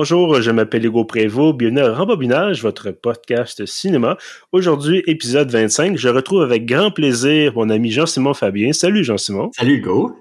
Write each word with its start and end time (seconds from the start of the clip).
Bonjour, 0.00 0.40
je 0.40 0.52
m'appelle 0.52 0.86
Hugo 0.86 1.04
Prévost. 1.04 1.56
Bienvenue 1.56 1.80
à 1.80 1.92
Rembobinage, 1.92 2.62
votre 2.62 2.92
podcast 2.92 3.66
cinéma. 3.66 4.16
Aujourd'hui, 4.52 5.02
épisode 5.08 5.50
25. 5.50 5.96
Je 5.96 6.08
retrouve 6.08 6.42
avec 6.42 6.66
grand 6.66 6.92
plaisir 6.92 7.54
mon 7.56 7.68
ami 7.68 7.90
Jean-Simon 7.90 8.32
Fabien. 8.32 8.72
Salut 8.72 9.02
Jean-Simon. 9.02 9.50
Salut 9.56 9.78
Hugo. 9.78 10.14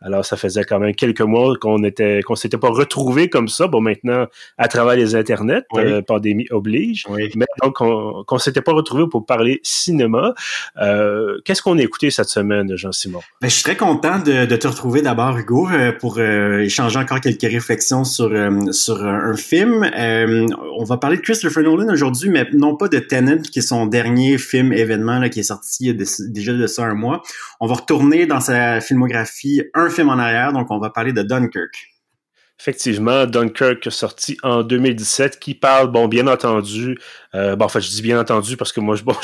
Alors, 0.00 0.24
ça 0.24 0.36
faisait 0.36 0.64
quand 0.64 0.78
même 0.78 0.94
quelques 0.94 1.20
mois 1.22 1.54
qu'on 1.60 1.82
était, 1.82 2.20
qu'on 2.22 2.36
s'était 2.36 2.56
pas 2.56 2.68
retrouvé 2.68 3.28
comme 3.28 3.48
ça. 3.48 3.66
Bon, 3.66 3.80
maintenant, 3.80 4.26
à 4.56 4.68
travers 4.68 4.96
les 4.96 5.16
internets, 5.16 5.64
euh, 5.74 6.02
pandémie 6.02 6.46
oblige. 6.50 7.06
Mais 7.34 7.46
donc, 7.62 7.80
on, 7.80 8.22
qu'on 8.24 8.38
s'était 8.38 8.60
pas 8.62 8.72
retrouvé 8.72 9.04
pour 9.10 9.26
parler 9.26 9.60
cinéma. 9.62 10.34
Euh, 10.80 11.40
qu'est-ce 11.44 11.62
qu'on 11.62 11.78
a 11.78 11.82
écouté 11.82 12.10
cette 12.10 12.28
semaine, 12.28 12.76
Jean-Simon? 12.76 13.20
Ben, 13.40 13.48
je 13.48 13.54
suis 13.54 13.64
très 13.64 13.76
content 13.76 14.18
de, 14.20 14.46
de 14.46 14.56
te 14.56 14.68
retrouver 14.68 15.02
d'abord, 15.02 15.36
Hugo, 15.36 15.68
euh, 15.68 15.92
pour 15.92 16.20
échanger 16.20 16.98
encore 16.98 17.20
quelques 17.20 17.42
réflexions 17.42 18.04
sur, 18.04 18.30
sur 18.72 19.04
un 19.04 19.36
film. 19.36 19.90
on 20.78 20.84
va 20.84 20.96
parler 20.96 21.16
de 21.16 21.22
Christopher 21.22 21.64
Nolan 21.64 21.92
aujourd'hui, 21.92 22.30
mais 22.30 22.46
non 22.52 22.76
pas 22.76 22.88
de 22.88 22.98
Tenet, 22.98 23.42
qui 23.42 23.58
est 23.58 23.62
son 23.62 23.86
dernier 23.86 24.38
film 24.38 24.72
événement, 24.72 25.18
là, 25.18 25.28
qui 25.28 25.40
est 25.40 25.44
sorti 25.44 25.68
il 25.80 25.86
y 25.86 25.90
a 25.90 26.06
déjà 26.28 26.52
de 26.52 26.66
ça 26.66 26.84
un 26.84 26.94
mois. 26.94 27.22
On 27.60 27.66
va 27.66 27.74
retourner 27.74 28.26
dans 28.26 28.40
sa 28.40 28.80
filmographie 28.80 29.62
un 29.74 29.87
film 29.90 30.08
en 30.10 30.18
arrière, 30.18 30.52
donc 30.52 30.70
on 30.70 30.78
va 30.78 30.90
parler 30.90 31.12
de 31.12 31.22
Dunkirk. 31.22 31.88
Effectivement, 32.60 33.24
Dunkirk 33.24 33.90
sorti 33.92 34.36
en 34.42 34.64
2017 34.64 35.38
qui 35.38 35.54
parle, 35.54 35.92
bon, 35.92 36.08
bien 36.08 36.26
entendu, 36.26 36.98
euh, 37.34 37.56
bon, 37.56 37.66
en 37.66 37.68
fait, 37.68 37.80
je 37.80 37.90
dis 37.90 38.02
bien 38.02 38.18
entendu 38.18 38.56
parce 38.56 38.72
que 38.72 38.80
moi, 38.80 38.96
je, 38.96 39.02
bon, 39.04 39.14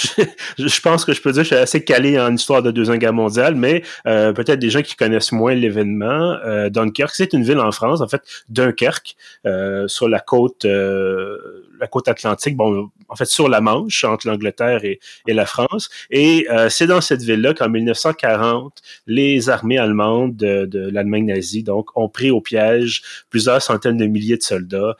je, 0.58 0.80
pense 0.80 1.04
que 1.04 1.12
je 1.12 1.20
peux 1.20 1.32
dire 1.32 1.42
que 1.42 1.48
je 1.48 1.54
suis 1.54 1.62
assez 1.62 1.84
calé 1.84 2.20
en 2.20 2.34
histoire 2.34 2.62
de 2.62 2.70
Deuxième 2.70 2.98
Guerre 2.98 3.12
mondiale, 3.12 3.54
mais 3.54 3.82
euh, 4.06 4.32
peut-être 4.32 4.58
des 4.58 4.70
gens 4.70 4.82
qui 4.82 4.96
connaissent 4.96 5.32
moins 5.32 5.54
l'événement. 5.54 6.36
Euh, 6.44 6.68
Dunkirk, 6.70 7.14
c'est 7.14 7.32
une 7.32 7.44
ville 7.44 7.58
en 7.58 7.72
France, 7.72 8.00
en 8.00 8.08
fait, 8.08 8.22
Dunkerque, 8.48 9.16
euh, 9.46 9.88
sur 9.88 10.08
la 10.08 10.20
côte, 10.20 10.64
la 10.64 11.86
côte 11.86 12.08
atlantique, 12.08 12.56
bon, 12.56 12.90
en 13.08 13.16
fait, 13.16 13.26
sur 13.26 13.48
la 13.48 13.60
Manche, 13.60 14.04
entre 14.04 14.26
l'Angleterre 14.26 14.84
et, 14.84 15.00
et, 15.26 15.34
la 15.34 15.46
France. 15.46 15.88
Et 16.10 16.46
c'est 16.68 16.86
dans 16.86 17.00
cette 17.00 17.22
ville-là 17.22 17.54
qu'en 17.54 17.68
1940, 17.68 18.80
les 19.06 19.48
armées 19.48 19.78
allemandes 19.78 20.36
de, 20.36 20.66
de 20.66 20.88
l'Allemagne 20.90 21.26
nazie, 21.26 21.62
donc, 21.62 21.96
ont 21.96 22.08
pris 22.08 22.30
au 22.30 22.40
piège 22.40 23.02
plusieurs 23.30 23.60
centaines 23.62 23.96
de 23.96 24.06
milliers 24.06 24.36
de 24.36 24.42
soldats 24.42 24.96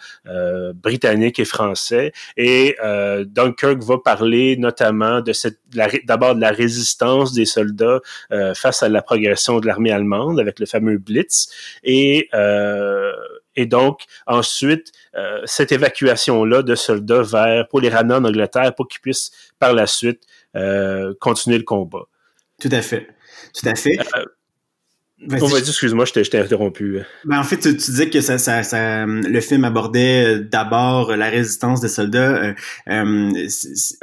britanniques 0.75 1.39
et 1.39 1.45
français. 1.45 2.13
Et 2.37 2.77
euh, 2.94 2.94
Dunkirk 3.25 3.83
va 3.83 3.99
parler 3.99 4.57
notamment 4.57 5.21
de 5.21 5.33
cette 5.33 5.59
d'abord 6.05 6.35
de 6.35 6.41
la 6.41 6.51
résistance 6.51 7.33
des 7.33 7.45
soldats 7.45 8.01
euh, 8.33 8.55
face 8.55 8.83
à 8.83 8.89
la 8.89 9.03
progression 9.03 9.61
de 9.61 9.67
l'armée 9.67 9.91
allemande 9.91 10.41
avec 10.41 10.59
le 10.59 10.67
fameux 10.67 10.99
Blitz 10.99 11.49
et 11.83 12.29
euh, 12.35 13.13
et 13.57 13.67
donc 13.67 14.03
ensuite 14.27 14.91
cette 15.45 15.71
évacuation 15.71 16.45
là 16.45 16.63
de 16.63 16.75
soldats 16.75 17.23
vers 17.23 17.69
pour 17.69 17.81
les 17.81 17.89
ramener 17.89 18.15
en 18.15 18.25
Angleterre 18.25 18.75
pour 18.75 18.89
qu'ils 18.89 19.01
puissent 19.01 19.31
par 19.61 19.73
la 19.73 19.87
suite 19.87 20.23
continuer 21.21 21.59
le 21.59 21.65
combat. 21.65 22.07
Tout 22.61 22.69
à 22.73 22.83
fait. 22.83 23.09
Tout 23.53 23.69
à 23.69 23.75
fait. 23.77 23.97
Dire, 25.27 25.57
excuse-moi, 25.57 26.05
je 26.05 26.13
t'ai 26.13 26.39
interrompu. 26.39 27.01
Ben, 27.25 27.39
en 27.39 27.43
fait, 27.43 27.59
tu, 27.59 27.75
disais 27.75 28.11
que 28.11 28.21
ça, 28.21 28.39
ça, 28.39 28.63
ça, 28.63 29.07
le 29.07 29.41
film 29.41 29.65
abordait 29.65 30.25
euh, 30.27 30.49
d'abord 30.51 31.15
la 31.17 31.29
résistance 31.29 31.81
des 31.81 31.89
soldats. 31.89 32.35
Euh, 32.37 32.55
euh 32.89 33.31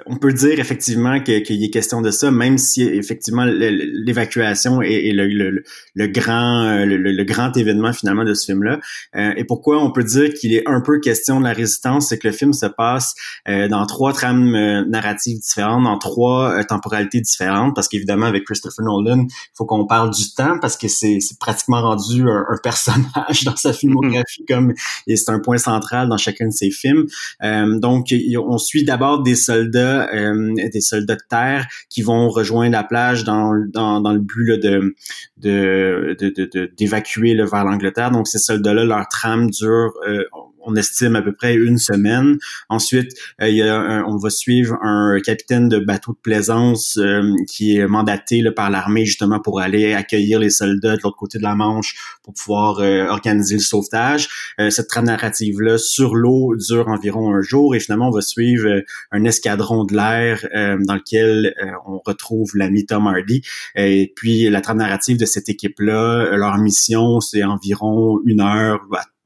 on 0.06 0.18
peut 0.18 0.34
dire 0.34 0.60
effectivement 0.60 1.20
qu'il 1.22 1.56
y 1.56 1.66
est 1.66 1.70
question 1.70 2.02
de 2.02 2.12
ça, 2.12 2.32
même 2.32 2.58
si 2.58 2.84
effectivement 2.84 3.46
l'évacuation 3.46 4.82
est, 4.82 5.12
le, 5.12 5.28
le, 5.28 5.64
le, 5.96 6.08
grand 6.08 6.66
euh, 6.66 6.86
le, 6.86 7.24
grand 7.24 7.56
événement 7.56 7.94
finalement 7.94 8.24
de 8.24 8.34
ce 8.34 8.46
film-là. 8.46 8.80
Euh, 9.16 9.34
et 9.38 9.44
pourquoi 9.44 9.84
on 9.84 9.92
peut 9.92 10.04
dire 10.04 10.34
qu'il 10.34 10.54
est 10.54 10.68
un 10.68 10.82
peu 10.82 11.00
question 11.00 11.40
de 11.40 11.46
la 11.46 11.54
résistance, 11.54 12.10
c'est 12.10 12.18
que 12.18 12.28
le 12.28 12.34
film 12.34 12.54
se 12.54 12.66
passe 12.66 13.14
dans 13.48 13.86
trois 13.86 14.14
trames 14.14 14.52
narratives 14.88 15.40
différentes, 15.40 15.84
dans 15.84 15.98
trois 15.98 16.64
temporalités 16.64 17.22
différentes, 17.22 17.76
parce 17.76 17.88
qu'évidemment 17.88 18.26
avec 18.26 18.46
Christopher 18.46 18.86
Nolan, 18.86 19.26
il 19.28 19.56
faut 19.56 19.66
qu'on 19.66 19.86
parle 19.86 20.12
du 20.12 20.34
temps 20.34 20.58
parce 20.60 20.78
que 20.78 20.88
c'est 20.88 21.11
pratiquement 21.40 21.82
rendu 21.82 22.30
un, 22.30 22.58
personnage 22.62 23.44
dans 23.46 23.56
sa 23.56 23.74
filmographie 23.74 24.46
comme 24.48 24.74
et 25.08 25.16
c'est 25.16 25.32
un 25.32 25.40
point 25.40 25.58
central 25.58 26.10
dans 26.10 26.18
chacun 26.18 26.48
de 26.48 26.54
ses 26.54 26.70
films. 26.70 27.06
Euh, 27.44 27.80
donc 27.80 28.08
on 28.38 28.58
suit 28.58 28.84
d'abord 28.84 29.24
des 29.24 29.36
soldats 29.36 30.10
euh, 30.14 30.54
des 30.72 30.82
soldats 30.82 31.16
de 31.16 31.22
terre 31.30 31.68
qui 31.90 32.02
vont 32.02 32.30
rejoindre 32.30 32.74
la 32.74 32.84
plage 32.84 33.24
dans 33.24 33.54
dans, 33.68 34.02
dans 34.02 34.14
le 34.14 34.20
but 34.20 34.46
là, 34.46 34.58
de 34.58 34.96
de 35.38 36.72
d'évacuer 36.78 37.36
de, 37.36 37.44
vers 37.44 37.66
l'Angleterre. 37.66 38.12
Donc 38.12 38.28
ces 38.28 38.40
soldats-là 38.40 38.84
leur 38.86 39.08
trame 39.08 39.50
dure 39.50 39.94
euh, 40.08 40.24
on 40.64 40.76
estime 40.76 41.16
à 41.16 41.22
peu 41.22 41.34
près 41.34 41.56
une 41.56 41.78
semaine. 41.78 42.38
Ensuite, 42.70 43.12
euh, 43.42 43.50
il 43.50 43.58
y 43.58 43.62
a 43.62 44.04
on 44.08 44.18
va 44.18 44.30
suivre 44.30 44.78
un 44.82 45.20
capitaine 45.24 45.70
de 45.70 45.80
bateau 45.80 46.14
de 46.14 46.18
plaisance 46.18 46.98
euh, 46.98 47.22
qui 47.48 47.78
est 47.78 47.88
mandaté 47.88 48.44
par 48.56 48.70
l'armée 48.70 49.06
justement 49.06 49.40
pour 49.40 49.60
aller 49.60 49.94
accueillir 49.94 50.40
les 50.40 50.50
soldats 50.50 50.96
de 50.96 51.02
l'autre 51.04 51.18
côté 51.18 51.38
de 51.38 51.44
la 51.44 51.56
Manche 51.56 51.96
pour 52.24 52.34
pouvoir 52.34 52.80
euh, 52.80 53.08
organiser 53.08 53.56
le 53.56 53.62
sauvetage. 53.62 54.30
cette 54.70 54.96
narrative-là 54.96 55.78
sur 55.78 56.16
l'eau 56.16 56.56
dure 56.56 56.88
environ 56.88 57.34
un 57.34 57.42
jour 57.42 57.76
et 57.76 57.80
finalement 57.80 58.10
on 58.10 58.12
va 58.12 58.22
suivre 58.22 58.82
un 59.12 59.24
escadron 59.24 59.84
de 59.86 59.96
l'air 59.96 60.46
dans 60.86 60.96
lequel 60.96 61.54
on 61.88 62.00
retrouve 62.06 62.52
l'ami 62.56 62.86
Tom 62.86 63.08
Hardy. 63.08 63.42
Et 63.76 64.14
puis 64.16 64.50
la 64.50 64.62
trame 64.62 64.78
narrative 64.78 65.18
de 65.18 65.26
cette 65.26 65.50
équipe-là, 65.50 66.36
leur 66.38 66.58
mission 66.58 67.20
c'est 67.20 67.44
environ 67.44 68.20
une 68.26 68.42
heure. 68.42 68.80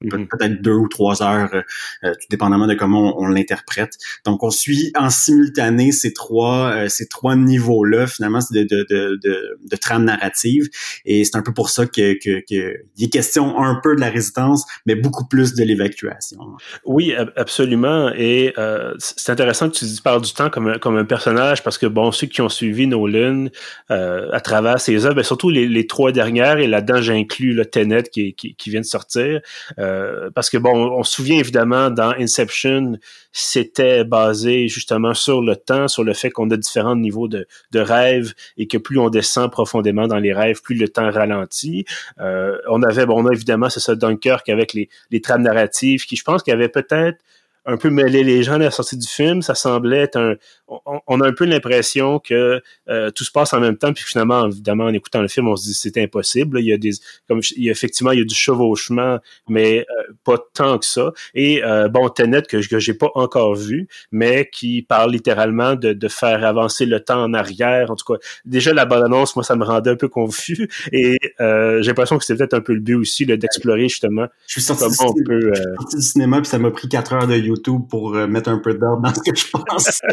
Peut-être 0.09 0.61
deux 0.61 0.73
ou 0.73 0.87
trois 0.87 1.21
heures, 1.21 1.49
euh, 1.53 1.61
euh, 2.03 2.13
tout 2.13 2.27
dépendamment 2.29 2.67
de 2.67 2.73
comment 2.73 3.19
on, 3.19 3.27
l'interprète. 3.27 3.97
Donc, 4.25 4.43
on 4.43 4.49
suit 4.49 4.91
en 4.95 5.09
simultané 5.09 5.91
ces 5.91 6.13
trois 6.13 6.71
euh, 6.71 6.87
ces 6.89 7.07
trois 7.07 7.35
niveaux-là, 7.35 8.07
finalement, 8.07 8.39
de, 8.51 8.63
de, 8.63 8.85
de, 8.89 9.19
de, 9.23 9.59
de 9.63 9.75
trame 9.75 10.05
narrative. 10.05 10.69
Et 11.05 11.23
c'est 11.23 11.35
un 11.35 11.41
peu 11.41 11.53
pour 11.53 11.69
ça 11.69 11.85
que, 11.85 12.13
que, 12.13 12.39
que 12.39 12.75
il 12.97 13.05
est 13.05 13.09
question 13.09 13.59
un 13.59 13.79
peu 13.81 13.95
de 13.95 14.01
la 14.01 14.09
résistance, 14.09 14.65
mais 14.85 14.95
beaucoup 14.95 15.27
plus 15.27 15.55
de 15.55 15.63
l'évacuation. 15.63 16.39
Oui, 16.85 17.13
absolument. 17.35 18.11
Et 18.15 18.53
c'est 18.99 19.31
intéressant 19.31 19.69
que 19.69 19.75
tu 19.75 19.85
parles 20.01 20.21
du 20.21 20.33
temps 20.33 20.49
comme 20.49 20.67
un, 20.67 20.77
comme 20.77 20.97
un 20.97 21.05
personnage, 21.05 21.63
parce 21.63 21.77
que, 21.77 21.85
bon, 21.85 22.11
ceux 22.11 22.27
qui 22.27 22.41
ont 22.41 22.49
suivi 22.49 22.87
Nolan 22.87 23.47
à 23.89 24.39
travers 24.41 24.79
ses 24.79 25.05
œuvres, 25.05 25.15
ben, 25.15 25.23
surtout 25.23 25.49
les, 25.49 25.67
les, 25.67 25.87
trois 25.87 26.11
dernières, 26.11 26.59
et 26.59 26.67
là-dedans, 26.67 27.01
j'inclus 27.01 27.53
le 27.53 27.65
Tenet 27.65 28.03
qui, 28.03 28.33
qui, 28.33 28.55
qui, 28.55 28.69
vient 28.69 28.81
de 28.81 28.85
sortir, 28.85 29.41
euh, 29.79 29.94
parce 30.33 30.49
que 30.49 30.57
bon, 30.57 30.91
on 30.91 31.03
se 31.03 31.13
souvient 31.13 31.37
évidemment 31.37 31.89
dans 31.89 32.11
Inception, 32.11 32.97
c'était 33.31 34.03
basé 34.03 34.67
justement 34.67 35.13
sur 35.13 35.41
le 35.41 35.55
temps, 35.55 35.87
sur 35.87 36.03
le 36.03 36.13
fait 36.13 36.29
qu'on 36.29 36.49
a 36.51 36.57
différents 36.57 36.95
niveaux 36.95 37.27
de, 37.27 37.47
de 37.71 37.79
rêves 37.79 38.33
et 38.57 38.67
que 38.67 38.77
plus 38.77 38.97
on 38.99 39.09
descend 39.09 39.51
profondément 39.51 40.07
dans 40.07 40.19
les 40.19 40.33
rêves, 40.33 40.61
plus 40.61 40.75
le 40.75 40.87
temps 40.87 41.09
ralentit. 41.11 41.85
Euh, 42.19 42.57
on 42.69 42.83
avait, 42.83 43.05
bon, 43.05 43.23
on 43.23 43.27
a 43.27 43.33
évidemment, 43.33 43.69
c'est 43.69 43.79
ça, 43.79 43.95
Dunkirk 43.95 44.47
avec 44.49 44.73
les, 44.73 44.89
les 45.11 45.21
trames 45.21 45.43
narratives 45.43 46.05
qui, 46.05 46.15
je 46.15 46.23
pense, 46.23 46.43
qu'il 46.43 46.51
y 46.51 46.55
avait 46.55 46.69
peut-être 46.69 47.17
un 47.65 47.77
peu 47.77 47.89
mêlé 47.89 48.23
les 48.23 48.43
gens 48.43 48.53
à 48.53 48.57
la 48.57 48.71
sortie 48.71 48.97
du 48.97 49.07
film. 49.07 49.41
Ça 49.41 49.55
semblait 49.55 49.99
être 49.99 50.17
un. 50.17 50.35
On, 50.67 51.21
a 51.21 51.27
un 51.27 51.33
peu 51.33 51.45
l'impression 51.45 52.19
que 52.19 52.61
euh, 52.89 53.11
tout 53.11 53.23
se 53.23 53.31
passe 53.31 53.53
en 53.53 53.59
même 53.59 53.77
temps, 53.77 53.93
puis 53.93 54.03
finalement, 54.03 54.47
évidemment, 54.47 54.85
en 54.85 54.93
écoutant 54.93 55.21
le 55.21 55.27
film, 55.27 55.47
on 55.47 55.55
se 55.55 55.65
dit 55.65 55.73
c'était 55.73 56.01
impossible. 56.01 56.59
Il 56.59 56.65
y 56.65 56.73
a 56.73 56.77
des, 56.77 56.91
comme 57.27 57.41
il 57.55 57.63
y 57.63 57.69
a, 57.69 57.71
effectivement, 57.71 58.11
il 58.11 58.19
y 58.19 58.21
a 58.21 58.25
du 58.25 58.35
chevauchement, 58.35 59.19
mais 59.47 59.81
euh, 59.81 60.13
pas 60.23 60.37
tant 60.53 60.79
que 60.79 60.85
ça. 60.85 61.11
Et 61.33 61.63
euh, 61.63 61.87
bon, 61.87 62.09
Tenet 62.09 62.43
que, 62.43 62.67
que 62.67 62.79
j'ai 62.79 62.93
pas 62.95 63.11
encore 63.15 63.55
vu, 63.55 63.87
mais 64.11 64.49
qui 64.51 64.81
parle 64.81 65.11
littéralement 65.11 65.75
de, 65.75 65.93
de 65.93 66.07
faire 66.07 66.43
avancer 66.43 66.85
le 66.85 66.99
temps 66.99 67.23
en 67.23 67.33
arrière. 67.33 67.91
En 67.91 67.95
tout 67.95 68.13
cas, 68.13 68.19
déjà 68.45 68.73
la 68.73 68.85
bonne 68.85 69.03
annonce, 69.03 69.35
moi, 69.35 69.43
ça 69.43 69.55
me 69.55 69.63
rendait 69.63 69.91
un 69.91 69.95
peu 69.95 70.07
confus. 70.07 70.67
Et 70.91 71.17
euh, 71.41 71.81
j'ai 71.81 71.89
l'impression 71.89 72.17
que 72.17 72.25
c'était 72.25 72.39
peut-être 72.39 72.53
un 72.53 72.61
peu 72.61 72.73
le 72.73 72.79
but 72.79 72.95
aussi 72.95 73.25
d'explorer 73.25 73.87
justement. 73.87 74.27
Je 74.47 74.53
suis 74.53 74.61
sorti, 74.61 74.85
du, 75.15 76.01
cinéma, 76.01 76.37
puis 76.37 76.47
ça 76.47 76.57
m'a 76.59 76.71
pris 76.71 76.89
quatre 76.89 77.13
heures 77.13 77.27
de 77.27 77.35
YouTube 77.55 77.81
pour 77.89 78.15
euh, 78.15 78.27
mettre 78.27 78.49
un 78.49 78.59
peu 78.59 78.73
d'ordre 78.73 79.01
dans 79.01 79.13
ce 79.13 79.21
que 79.21 79.35
je 79.35 79.49
pense. 79.51 80.01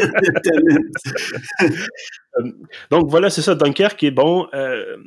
Euh, 2.39 2.51
donc 2.89 3.11
voilà, 3.11 3.29
c'est 3.29 3.43
ça. 3.43 3.53
Dunkerque 3.53 4.03
est 4.03 4.09
bon. 4.09 4.47
Euh, 4.55 4.97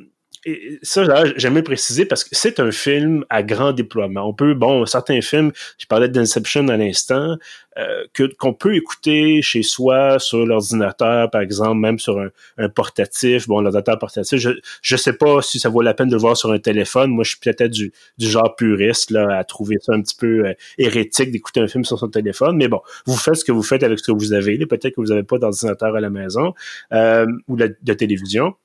et 0.47 0.79
ça, 0.81 1.03
j'aime 1.35 1.61
préciser 1.61 2.05
parce 2.05 2.23
que 2.23 2.29
c'est 2.31 2.61
un 2.61 2.71
film 2.71 3.25
à 3.29 3.43
grand 3.43 3.73
déploiement. 3.73 4.29
On 4.29 4.33
peut, 4.33 4.53
bon, 4.53 4.85
certains 4.85 5.19
films, 5.19 5.51
je 5.77 5.85
parlais 5.87 6.07
d'Inception 6.07 6.69
à 6.69 6.77
l'instant, 6.77 7.35
euh, 7.77 8.05
qu'on 8.39 8.53
peut 8.53 8.75
écouter 8.75 9.41
chez 9.41 9.61
soi 9.61 10.19
sur 10.19 10.45
l'ordinateur, 10.45 11.29
par 11.29 11.41
exemple, 11.41 11.77
même 11.79 11.99
sur 11.99 12.17
un, 12.17 12.29
un 12.57 12.69
portatif. 12.69 13.47
Bon, 13.47 13.59
l'ordinateur 13.59 13.99
portatif, 13.99 14.39
je 14.39 14.51
je 14.81 14.95
sais 14.95 15.13
pas 15.13 15.41
si 15.41 15.59
ça 15.59 15.67
vaut 15.67 15.81
la 15.81 15.93
peine 15.93 16.07
de 16.07 16.15
le 16.15 16.21
voir 16.21 16.37
sur 16.37 16.51
un 16.51 16.59
téléphone. 16.59 17.11
Moi, 17.11 17.25
je 17.25 17.31
suis 17.31 17.39
peut-être 17.39 17.71
du, 17.71 17.91
du 18.17 18.29
genre 18.29 18.55
puriste 18.55 19.11
là 19.11 19.37
à 19.37 19.43
trouver 19.43 19.75
ça 19.81 19.93
un 19.93 20.01
petit 20.01 20.15
peu 20.15 20.47
euh, 20.47 20.53
hérétique 20.77 21.31
d'écouter 21.31 21.59
un 21.59 21.67
film 21.67 21.83
sur 21.83 21.99
son 21.99 22.07
téléphone. 22.07 22.55
Mais 22.55 22.69
bon, 22.69 22.79
vous 23.05 23.17
faites 23.17 23.35
ce 23.35 23.43
que 23.45 23.51
vous 23.51 23.63
faites 23.63 23.83
avec 23.83 23.99
ce 23.99 24.11
que 24.11 24.17
vous 24.17 24.31
avez. 24.31 24.57
Peut-être 24.65 24.95
que 24.95 25.01
vous 25.01 25.07
n'avez 25.07 25.23
pas 25.23 25.39
d'ordinateur 25.39 25.93
à 25.93 25.99
la 25.99 26.09
maison 26.09 26.53
euh, 26.93 27.25
ou 27.49 27.57
de 27.57 27.93
télévision. 27.93 28.55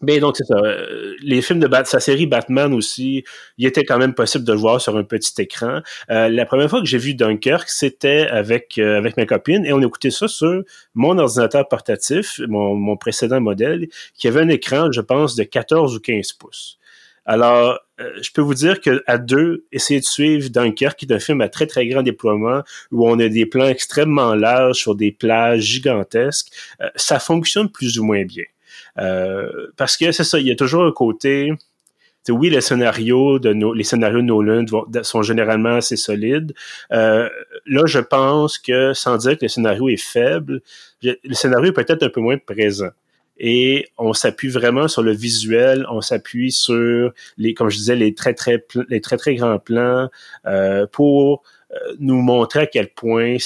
Ben 0.00 0.20
donc 0.20 0.36
c'est 0.36 0.44
ça. 0.44 0.54
Euh, 0.56 1.16
les 1.22 1.42
films 1.42 1.58
de 1.58 1.66
Bat 1.66 1.84
sa 1.84 1.98
série 1.98 2.26
Batman 2.26 2.72
aussi, 2.72 3.24
il 3.56 3.66
était 3.66 3.84
quand 3.84 3.98
même 3.98 4.14
possible 4.14 4.44
de 4.44 4.52
le 4.52 4.58
voir 4.58 4.80
sur 4.80 4.96
un 4.96 5.02
petit 5.02 5.32
écran. 5.42 5.80
Euh, 6.10 6.28
la 6.28 6.46
première 6.46 6.70
fois 6.70 6.80
que 6.80 6.86
j'ai 6.86 6.98
vu 6.98 7.14
Dunkirk, 7.14 7.68
c'était 7.68 8.28
avec 8.28 8.78
euh, 8.78 8.96
avec 8.96 9.16
ma 9.16 9.26
copine 9.26 9.66
et 9.66 9.72
on 9.72 9.82
écoutait 9.82 10.10
ça 10.10 10.28
sur 10.28 10.62
mon 10.94 11.18
ordinateur 11.18 11.66
portatif, 11.66 12.40
mon, 12.46 12.76
mon 12.76 12.96
précédent 12.96 13.40
modèle, 13.40 13.88
qui 14.14 14.28
avait 14.28 14.40
un 14.40 14.48
écran, 14.48 14.92
je 14.92 15.00
pense, 15.00 15.34
de 15.34 15.42
14 15.42 15.96
ou 15.96 16.00
15 16.00 16.32
pouces. 16.34 16.78
Alors, 17.24 17.78
je 17.98 18.30
peux 18.32 18.40
vous 18.40 18.54
dire 18.54 18.80
que 18.80 19.02
à 19.06 19.18
deux, 19.18 19.66
essayer 19.70 20.00
de 20.00 20.04
suivre 20.04 20.48
Dunkirk, 20.48 20.98
qui 20.98 21.04
est 21.04 21.12
un 21.12 21.18
film 21.18 21.42
à 21.42 21.48
très 21.50 21.66
très 21.66 21.86
grand 21.86 22.02
déploiement, 22.02 22.62
où 22.90 23.06
on 23.06 23.18
a 23.18 23.28
des 23.28 23.44
plans 23.44 23.66
extrêmement 23.66 24.34
larges 24.34 24.78
sur 24.78 24.94
des 24.94 25.12
plages 25.12 25.60
gigantesques, 25.60 26.48
ça 26.96 27.18
fonctionne 27.18 27.68
plus 27.68 27.98
ou 27.98 28.04
moins 28.04 28.24
bien. 28.24 28.44
Euh, 28.98 29.68
parce 29.76 29.96
que 29.96 30.12
c'est 30.12 30.24
ça, 30.24 30.38
il 30.38 30.46
y 30.46 30.50
a 30.50 30.56
toujours 30.56 30.84
un 30.84 30.92
côté. 30.92 31.52
Oui, 32.30 32.50
les 32.50 32.60
scénarios 32.60 33.38
de 33.38 33.56
les 33.74 33.84
scénarios 33.84 34.18
de 34.20 34.26
Nolan 34.26 34.66
sont 35.02 35.22
généralement 35.22 35.76
assez 35.76 35.96
solides. 35.96 36.52
Euh, 36.92 37.26
là, 37.64 37.86
je 37.86 38.00
pense 38.00 38.58
que 38.58 38.92
sans 38.92 39.16
dire 39.16 39.38
que 39.38 39.46
le 39.46 39.48
scénario 39.48 39.88
est 39.88 39.96
faible, 39.96 40.60
le 41.02 41.16
scénario 41.32 41.70
est 41.70 41.72
peut-être 41.72 42.02
un 42.02 42.10
peu 42.10 42.20
moins 42.20 42.36
présent 42.36 42.90
et 43.38 43.88
on 43.96 44.12
s'appuie 44.12 44.50
vraiment 44.50 44.88
sur 44.88 45.02
le 45.02 45.12
visuel, 45.12 45.86
on 45.90 46.02
s'appuie 46.02 46.52
sur 46.52 47.12
les, 47.38 47.54
comme 47.54 47.70
je 47.70 47.76
disais, 47.76 47.96
les 47.96 48.14
très 48.14 48.34
très 48.34 48.62
les 48.90 49.00
très 49.00 49.16
très 49.16 49.36
grands 49.36 49.58
plans 49.58 50.10
euh, 50.46 50.86
pour 50.86 51.44
nous 51.98 52.20
montrer 52.20 52.60
à 52.60 52.66
quel 52.66 52.90
point 52.90 53.36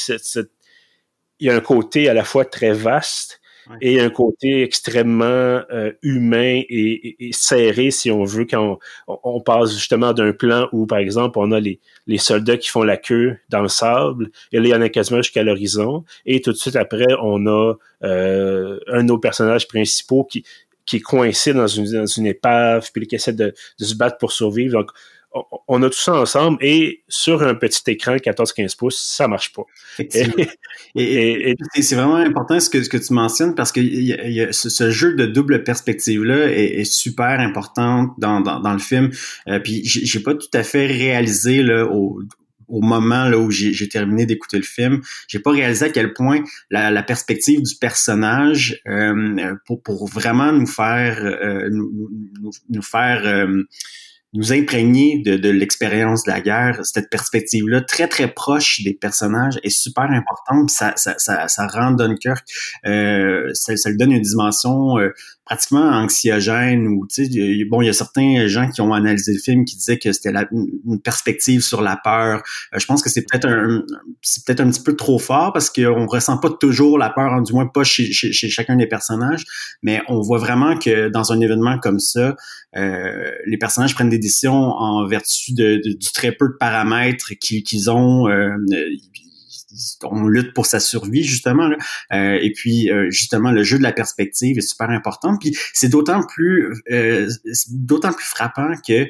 il 1.39 1.47
y 1.47 1.51
a 1.51 1.55
un 1.55 1.61
côté 1.61 2.09
à 2.09 2.15
la 2.15 2.25
fois 2.25 2.45
très 2.45 2.73
vaste 2.73 3.42
et 3.81 4.01
un 4.01 4.11
côté 4.11 4.63
extrêmement 4.63 5.25
euh, 5.71 5.93
humain 6.03 6.63
et, 6.69 7.31
serré, 7.33 7.91
si 7.91 8.11
on 8.11 8.25
veut, 8.25 8.47
quand 8.49 8.79
on, 9.07 9.41
passe 9.41 9.73
justement 9.73 10.13
d'un 10.13 10.33
plan 10.33 10.69
où, 10.73 10.87
par 10.87 10.99
exemple, 10.99 11.39
on 11.39 11.53
a 11.53 11.61
les, 11.61 11.81
les 12.07 12.19
soldats 12.19 12.57
qui 12.57 12.69
font 12.69 12.83
la 12.83 12.97
queue 12.97 13.39
dans 13.49 13.63
le 13.63 13.69
sable, 13.69 14.31
et 14.53 14.59
là, 14.59 14.65
il 14.65 14.71
y 14.71 14.75
en 14.75 14.83
a 14.83 14.89
quasiment 14.89 15.23
jusqu'à 15.23 15.43
l'horizon, 15.43 16.05
et 16.27 16.41
tout 16.41 16.53
de 16.53 16.57
suite 16.57 16.77
après, 16.77 17.07
on 17.21 17.47
a 17.47 17.75
euh, 18.05 18.79
un 18.89 19.03
de 19.03 19.09
nos 19.09 19.19
personnages 19.19 19.69
principaux 19.69 20.25
qui, 20.25 20.45
qui 20.85 20.97
est 20.97 21.01
coincé 21.01 21.55
dans 21.55 21.67
une, 21.67 21.91
dans 21.91 22.07
une 22.07 22.27
épave, 22.27 22.91
puis 22.93 23.07
qui 23.07 23.15
essaie 23.15 23.33
de, 23.33 23.55
de 23.79 23.85
se 23.85 23.95
battre 23.95 24.19
pour 24.19 24.33
survivre. 24.33 24.85
On 25.69 25.83
a 25.83 25.89
tout 25.89 25.99
ça 25.99 26.15
ensemble 26.15 26.59
et 26.61 27.03
sur 27.09 27.43
un 27.43 27.55
petit 27.55 27.83
écran 27.91 28.17
14-15 28.17 28.77
pouces, 28.77 28.99
ça 28.99 29.29
marche 29.29 29.53
pas. 29.53 29.63
Et, 30.95 31.57
c'est 31.81 31.95
vraiment 31.95 32.17
important 32.17 32.61
ce 32.61 32.69
que, 32.69 32.83
ce 32.83 32.89
que 32.89 32.99
tu 32.99 33.13
mentionnes 33.13 33.55
parce 33.55 33.73
que 33.73 33.81
ce, 34.53 34.91
jeu 34.91 35.15
de 35.15 35.27
double 35.27 35.65
perspective-là 35.65 36.51
est, 36.51 36.85
super 36.85 37.41
important 37.41 38.15
dans, 38.19 38.41
dans, 38.41 38.73
le 38.73 38.79
film. 38.79 39.11
Euh, 39.49 39.59
puis 39.61 39.83
j'ai 39.85 40.21
pas 40.21 40.35
tout 40.35 40.51
à 40.53 40.63
fait 40.63 40.87
réalisé 40.87 41.63
là, 41.63 41.87
au, 41.87 42.21
au 42.73 42.81
moment 42.81 43.29
là 43.29 43.39
où 43.39 43.51
j'ai 43.51 43.89
terminé 43.89 44.27
d'écouter 44.27 44.57
le 44.57 44.65
film, 44.65 45.03
j'ai 45.29 45.39
pas 45.39 45.51
réalisé 45.51 45.87
à 45.87 45.91
quel 45.91 46.15
point 46.15 46.41
la, 46.71 47.03
perspective 47.03 47.63
du 47.63 47.75
personnage 47.77 48.81
euh, 48.89 49.55
pour, 49.67 49.83
pour 49.83 50.09
vraiment 50.09 50.53
nous 50.53 50.67
faire 50.67 51.23
euh, 51.23 51.69
nous, 51.71 52.11
nous, 52.71 52.83
faire 52.83 53.23
euh, 53.27 53.63
nous 54.33 54.53
imprégner 54.53 55.23
de, 55.25 55.37
de 55.37 55.51
l'expérience 55.51 56.25
de 56.25 56.31
la 56.31 56.41
guerre, 56.41 56.81
cette 56.85 57.11
perspective-là 57.11 57.83
très 57.83 58.09
très 58.09 58.29
proche 58.29 58.83
des 58.83 58.95
personnages 58.95 59.59
est 59.63 59.71
super 59.71 60.05
importante. 60.05 60.71
Ça, 60.71 60.95
ça, 60.97 61.15
ça, 61.19 61.49
ça 61.49 61.67
rend 61.67 61.93
Dunkirk, 61.93 62.45
euh, 62.87 63.51
ça, 63.53 63.77
ça 63.77 63.91
lui 63.91 63.99
donne 63.99 64.13
une 64.13 64.23
dimension 64.23 64.99
euh, 64.99 65.11
pratiquement 65.45 65.89
anxiogène 65.91 66.87
ou 66.87 67.07
tu 67.07 67.27
sais 67.27 67.65
bon 67.65 67.83
il 67.83 67.87
y 67.87 67.89
a 67.89 67.93
certains 67.93 68.47
gens 68.47 68.71
qui 68.71 68.81
ont 68.81 68.93
analysé 68.93 69.33
le 69.33 69.41
film 69.41 69.65
qui 69.65 69.77
disaient 69.77 69.99
que 69.99 70.13
c'était 70.13 70.33
une 70.53 71.01
perspective 71.03 71.63
sur 71.63 71.83
la 71.83 71.97
peur. 71.97 72.43
Euh, 72.75 72.79
je 72.79 72.87
pense 72.87 73.03
que 73.03 73.11
c'est 73.11 73.23
peut-être 73.23 73.49
un 73.49 73.83
c'est 74.21 74.45
peut-être 74.45 74.61
un 74.61 74.71
petit 74.71 74.83
peu 74.83 74.95
trop 74.95 75.19
fort 75.19 75.53
parce 75.53 75.69
qu'on 75.69 76.07
ressent 76.07 76.39
pas 76.39 76.51
toujours 76.51 76.99
la 76.99 77.11
peur 77.11 77.43
du 77.43 77.53
moins 77.53 77.67
pas 77.67 77.85
chez, 77.85 78.13
chez, 78.13 78.33
chacun 78.33 78.77
des 78.77 78.87
personnages 78.87 79.45
mais 79.83 80.01
on 80.09 80.21
voit 80.21 80.39
vraiment 80.39 80.79
que 80.79 81.09
dans 81.09 81.33
un 81.33 81.41
événement 81.41 81.79
comme 81.79 81.99
ça 81.99 82.37
euh, 82.77 83.31
les 83.47 83.59
personnages 83.59 83.95
prennent 83.95 84.11
des 84.11 84.19
décisions 84.19 84.55
en 84.55 85.07
vertu 85.07 85.53
de, 85.53 85.81
du 85.85 86.13
très 86.13 86.33
peu 86.33 86.49
de 86.49 86.57
paramètres 86.59 87.33
qu'ils 87.41 87.91
ont 87.91 88.29
euh, 88.29 88.57
on 90.05 90.27
lutte 90.27 90.55
pour 90.55 90.67
sa 90.67 90.81
survie 90.81 91.23
justement 91.23 91.71
euh, 92.13 92.39
et 92.41 92.53
puis 92.53 92.91
euh, 92.91 93.11
justement 93.11 93.51
le 93.51 93.63
jeu 93.63 93.79
de 93.79 93.83
la 93.83 93.93
perspective 93.93 94.59
est 94.59 94.69
super 94.69 94.91
important. 94.91 95.37
Puis 95.39 95.57
c'est 95.73 95.89
d'autant 95.89 96.23
plus 96.27 96.73
euh, 96.91 97.29
d'autant 97.71 98.13
plus 98.13 98.27
frappant 98.27 98.73
que 98.87 99.07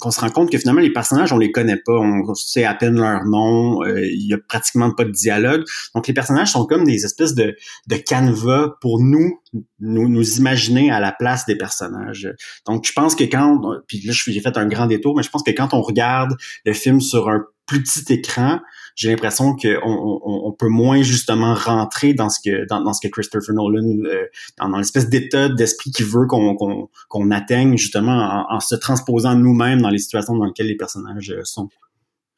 qu'on 0.00 0.10
se 0.10 0.20
rend 0.20 0.30
compte 0.30 0.50
que 0.50 0.58
finalement 0.58 0.80
les 0.80 0.92
personnages 0.92 1.32
on 1.32 1.38
les 1.38 1.52
connaît 1.52 1.80
pas. 1.84 1.98
On 1.98 2.34
sait 2.34 2.64
à 2.64 2.74
peine 2.74 2.96
leur 2.96 3.24
nom. 3.24 3.84
Il 3.84 4.26
y 4.28 4.34
a 4.34 4.38
pratiquement 4.38 4.90
pas 4.92 5.04
de 5.04 5.10
dialogue. 5.10 5.64
Donc 5.94 6.06
les 6.06 6.14
personnages 6.14 6.52
sont 6.52 6.66
comme 6.66 6.84
des 6.84 7.04
espèces 7.04 7.34
de 7.34 7.56
de 7.88 7.96
canevas 7.96 8.74
pour 8.80 9.00
nous 9.00 9.40
nous, 9.80 10.08
nous 10.08 10.38
imaginer 10.38 10.90
à 10.90 11.00
la 11.00 11.12
place 11.12 11.46
des 11.46 11.56
personnages. 11.56 12.28
Donc, 12.66 12.86
je 12.86 12.92
pense 12.92 13.14
que 13.14 13.24
quand, 13.24 13.60
puis 13.86 14.00
là, 14.04 14.12
j'ai 14.12 14.40
fait 14.40 14.56
un 14.56 14.66
grand 14.66 14.86
détour, 14.86 15.16
mais 15.16 15.22
je 15.22 15.30
pense 15.30 15.42
que 15.42 15.50
quand 15.50 15.74
on 15.74 15.82
regarde 15.82 16.32
le 16.64 16.72
film 16.72 17.00
sur 17.00 17.28
un 17.28 17.44
plus 17.66 17.82
petit 17.82 18.12
écran, 18.12 18.60
j'ai 18.94 19.10
l'impression 19.10 19.56
qu'on 19.56 20.20
on, 20.24 20.52
peut 20.52 20.68
moins 20.68 21.02
justement 21.02 21.54
rentrer 21.54 22.14
dans 22.14 22.28
ce 22.28 22.38
que 22.44 22.66
dans, 22.66 22.80
dans 22.80 22.92
ce 22.92 23.06
que 23.06 23.10
Christopher 23.10 23.54
Nolan 23.54 24.04
euh, 24.04 24.26
dans, 24.58 24.78
l'espèce 24.78 25.08
d'état 25.08 25.48
d'esprit 25.48 25.90
qu'il 25.90 26.06
veut 26.06 26.26
qu'on 26.26 27.30
atteigne 27.30 27.76
justement 27.76 28.46
en, 28.48 28.60
se 28.60 28.76
transposant 28.76 29.34
nous-mêmes 29.34 29.82
dans 29.82 29.90
les 29.90 29.98
situations 29.98 30.36
dans 30.36 30.44
lesquelles 30.44 30.68
les 30.68 30.76
personnages 30.76 31.30
euh, 31.30 31.42
sont. 31.42 31.68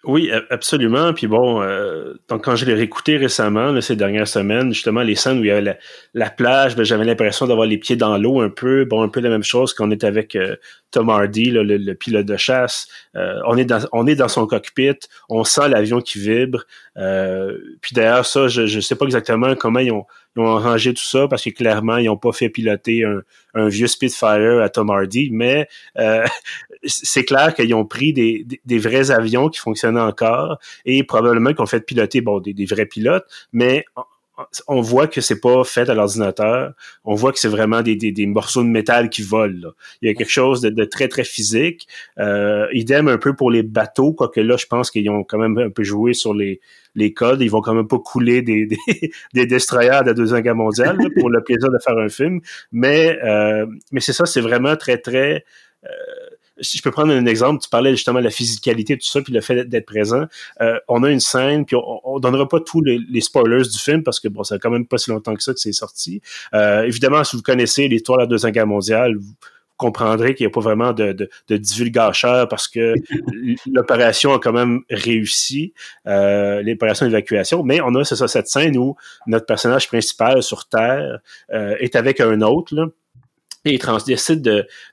Oui, 0.04 0.30
absolument. 0.50 1.12
Puis 1.12 1.26
bon, 1.26 1.60
euh, 1.62 2.14
donc 2.28 2.44
quand 2.44 2.54
je 2.54 2.64
l'ai 2.64 2.74
réécouté 2.74 3.16
récemment, 3.16 3.80
ces 3.80 3.96
dernières 3.96 4.28
semaines, 4.28 4.72
justement, 4.72 5.02
les 5.02 5.16
scènes 5.16 5.40
où 5.40 5.44
il 5.44 5.48
y 5.48 5.50
avait 5.50 5.76
la, 6.14 6.30
plage, 6.30 6.76
ben, 6.76 6.84
j'avais 6.84 7.04
l'impression 7.04 7.46
d'avoir 7.46 7.66
les 7.66 7.76
pieds 7.76 7.96
dans 7.96 8.16
l'eau 8.16 8.40
un 8.40 8.50
peu. 8.50 8.84
Bon, 8.84 9.02
un 9.02 9.08
peu 9.08 9.18
la 9.20 9.30
même 9.30 9.42
chose 9.42 9.74
qu'on 9.74 9.90
est 9.90 10.04
avec 10.04 10.38
Tom 10.96 11.10
Hardy, 11.10 11.50
le, 11.50 11.92
pilote 11.92 12.24
de 12.24 12.38
chasse. 12.38 12.88
Euh, 13.16 13.38
on, 13.46 13.58
est 13.58 13.66
dans, 13.66 13.80
on 13.92 14.06
est 14.06 14.14
dans 14.14 14.28
son 14.28 14.46
cockpit, 14.46 14.98
on 15.28 15.44
sent 15.44 15.68
l'avion 15.68 16.00
qui 16.00 16.18
vibre. 16.18 16.64
puis 17.82 17.94
d'ailleurs, 17.94 18.24
ça, 18.24 18.48
je 18.48 18.62
ne 18.62 18.80
sais 18.80 18.94
pas 18.94 19.04
exactement 19.04 19.54
comment 19.56 19.80
ils 19.80 19.92
ont, 19.92 20.06
ils 20.34 20.40
ont 20.40 20.56
arrangé 20.56 20.94
tout 20.94 21.04
ça 21.04 21.28
parce 21.28 21.44
que 21.44 21.50
clairement, 21.50 21.98
ils 21.98 22.06
n'ont 22.06 22.16
pas 22.16 22.32
fait 22.32 22.48
piloter 22.48 23.04
un, 23.04 23.20
un, 23.52 23.68
vieux 23.68 23.88
Spitfire 23.88 24.62
à 24.62 24.70
Tom 24.70 24.88
Hardy, 24.88 25.28
mais 25.30 25.68
c'est 26.86 27.24
clair 27.24 27.54
qu'ils 27.54 27.74
ont 27.74 27.84
pris 27.84 28.14
des, 28.14 28.46
des, 28.64 28.78
vrais 28.78 29.10
avions 29.10 29.50
qui 29.50 29.60
fonctionnaient 29.60 30.00
encore 30.00 30.58
et 30.86 31.02
probablement 31.04 31.50
qu'ils 31.50 31.62
ont 31.62 31.66
fait 31.66 31.80
piloter 31.80 32.22
bon 32.22 32.40
des, 32.40 32.54
des 32.54 32.64
vrais 32.64 32.86
pilotes, 32.86 33.26
mais 33.52 33.84
on 34.68 34.80
voit 34.80 35.06
que 35.06 35.20
c'est 35.20 35.40
pas 35.40 35.64
fait 35.64 35.88
à 35.88 35.94
l'ordinateur. 35.94 36.74
On 37.04 37.14
voit 37.14 37.32
que 37.32 37.38
c'est 37.38 37.48
vraiment 37.48 37.82
des, 37.82 37.96
des, 37.96 38.12
des, 38.12 38.26
morceaux 38.26 38.62
de 38.62 38.68
métal 38.68 39.08
qui 39.08 39.22
volent. 39.22 39.70
Il 40.02 40.08
y 40.08 40.10
a 40.10 40.14
quelque 40.14 40.30
chose 40.30 40.60
de, 40.60 40.84
très, 40.84 41.08
très 41.08 41.24
physique. 41.24 41.86
Euh, 42.18 42.66
idem 42.72 43.08
un 43.08 43.18
peu 43.18 43.34
pour 43.34 43.50
les 43.50 43.62
bateaux, 43.62 44.12
quoique 44.12 44.40
là, 44.40 44.56
je 44.56 44.66
pense 44.66 44.90
qu'ils 44.90 45.08
ont 45.10 45.24
quand 45.24 45.38
même 45.38 45.58
un 45.58 45.70
peu 45.70 45.84
joué 45.84 46.12
sur 46.12 46.34
les, 46.34 46.60
les 46.94 47.12
codes. 47.12 47.40
Ils 47.40 47.50
vont 47.50 47.62
quand 47.62 47.74
même 47.74 47.88
pas 47.88 47.98
couler 47.98 48.42
des, 48.42 48.66
des, 48.88 49.10
des 49.32 49.46
destroyers 49.46 50.00
de 50.02 50.06
la 50.06 50.14
Deuxième 50.14 50.40
Guerre 50.40 50.56
mondiale 50.56 50.98
pour 51.18 51.30
le 51.30 51.42
plaisir 51.42 51.70
de 51.70 51.78
faire 51.82 51.96
un 51.96 52.08
film. 52.08 52.40
Mais, 52.72 53.18
euh, 53.24 53.66
mais 53.92 54.00
c'est 54.00 54.12
ça, 54.12 54.26
c'est 54.26 54.42
vraiment 54.42 54.76
très, 54.76 54.98
très... 54.98 55.44
Euh, 55.84 55.88
si 56.60 56.78
je 56.78 56.82
peux 56.82 56.90
prendre 56.90 57.12
un 57.12 57.26
exemple, 57.26 57.62
tu 57.62 57.68
parlais 57.68 57.90
justement 57.90 58.18
de 58.18 58.24
la 58.24 58.30
physicalité, 58.30 58.96
tout 58.96 59.06
ça, 59.06 59.20
puis 59.20 59.32
le 59.32 59.40
fait 59.40 59.64
d'être 59.64 59.86
présent. 59.86 60.24
Euh, 60.60 60.78
on 60.88 61.02
a 61.02 61.10
une 61.10 61.20
scène, 61.20 61.64
puis 61.64 61.76
on, 61.76 62.00
on 62.04 62.18
donnera 62.18 62.48
pas 62.48 62.60
tous 62.60 62.82
les, 62.82 63.20
spoilers 63.20 63.62
du 63.62 63.78
film 63.78 64.02
parce 64.02 64.20
que 64.20 64.28
bon, 64.28 64.44
ça 64.44 64.56
fait 64.56 64.60
quand 64.60 64.70
même 64.70 64.86
pas 64.86 64.98
si 64.98 65.10
longtemps 65.10 65.34
que 65.34 65.42
ça 65.42 65.52
que 65.52 65.60
c'est 65.60 65.72
sorti. 65.72 66.20
Euh, 66.54 66.82
évidemment, 66.84 67.24
si 67.24 67.36
vous 67.36 67.42
connaissez 67.42 67.88
l'histoire 67.88 68.18
de 68.18 68.22
la 68.22 68.26
Deuxième 68.26 68.52
Guerre 68.52 68.66
mondiale, 68.66 69.16
vous 69.16 69.34
comprendrez 69.76 70.34
qu'il 70.34 70.46
n'y 70.46 70.50
a 70.50 70.54
pas 70.54 70.60
vraiment 70.60 70.92
de, 70.92 71.12
de, 71.12 71.28
de 71.48 72.46
parce 72.46 72.68
que 72.68 72.94
l'opération 73.70 74.32
a 74.32 74.38
quand 74.38 74.52
même 74.52 74.80
réussi, 74.90 75.74
euh, 76.06 76.62
l'opération 76.62 77.06
d'évacuation, 77.06 77.62
mais 77.62 77.80
on 77.82 77.94
a 77.94 78.04
c'est 78.04 78.16
ça, 78.16 78.28
cette 78.28 78.48
scène 78.48 78.76
où 78.78 78.96
notre 79.26 79.46
personnage 79.46 79.88
principal 79.88 80.42
sur 80.42 80.68
Terre 80.68 81.18
euh, 81.52 81.76
est 81.78 81.96
avec 81.96 82.20
un 82.20 82.40
autre, 82.40 82.74
là, 82.74 82.86
et 83.66 83.74
ils 83.74 84.04
décident 84.06 84.40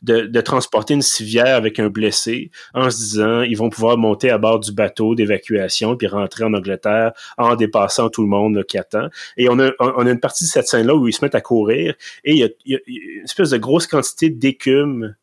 de, 0.01 0.21
de, 0.27 0.41
transporter 0.41 0.95
une 0.95 1.03
civière 1.03 1.55
avec 1.55 1.79
un 1.79 1.89
blessé 1.89 2.49
en 2.73 2.89
se 2.89 2.97
disant 2.97 3.41
ils 3.43 3.55
vont 3.55 3.69
pouvoir 3.69 3.97
monter 3.97 4.31
à 4.31 4.39
bord 4.39 4.59
du 4.59 4.71
bateau 4.71 5.13
d'évacuation 5.13 5.95
puis 5.95 6.07
rentrer 6.07 6.43
en 6.43 6.53
Angleterre 6.53 7.13
en 7.37 7.55
dépassant 7.55 8.09
tout 8.09 8.23
le 8.23 8.27
monde 8.27 8.63
qui 8.63 8.79
attend. 8.79 9.09
Et 9.37 9.47
on 9.47 9.59
a, 9.59 9.71
on 9.79 10.07
a 10.07 10.09
une 10.09 10.19
partie 10.19 10.45
de 10.45 10.49
cette 10.49 10.67
scène-là 10.67 10.95
où 10.95 11.07
ils 11.07 11.13
se 11.13 11.23
mettent 11.23 11.35
à 11.35 11.41
courir 11.41 11.93
et 12.23 12.31
il 12.31 12.37
y 12.37 12.43
a, 12.43 12.49
il 12.65 12.73
y 12.73 12.75
a 12.75 12.79
une 13.19 13.23
espèce 13.23 13.51
de 13.51 13.57
grosse 13.57 13.85
quantité 13.85 14.29
d'écume 14.29 15.15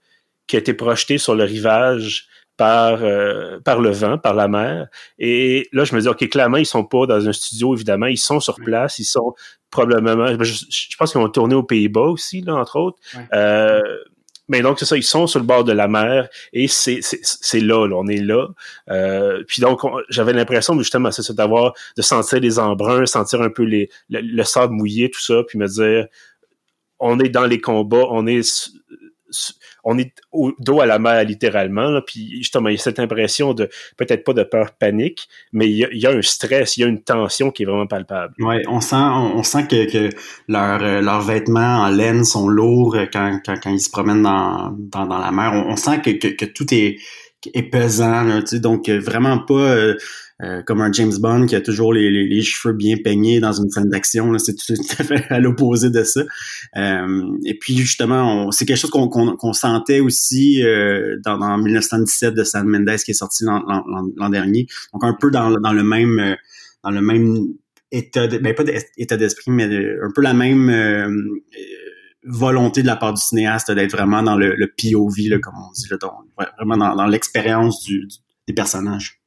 qui 0.46 0.56
a 0.56 0.60
été 0.60 0.72
projetée 0.72 1.18
sur 1.18 1.34
le 1.34 1.44
rivage 1.44 2.28
par 2.60 3.00
par 3.64 3.80
le 3.80 3.90
vent, 3.90 4.18
par 4.18 4.34
la 4.34 4.46
mer. 4.46 4.88
Et 5.18 5.68
là, 5.72 5.84
je 5.84 5.94
me 5.94 6.00
dis, 6.00 6.08
ok, 6.08 6.28
clairement, 6.28 6.58
ils 6.58 6.66
sont 6.66 6.84
pas 6.84 7.06
dans 7.06 7.26
un 7.26 7.32
studio, 7.32 7.74
évidemment, 7.74 8.06
ils 8.06 8.18
sont 8.18 8.38
sur 8.38 8.56
place, 8.56 8.98
ils 8.98 9.04
sont 9.04 9.34
probablement, 9.70 10.26
je, 10.42 10.96
pense 10.98 11.12
qu'ils 11.12 11.20
vont 11.20 11.28
tourner 11.28 11.54
aux 11.54 11.62
Pays-Bas 11.62 12.08
aussi, 12.08 12.42
là, 12.42 12.56
entre 12.56 12.76
autres. 12.76 12.98
Mais 14.50 14.62
donc, 14.62 14.80
c'est 14.80 14.84
ça, 14.84 14.96
ils 14.96 15.04
sont 15.04 15.28
sur 15.28 15.38
le 15.38 15.46
bord 15.46 15.62
de 15.62 15.70
la 15.70 15.86
mer 15.86 16.28
et 16.52 16.66
c'est, 16.66 17.00
là, 17.60 17.86
là, 17.86 17.94
on 17.96 18.08
est 18.08 18.20
là. 18.20 18.48
Euh, 18.90 19.44
puis 19.46 19.62
donc, 19.62 19.80
j'avais 20.08 20.32
l'impression, 20.32 20.76
justement, 20.76 21.12
c'est 21.12 21.32
d'avoir, 21.32 21.72
de 21.96 22.02
sentir 22.02 22.40
les 22.40 22.58
embruns, 22.58 23.06
sentir 23.06 23.42
un 23.42 23.48
peu 23.48 23.62
les, 23.62 23.88
le, 24.08 24.42
sable 24.42 24.74
mouillé, 24.74 25.08
tout 25.08 25.20
ça, 25.20 25.44
puis 25.46 25.56
me 25.56 25.68
dire, 25.68 26.08
on 26.98 27.20
est 27.20 27.28
dans 27.28 27.46
les 27.46 27.60
combats, 27.60 28.06
on 28.10 28.26
est 28.26 28.72
on 29.84 29.98
est 29.98 30.12
dos 30.58 30.80
à 30.80 30.86
la 30.86 30.98
mer 30.98 31.24
littéralement. 31.24 32.00
Puis 32.06 32.36
justement, 32.36 32.68
il 32.68 32.76
y 32.76 32.78
a 32.78 32.82
cette 32.82 32.98
impression 32.98 33.54
de 33.54 33.68
peut-être 33.96 34.24
pas 34.24 34.32
de 34.32 34.42
peur 34.42 34.72
panique, 34.72 35.28
mais 35.52 35.68
il 35.68 35.76
y, 35.76 36.06
a, 36.06 36.10
un 36.10 36.22
stress, 36.22 36.76
il 36.76 36.80
y 36.80 36.84
a 36.84 36.86
une 36.86 37.02
tension 37.02 37.50
qui 37.50 37.62
est 37.62 37.66
vraiment 37.66 37.86
palpable. 37.86 38.34
Ouais, 38.38 38.62
on 38.68 38.80
sent, 38.80 38.96
on, 38.96 39.42
que, 39.42 40.10
leurs 40.48 40.82
euh, 40.82 41.00
leurs 41.00 41.22
vêtements 41.22 41.80
en 41.82 41.88
laine 41.88 42.24
sont 42.24 42.48
lourds 42.48 42.96
quand, 43.12 43.40
quand, 43.44 43.54
quand 43.62 43.70
ils 43.70 43.80
se 43.80 43.90
promènent 43.90 44.22
dans, 44.22 44.74
la 44.92 45.30
mer. 45.30 45.52
On, 45.52 45.76
sent 45.76 46.00
que, 46.00 46.10
que, 46.10 46.44
tout 46.44 46.72
est, 46.72 46.98
est 47.54 47.70
pesant, 47.70 48.22
là, 48.24 48.42
donc 48.60 48.88
euh, 48.88 49.00
vraiment 49.00 49.38
pas. 49.38 49.54
Euh, 49.54 49.96
euh, 50.42 50.62
comme 50.62 50.80
un 50.80 50.90
James 50.90 51.12
Bond 51.18 51.44
qui 51.44 51.54
a 51.54 51.60
toujours 51.60 51.92
les, 51.92 52.10
les, 52.10 52.42
cheveux 52.42 52.72
bien 52.72 52.96
peignés 52.96 53.40
dans 53.40 53.52
une 53.52 53.68
scène 53.68 53.90
d'action. 53.90 54.38
C'est 54.38 54.54
tout, 54.66 54.72
à 54.98 55.04
fait 55.04 55.26
à 55.28 55.38
l'opposé 55.38 55.90
de 55.90 56.02
ça. 56.02 56.22
Euh, 56.76 57.26
et 57.44 57.58
puis 57.58 57.76
justement, 57.76 58.50
c'est 58.50 58.64
quelque 58.64 58.78
chose 58.78 58.90
qu'on 58.90 59.52
sentait 59.52 60.00
aussi 60.00 60.64
euh, 60.64 61.18
dans, 61.24 61.36
dans 61.36 61.58
1917 61.58 62.34
de 62.34 62.44
Sam 62.44 62.66
Mendes 62.68 62.96
qui 63.04 63.10
est 63.10 63.14
sorti 63.14 63.44
l'an 63.44 64.28
dernier. 64.30 64.66
Donc 64.94 65.04
un 65.04 65.14
peu 65.18 65.30
dans, 65.30 65.50
dans 65.50 65.72
le 65.72 65.82
même 65.82 66.36
dans 66.82 66.90
le 66.90 67.02
même 67.02 67.48
état, 67.92 68.26
de, 68.26 68.38
ben 68.38 68.54
pas 68.54 68.64
d'état 68.64 69.18
d'esprit, 69.18 69.50
mais 69.50 69.64
un 69.64 70.10
peu 70.14 70.22
la 70.22 70.32
même 70.32 70.70
volonté 72.24 72.82
de 72.82 72.86
la 72.86 72.96
part 72.96 73.14
du 73.14 73.20
cinéaste 73.20 73.70
d'être 73.70 73.92
vraiment 73.92 74.22
dans 74.22 74.36
le, 74.36 74.54
le 74.54 74.66
POV, 74.66 75.28
là, 75.28 75.38
comme 75.38 75.54
on 75.56 75.70
dit, 75.72 75.86
là, 75.90 75.96
vraiment 76.58 76.76
dans, 76.76 76.96
dans 76.96 77.06
l'expérience 77.06 77.82
du, 77.82 78.06
des 78.46 78.54
personnages. 78.54 79.20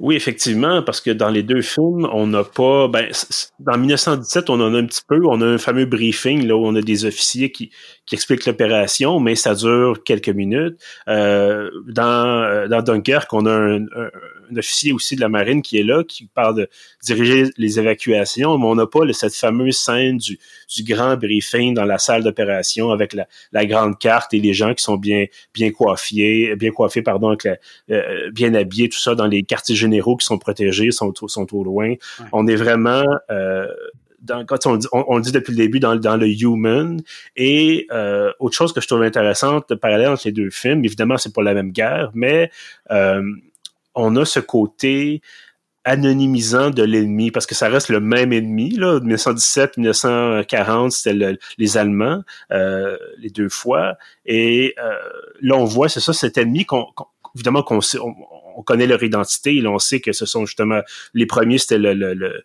Oui, 0.00 0.16
effectivement, 0.16 0.82
parce 0.82 1.02
que 1.02 1.10
dans 1.10 1.28
les 1.28 1.42
deux 1.42 1.60
films, 1.60 2.08
on 2.10 2.26
n'a 2.26 2.42
pas. 2.42 2.88
Ben, 2.88 3.10
dans 3.58 3.76
1917, 3.76 4.48
on 4.48 4.58
en 4.58 4.74
a 4.74 4.78
un 4.78 4.86
petit 4.86 5.02
peu. 5.06 5.20
On 5.26 5.42
a 5.42 5.46
un 5.46 5.58
fameux 5.58 5.84
briefing 5.84 6.46
là 6.46 6.56
où 6.56 6.64
on 6.64 6.74
a 6.74 6.80
des 6.80 7.04
officiers 7.04 7.52
qui, 7.52 7.70
qui 8.06 8.14
expliquent 8.14 8.46
l'opération, 8.46 9.20
mais 9.20 9.34
ça 9.34 9.54
dure 9.54 10.02
quelques 10.02 10.30
minutes. 10.30 10.80
Euh, 11.06 11.68
dans, 11.86 12.42
euh, 12.42 12.66
dans 12.68 12.80
Dunkerque, 12.80 13.30
on 13.34 13.44
a 13.44 13.52
un, 13.52 13.82
un 13.82 14.10
officier 14.58 14.92
aussi 14.92 15.16
de 15.16 15.20
la 15.20 15.28
marine 15.28 15.62
qui 15.62 15.78
est 15.78 15.82
là, 15.82 16.04
qui 16.04 16.26
parle 16.26 16.56
de 16.56 16.68
diriger 17.02 17.50
les 17.56 17.78
évacuations, 17.78 18.58
mais 18.58 18.66
on 18.66 18.74
n'a 18.74 18.86
pas 18.86 19.00
cette 19.12 19.34
fameuse 19.34 19.78
scène 19.78 20.18
du, 20.18 20.38
du 20.74 20.82
grand 20.84 21.16
briefing 21.16 21.74
dans 21.74 21.84
la 21.84 21.98
salle 21.98 22.22
d'opération 22.22 22.90
avec 22.90 23.12
la, 23.12 23.26
la, 23.52 23.66
grande 23.66 23.98
carte 23.98 24.34
et 24.34 24.40
les 24.40 24.52
gens 24.52 24.74
qui 24.74 24.82
sont 24.82 24.96
bien 24.96 25.26
bien 25.54 25.70
coiffés, 25.70 26.54
bien 26.56 26.70
coiffés 26.70 27.02
pardon, 27.02 27.28
avec 27.28 27.46
euh, 27.90 28.30
bien 28.32 28.54
habillés, 28.54 28.88
tout 28.88 28.98
ça 28.98 29.14
dans 29.14 29.26
les 29.26 29.42
quartiers 29.42 29.76
généraux 29.76 30.16
qui 30.16 30.26
sont 30.26 30.38
protégés, 30.38 30.90
sont 30.90 31.12
sont 31.26 31.54
au 31.54 31.64
loin. 31.64 31.94
On 32.32 32.46
est 32.46 32.56
vraiment 32.56 33.04
euh, 33.30 33.66
dans, 34.20 34.44
quand 34.44 34.66
on, 34.66 34.76
dit, 34.76 34.86
on, 34.92 35.16
le 35.16 35.22
dit 35.22 35.32
depuis 35.32 35.52
le 35.52 35.56
début 35.56 35.80
dans, 35.80 35.96
dans 35.96 36.16
le 36.16 36.28
human 36.28 37.00
et 37.36 37.86
euh, 37.90 38.32
autre 38.38 38.54
chose 38.54 38.72
que 38.72 38.80
je 38.80 38.86
trouve 38.86 39.02
intéressante 39.02 39.68
de 39.70 39.74
parallèle 39.74 40.08
entre 40.08 40.22
les 40.26 40.32
deux 40.32 40.50
films 40.50 40.84
évidemment 40.84 41.16
c'est 41.16 41.34
pas 41.34 41.42
la 41.42 41.54
même 41.54 41.72
guerre 41.72 42.10
mais 42.14 42.50
euh, 42.90 43.22
on 43.94 44.16
a 44.16 44.24
ce 44.24 44.40
côté 44.40 45.20
anonymisant 45.84 46.70
de 46.70 46.82
l'ennemi 46.82 47.30
parce 47.30 47.46
que 47.46 47.54
ça 47.54 47.68
reste 47.68 47.88
le 47.88 48.00
même 48.00 48.32
ennemi 48.32 48.70
là. 48.70 49.00
1917 49.00 49.78
1940 49.78 50.92
c'était 50.92 51.38
les 51.58 51.78
Allemands 51.78 52.22
euh, 52.52 52.96
les 53.18 53.30
deux 53.30 53.48
fois. 53.48 53.96
Et 54.26 54.74
euh, 54.78 54.94
là 55.40 55.56
on 55.56 55.64
voit 55.64 55.88
c'est 55.88 56.00
ça 56.00 56.12
cet 56.12 56.36
ennemi 56.38 56.66
qu'on 56.66 56.86
évidemment 57.34 57.62
qu'on 57.62 57.80
on, 58.00 58.62
connaît 58.62 58.86
leur 58.86 59.02
identité 59.02 59.56
et 59.56 59.66
on 59.66 59.78
sait 59.78 60.00
que 60.00 60.12
ce 60.12 60.26
sont 60.26 60.44
justement 60.44 60.80
les 61.14 61.24
premiers 61.24 61.58
c'était 61.58 61.78
le, 61.78 61.94
le, 61.94 62.44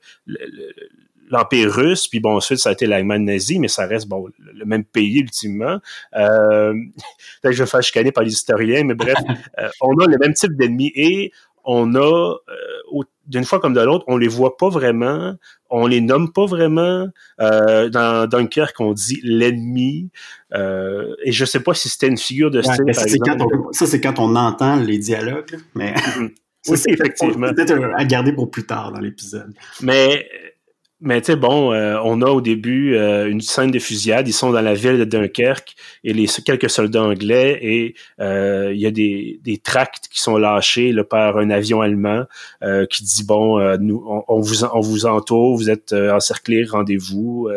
l'Empire 1.30 1.72
russe, 1.72 2.08
puis 2.08 2.20
bon, 2.20 2.36
ensuite, 2.36 2.60
ça 2.60 2.70
a 2.70 2.72
été 2.74 2.86
l'Allemagne 2.86 3.24
nazie, 3.24 3.60
mais 3.60 3.68
ça 3.68 3.86
reste, 3.86 4.08
bon, 4.08 4.28
le 4.40 4.66
même 4.66 4.84
pays, 4.84 5.20
ultimement. 5.20 5.80
Euh, 6.16 6.74
je 7.44 7.64
vais 7.64 7.70
faire 7.70 7.84
chicaner 7.84 8.12
par 8.12 8.24
les 8.24 8.32
historiens, 8.32 8.84
mais 8.84 8.96
bref, 8.96 9.16
on 9.82 9.98
a 10.00 10.08
le 10.08 10.18
même 10.18 10.34
type 10.34 10.56
d'ennemis 10.56 10.92
et 10.96 11.32
on 11.66 11.96
a, 11.96 12.36
euh, 12.50 13.02
d'une 13.28 13.44
fois 13.44 13.60
comme 13.60 13.74
de 13.74 13.82
l'autre, 13.82 14.06
on 14.08 14.18
les 14.18 14.28
voit 14.28 14.56
pas 14.58 14.70
vraiment, 14.70 15.34
on 15.70 15.88
les 15.88 16.00
nomme 16.00 16.32
pas 16.32 16.46
vraiment. 16.46 17.08
Euh, 17.42 17.90
dans 17.90 18.28
Dunkerque, 18.28 18.80
on 18.80 18.94
dit 18.94 19.20
l'ennemi. 19.24 20.10
Euh, 20.54 21.16
et 21.24 21.32
je 21.32 21.44
sais 21.44 21.60
pas 21.60 21.74
si 21.74 21.90
c'était 21.90 22.08
une 22.08 22.18
figure 22.18 22.52
de 22.52 22.62
style. 22.62 22.94
ça, 23.72 23.86
c'est 23.86 24.00
quand 24.02 24.20
on 24.20 24.36
entend 24.36 24.76
les 24.78 24.98
dialogues, 24.98 25.58
mais. 25.74 25.94
Oui, 26.68 26.80
effectivement. 26.88 27.54
Peut-être 27.54 27.80
à 27.96 28.06
garder 28.06 28.34
pour 28.34 28.50
plus 28.50 28.66
tard 28.66 28.92
dans 28.92 29.00
l'épisode. 29.00 29.54
Mais 29.84 30.28
mais 31.06 31.22
tu 31.22 31.28
sais, 31.28 31.36
bon, 31.36 31.72
euh, 31.72 32.00
on 32.04 32.24
a 32.24 32.26
au 32.26 32.42
début 32.42 32.96
euh, 32.96 33.30
une 33.30 33.40
scène 33.40 33.70
de 33.70 33.78
fusillade. 33.78 34.28
Ils 34.28 34.34
sont 34.34 34.52
dans 34.52 34.62
la 34.62 34.74
ville 34.74 34.98
de 34.98 35.06
Dunkerque 35.06 35.76
et 36.04 36.14
les 36.14 36.26
quelques 36.44 36.70
soldats 36.70 37.04
anglais 37.04 37.60
et 37.62 37.94
euh, 38.20 38.72
il 38.74 38.80
y 38.80 38.88
a 38.88 38.92
des, 38.92 39.40
des 39.44 39.60
tracts 39.60 40.08
qui 40.10 40.20
sont 40.20 40.38
lâchés 40.38 40.92
là, 40.92 41.04
par 41.04 41.38
un 41.38 41.52
avion 41.52 41.82
allemand 41.82 42.26
qui 42.90 43.04
dit 43.04 43.24
bon, 43.24 43.60
nous, 43.78 44.04
on, 44.28 44.40
vous 44.40 44.66
on 44.66 44.80
vous 44.80 45.06
entoure, 45.06 45.56
vous 45.56 45.70
êtes 45.70 45.94
encerclés, 45.94 46.66
rendez-vous. 46.66 47.50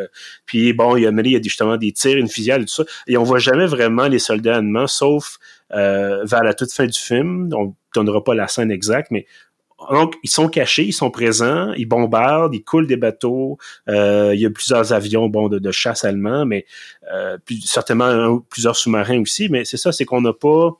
puis 0.44 0.74
bon, 0.74 0.96
il 0.96 1.04
y 1.04 1.06
a, 1.06 1.10
il 1.10 1.30
y 1.30 1.36
a 1.36 1.42
justement 1.42 1.78
des 1.78 1.92
tirs, 1.92 2.18
une 2.18 2.28
fusillade 2.28 2.62
et 2.62 2.64
tout 2.66 2.74
ça. 2.74 2.84
Et 3.06 3.16
on 3.16 3.22
voit 3.22 3.38
jamais 3.38 3.66
vraiment 3.66 4.06
les 4.08 4.18
soldats 4.18 4.56
allemands, 4.56 4.86
sauf 4.86 5.38
vers 5.70 6.44
la 6.44 6.52
toute 6.52 6.72
fin 6.72 6.84
du 6.84 6.98
film. 6.98 7.48
On 7.54 7.74
donnera 7.94 8.22
pas 8.22 8.34
la 8.34 8.48
scène 8.48 8.70
exacte, 8.70 9.10
mais 9.10 9.26
donc, 9.90 10.16
ils 10.22 10.30
sont 10.30 10.48
cachés, 10.48 10.84
ils 10.84 10.92
sont 10.92 11.10
présents, 11.10 11.72
ils 11.72 11.86
bombardent, 11.86 12.54
ils 12.54 12.62
coulent 12.62 12.86
des 12.86 12.96
bateaux. 12.96 13.58
Euh, 13.88 14.32
il 14.34 14.40
y 14.40 14.46
a 14.46 14.50
plusieurs 14.50 14.92
avions 14.92 15.28
bon, 15.28 15.48
de, 15.48 15.70
chasse 15.70 16.04
allemands, 16.04 16.44
mais 16.44 16.66
euh, 17.12 17.38
certainement 17.64 18.38
plusieurs 18.50 18.76
sous-marins 18.76 19.20
aussi. 19.20 19.48
Mais 19.48 19.64
c'est 19.64 19.76
ça, 19.76 19.92
c'est 19.92 20.04
qu'on 20.04 20.20
n'a 20.20 20.32
pas... 20.32 20.72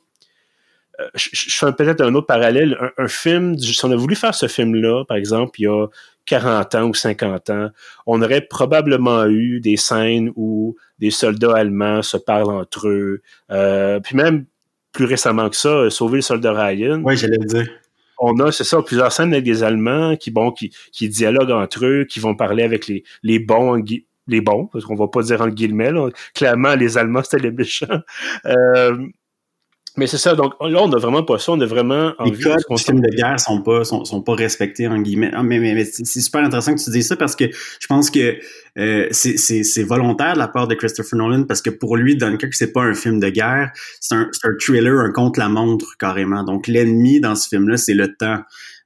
Euh, 0.99 1.07
je, 1.15 1.55
fais 1.55 1.71
peut-être 1.73 2.01
un 2.01 2.13
autre 2.13 2.27
parallèle. 2.27 2.77
Un, 2.97 3.07
film, 3.07 3.57
si 3.57 3.83
on 3.85 3.91
a 3.91 3.95
voulu 3.95 4.15
faire 4.15 4.35
ce 4.35 4.47
film-là, 4.47 5.05
par 5.05 5.17
exemple, 5.17 5.59
il 5.59 5.63
y 5.63 5.67
a 5.67 5.87
40 6.25 6.75
ans 6.75 6.83
ou 6.83 6.93
50 6.93 7.49
ans, 7.49 7.69
on 8.05 8.21
aurait 8.21 8.41
probablement 8.41 9.25
eu 9.25 9.59
des 9.59 9.77
scènes 9.77 10.31
où 10.35 10.75
des 10.99 11.09
soldats 11.09 11.55
allemands 11.55 12.03
se 12.03 12.17
parlent 12.17 12.51
entre 12.51 12.87
eux. 12.87 13.21
puis 14.03 14.15
même 14.15 14.45
plus 14.91 15.05
récemment 15.05 15.49
que 15.49 15.55
ça, 15.55 15.89
Sauver 15.89 16.17
le 16.17 16.21
soldat 16.21 16.53
Ryan. 16.53 17.01
Oui, 17.03 17.15
j'allais 17.15 17.37
le 17.37 17.45
dire 17.45 17.69
on 18.19 18.39
a, 18.39 18.51
c'est 18.51 18.63
ça, 18.63 18.81
plusieurs 18.81 19.11
scènes 19.11 19.33
avec 19.33 19.45
des 19.45 19.63
Allemands 19.63 20.15
qui, 20.15 20.31
bon, 20.31 20.51
qui, 20.51 20.71
qui 20.91 21.09
dialoguent 21.09 21.51
entre 21.51 21.85
eux, 21.85 22.05
qui 22.05 22.19
vont 22.19 22.35
parler 22.35 22.63
avec 22.63 22.87
les, 22.87 23.03
les 23.23 23.39
bons, 23.39 23.83
les 24.27 24.41
bons, 24.41 24.67
parce 24.67 24.85
qu'on 24.85 24.95
va 24.95 25.07
pas 25.07 25.23
dire 25.23 25.41
en 25.41 25.47
guillemets, 25.47 25.91
clairement, 26.35 26.75
les 26.75 26.97
Allemands, 26.97 27.23
c'était 27.23 27.43
les 27.43 27.51
méchants. 27.51 28.01
Euh, 28.45 29.07
mais 29.97 30.07
c'est 30.07 30.17
ça, 30.17 30.35
donc 30.35 30.53
là, 30.61 30.81
on 30.81 30.87
n'a 30.87 30.97
vraiment 30.97 31.23
pas 31.23 31.39
ça, 31.39 31.51
on 31.51 31.59
a 31.61 31.65
vraiment 31.65 32.13
envie... 32.19 32.31
Les 32.31 32.43
codes 32.43 32.63
du 32.69 32.83
film 32.83 33.01
de 33.01 33.09
guerre 33.15 33.39
sont 33.39 33.61
pas, 33.61 33.83
sont, 33.83 34.05
sont 34.05 34.21
pas 34.21 34.35
respectés, 34.35 34.87
en 34.87 34.99
guillemets. 34.99 35.31
Ah, 35.33 35.43
mais, 35.43 35.59
mais, 35.59 35.83
c'est 35.85 36.21
super 36.21 36.43
intéressant 36.43 36.75
que 36.75 36.83
tu 36.83 36.89
dises 36.89 37.07
ça 37.07 37.15
parce 37.15 37.35
que 37.35 37.45
je 37.51 37.87
pense 37.87 38.09
que 38.09 38.37
euh, 38.77 39.07
c'est 39.11 39.83
volontaire 39.83 40.33
de 40.33 40.39
la 40.39 40.47
part 40.47 40.67
de 40.67 40.75
Christopher 40.75 41.17
Nolan 41.17 41.43
parce 41.43 41.61
que 41.61 41.69
pour 41.69 41.97
lui, 41.97 42.15
Dunkirk, 42.15 42.53
c'est 42.53 42.71
pas 42.71 42.83
un 42.83 42.93
film 42.93 43.19
de 43.19 43.29
guerre, 43.29 43.71
c'est 43.99 44.15
un, 44.15 44.29
un 44.43 44.51
thriller, 44.59 44.99
un 44.99 45.11
contre-la-montre 45.11 45.97
carrément. 45.97 46.43
Donc 46.43 46.67
l'ennemi 46.67 47.19
dans 47.19 47.35
ce 47.35 47.47
film-là, 47.49 47.77
c'est 47.77 47.93
le 47.93 48.15
temps. 48.15 48.39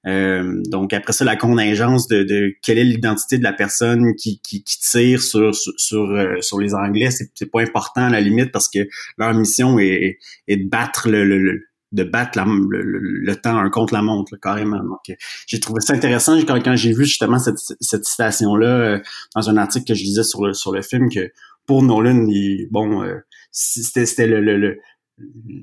Euh, 0.06 0.62
donc 0.68 0.92
après 0.94 1.14
ça, 1.14 1.24
la 1.24 1.36
contingence 1.36 2.08
de, 2.08 2.24
de 2.24 2.54
quelle 2.62 2.78
est 2.78 2.84
l'identité 2.84 3.38
de 3.38 3.44
la 3.44 3.54
personne 3.54 4.16
qui, 4.16 4.40
qui, 4.42 4.64
qui 4.64 4.80
tire 4.80 5.22
sur 5.22 5.56
sur 5.56 5.74
sur, 5.78 6.12
euh, 6.12 6.42
sur 6.42 6.60
les 6.60 6.74
Anglais, 6.74 7.10
c'est 7.12 7.52
pas 7.52 7.62
important 7.62 8.02
à 8.02 8.10
la 8.10 8.20
limite 8.20 8.52
parce 8.52 8.68
que 8.70 8.80
leur 9.18 9.34
mission 9.34 9.80
est, 9.80 10.18
est 10.48 10.58
de 10.58 10.70
battre 10.70 11.10
le, 11.10 11.24
le, 11.24 11.62
de 11.94 12.04
battre 12.04 12.44
le, 12.44 12.82
le, 12.82 13.36
temps 13.38 13.58
un 13.58 13.70
contre 13.70 13.94
la 13.94 14.02
montre 14.02 14.36
carrément. 14.42 14.84
Donc 14.84 15.18
j'ai 15.48 15.60
trouvé 15.62 15.80
ça 15.80 15.94
intéressant 15.94 16.38
quand, 16.42 16.62
quand 16.62 16.76
j'ai 16.76 16.94
vu 16.94 17.06
justement 17.06 17.40
cette, 17.40 17.60
cette 17.80 18.04
citation 18.04 18.56
là 18.56 18.68
euh, 18.68 19.00
dans 19.36 19.50
un 19.50 19.56
article 19.56 19.86
que 19.86 19.94
je 19.94 20.04
lisais 20.04 20.24
sur 20.24 20.46
le 20.46 20.54
sur 20.54 20.74
le 20.74 20.82
film 20.82 21.10
que 21.10 21.32
pour 21.66 21.82
Nolan, 21.82 22.26
il, 22.28 22.68
bon 22.72 23.04
c'était 23.52 24.06
c'était 24.06 24.28
le, 24.28 24.42
le 24.42 24.80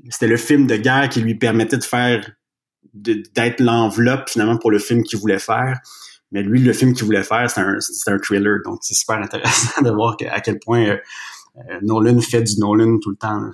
c'était 0.09 0.27
le 0.27 0.37
film 0.37 0.65
de 0.65 0.77
guerre 0.77 1.09
qui 1.09 1.21
lui 1.21 1.35
permettait 1.35 1.77
de 1.77 1.83
faire 1.83 2.31
d'être 2.93 3.59
l'enveloppe 3.59 4.29
finalement 4.29 4.57
pour 4.57 4.71
le 4.71 4.79
film 4.79 5.03
qu'il 5.03 5.19
voulait 5.19 5.39
faire. 5.39 5.79
Mais 6.31 6.43
lui, 6.43 6.59
le 6.59 6.73
film 6.73 6.93
qu'il 6.93 7.05
voulait 7.05 7.23
faire, 7.23 7.49
c'est 7.49 7.61
un, 7.61 7.77
un 8.07 8.17
thriller. 8.19 8.59
Donc, 8.63 8.79
c'est 8.81 8.93
super 8.93 9.17
intéressant 9.17 9.81
de 9.81 9.91
voir 9.91 10.15
à 10.31 10.41
quel 10.41 10.59
point 10.59 10.85
euh, 10.85 10.97
euh, 11.57 11.79
Nolan 11.81 12.19
fait 12.21 12.41
du 12.41 12.59
Nolan 12.59 12.99
tout 12.99 13.11
le 13.11 13.17
temps. 13.17 13.51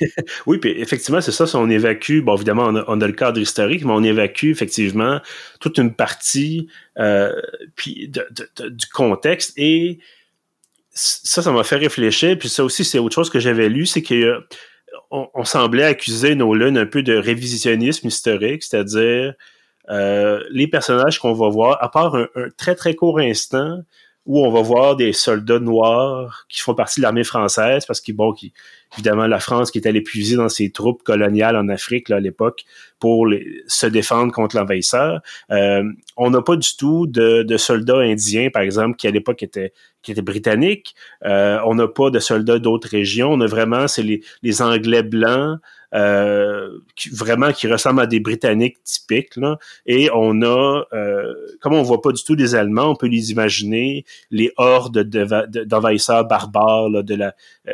oui, 0.46 0.58
puis 0.58 0.70
effectivement, 0.80 1.20
c'est 1.20 1.32
ça, 1.32 1.46
on 1.58 1.68
évacue, 1.68 2.20
bon, 2.20 2.36
évidemment, 2.36 2.72
on 2.86 3.00
a, 3.00 3.06
le 3.06 3.12
cadre 3.12 3.38
historique, 3.38 3.84
mais 3.84 3.92
on 3.92 4.02
évacue 4.02 4.46
effectivement 4.46 5.20
toute 5.60 5.78
une 5.78 5.94
partie 5.94 6.68
euh, 6.98 7.32
puis 7.76 8.08
du 8.08 8.86
contexte 8.92 9.52
et 9.56 9.98
ça, 10.92 11.42
ça 11.42 11.52
m'a 11.52 11.64
fait 11.64 11.76
réfléchir, 11.76 12.36
puis 12.38 12.48
ça 12.48 12.64
aussi, 12.64 12.84
c'est 12.84 12.98
autre 12.98 13.14
chose 13.14 13.30
que 13.30 13.38
j'avais 13.38 13.68
lu, 13.68 13.86
c'est 13.86 14.02
que 14.02 14.42
on, 15.10 15.44
semblait 15.44 15.84
accuser 15.84 16.34
Nolan 16.34 16.76
un 16.76 16.86
peu 16.86 17.02
de 17.02 17.14
révisionnisme 17.14 18.08
historique, 18.08 18.62
c'est-à-dire 18.62 19.34
euh, 19.90 20.42
les 20.50 20.68
personnages 20.68 21.18
qu'on 21.18 21.32
va 21.32 21.48
voir, 21.48 21.82
à 21.82 21.90
part 21.90 22.14
un, 22.14 22.28
très 22.56 22.74
très 22.74 22.94
court 22.94 23.18
instant 23.18 23.80
où 24.26 24.44
on 24.44 24.50
va 24.50 24.60
voir 24.62 24.96
des 24.96 25.12
soldats 25.12 25.58
noirs 25.58 26.44
qui 26.48 26.60
font 26.60 26.74
partie 26.74 27.00
de 27.00 27.02
l'armée 27.02 27.24
française 27.24 27.86
parce 27.86 28.00
qu'ils 28.00 28.14
bon 28.14 28.32
qui 28.32 28.52
évidemment 28.92 29.26
la 29.26 29.40
France 29.40 29.70
qui 29.70 29.78
est 29.78 29.86
allée 29.86 30.02
puiser 30.02 30.36
dans 30.36 30.48
ses 30.48 30.70
troupes 30.70 31.02
coloniales 31.02 31.56
en 31.56 31.68
Afrique 31.68 32.10
à 32.10 32.20
l'époque 32.20 32.64
pour 32.98 33.26
se 33.66 33.86
défendre 33.86 34.32
contre 34.32 34.56
l'envahisseur. 34.56 35.20
Euh, 35.50 35.84
on 36.16 36.30
n'a 36.30 36.42
pas 36.42 36.56
du 36.56 36.68
tout 36.76 37.06
de, 37.06 37.56
soldats 37.56 37.98
indiens 37.98 38.50
par 38.50 38.62
exemple 38.62 38.96
qui 38.96 39.06
à 39.06 39.10
l'époque 39.10 39.42
étaient 39.42 39.72
britanniques. 40.22 40.94
Euh, 41.24 41.58
on 41.66 41.74
n'a 41.74 41.88
pas 41.88 42.10
de 42.10 42.18
soldats 42.18 42.58
d'autres 42.58 42.88
régions. 42.88 43.32
On 43.32 43.40
a 43.40 43.46
vraiment 43.46 43.86
c'est 43.88 44.02
les, 44.02 44.62
Anglais 44.62 45.02
blancs 45.02 45.58
qui, 45.92 47.08
vraiment 47.10 47.52
qui 47.52 47.66
ressemble 47.66 48.00
à 48.00 48.06
des 48.06 48.20
Britanniques 48.20 48.82
typiques. 48.84 49.36
Là. 49.36 49.58
Et 49.86 50.08
on 50.14 50.42
a, 50.42 50.84
euh, 50.92 51.34
comme 51.60 51.74
on 51.74 51.82
voit 51.82 52.00
pas 52.00 52.12
du 52.12 52.22
tout 52.22 52.36
des 52.36 52.54
Allemands, 52.54 52.90
on 52.90 52.96
peut 52.96 53.08
les 53.08 53.30
imaginer 53.30 54.04
les 54.30 54.52
hordes 54.56 55.02
d'envahisseurs 55.02 56.26
barbares 56.26 56.90
là, 56.90 57.02
de 57.02 57.14
la 57.14 57.34
euh, 57.68 57.72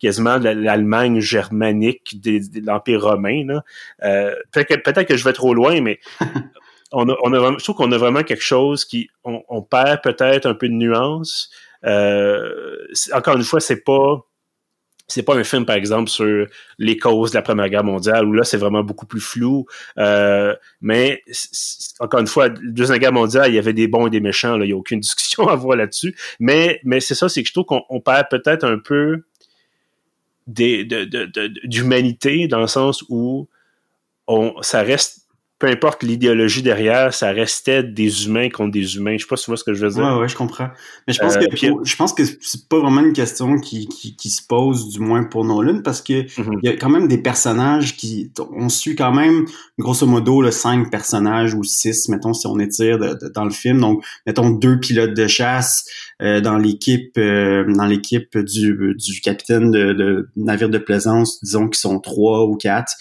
quasiment 0.00 0.38
de 0.38 0.48
l'Allemagne 0.48 1.20
germanique 1.20 2.20
de, 2.20 2.40
l'Empire 2.64 3.02
romain. 3.02 3.44
Là. 3.46 3.64
Euh, 4.02 4.34
peut-être 4.52 5.04
que 5.04 5.16
je 5.16 5.24
vais 5.24 5.32
trop 5.32 5.54
loin, 5.54 5.80
mais 5.80 6.00
on 6.92 7.08
a, 7.08 7.16
on 7.22 7.32
a 7.32 7.58
je 7.58 7.64
trouve 7.64 7.76
qu'on 7.76 7.92
a 7.92 7.98
vraiment 7.98 8.22
quelque 8.22 8.42
chose 8.42 8.84
qui 8.84 9.08
on, 9.24 9.42
on 9.48 9.62
perd 9.62 10.02
peut-être 10.02 10.46
un 10.46 10.54
peu 10.54 10.68
de 10.68 10.74
nuance. 10.74 11.50
Euh, 11.84 12.86
encore 13.12 13.36
une 13.36 13.44
fois, 13.44 13.60
c'est 13.60 13.84
pas 13.84 14.24
c'est 15.08 15.22
pas 15.22 15.34
un 15.34 15.42
film, 15.42 15.64
par 15.64 15.76
exemple, 15.76 16.10
sur 16.10 16.46
les 16.78 16.98
causes 16.98 17.30
de 17.30 17.36
la 17.36 17.42
Première 17.42 17.70
Guerre 17.70 17.84
mondiale, 17.84 18.26
où 18.26 18.34
là, 18.34 18.44
c'est 18.44 18.58
vraiment 18.58 18.82
beaucoup 18.82 19.06
plus 19.06 19.22
flou. 19.22 19.64
Euh, 19.96 20.54
mais, 20.82 21.22
encore 21.98 22.20
une 22.20 22.26
fois, 22.26 22.48
la 22.48 22.54
Deuxième 22.62 22.98
Guerre 22.98 23.12
mondiale, 23.12 23.50
il 23.50 23.54
y 23.54 23.58
avait 23.58 23.72
des 23.72 23.88
bons 23.88 24.08
et 24.08 24.10
des 24.10 24.20
méchants, 24.20 24.58
là, 24.58 24.66
il 24.66 24.68
n'y 24.68 24.74
a 24.74 24.76
aucune 24.76 25.00
discussion 25.00 25.48
à 25.48 25.52
avoir 25.52 25.78
là-dessus. 25.78 26.14
Mais, 26.38 26.80
mais 26.84 27.00
c'est 27.00 27.14
ça, 27.14 27.30
c'est 27.30 27.42
que 27.42 27.48
je 27.48 27.54
trouve 27.54 27.64
qu'on 27.64 28.00
perd 28.00 28.26
peut-être 28.30 28.64
un 28.64 28.78
peu 28.78 29.24
d'humanité, 30.46 32.46
dans 32.46 32.60
le 32.60 32.66
sens 32.66 33.02
où 33.08 33.48
on, 34.26 34.54
ça 34.62 34.82
reste 34.82 35.27
peu 35.58 35.66
importe 35.66 36.04
l'idéologie 36.04 36.62
derrière, 36.62 37.12
ça 37.12 37.32
restait 37.32 37.82
des 37.82 38.26
humains 38.26 38.48
contre 38.48 38.70
des 38.70 38.96
humains. 38.96 39.16
Je 39.16 39.22
sais 39.22 39.28
pas 39.28 39.36
si 39.36 39.44
tu 39.44 39.50
vois 39.50 39.56
ce 39.56 39.64
que 39.64 39.74
je 39.74 39.84
veux 39.84 39.92
dire. 39.92 40.04
Ouais, 40.04 40.20
ouais, 40.20 40.28
je 40.28 40.36
comprends. 40.36 40.68
Mais 41.06 41.12
je 41.12 41.18
pense 41.18 41.36
euh, 41.36 41.46
que 41.48 41.56
je 41.84 41.96
pense 41.96 42.12
que 42.12 42.22
c'est 42.24 42.68
pas 42.68 42.78
vraiment 42.78 43.00
une 43.00 43.12
question 43.12 43.58
qui, 43.58 43.88
qui, 43.88 44.14
qui, 44.14 44.30
se 44.30 44.40
pose, 44.40 44.88
du 44.88 45.00
moins 45.00 45.24
pour 45.24 45.44
Nolan, 45.44 45.80
parce 45.82 46.00
que 46.00 46.22
mhm. 46.40 46.60
il 46.62 46.68
y 46.68 46.72
a 46.72 46.76
quand 46.76 46.90
même 46.90 47.08
des 47.08 47.18
personnages 47.18 47.96
qui 47.96 48.30
on 48.52 48.68
suit 48.68 48.94
quand 48.94 49.12
même 49.12 49.46
grosso 49.80 50.06
modo 50.06 50.42
le 50.42 50.52
cinq 50.52 50.92
personnages 50.92 51.54
ou 51.54 51.64
six, 51.64 52.08
mettons 52.08 52.34
si 52.34 52.46
on 52.46 52.60
étire 52.60 52.98
dans 53.34 53.44
le 53.44 53.50
film. 53.50 53.80
Donc 53.80 54.04
mettons 54.26 54.50
deux 54.50 54.78
pilotes 54.78 55.14
de 55.14 55.26
chasse 55.26 55.86
euh, 56.22 56.40
dans 56.40 56.56
l'équipe 56.56 57.18
euh, 57.18 57.64
dans 57.74 57.86
l'équipe 57.86 58.38
du, 58.38 58.94
du 58.96 59.20
capitaine 59.20 59.72
de, 59.72 59.92
de 59.92 60.28
navire 60.36 60.68
de 60.68 60.78
plaisance, 60.78 61.42
disons 61.42 61.68
qu'ils 61.68 61.80
sont 61.80 61.98
trois 61.98 62.44
ou 62.44 62.56
quatre 62.56 62.94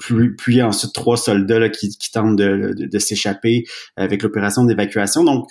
puis, 0.00 0.30
puis 0.30 0.62
ensuite 0.62 0.92
trois 0.92 1.16
soldats 1.16 1.58
là, 1.58 1.68
qui, 1.68 1.88
qui 1.96 2.03
tentent 2.10 2.36
de, 2.36 2.98
s'échapper 2.98 3.64
avec 3.96 4.22
l'opération 4.22 4.64
d'évacuation. 4.64 5.24
Donc, 5.24 5.48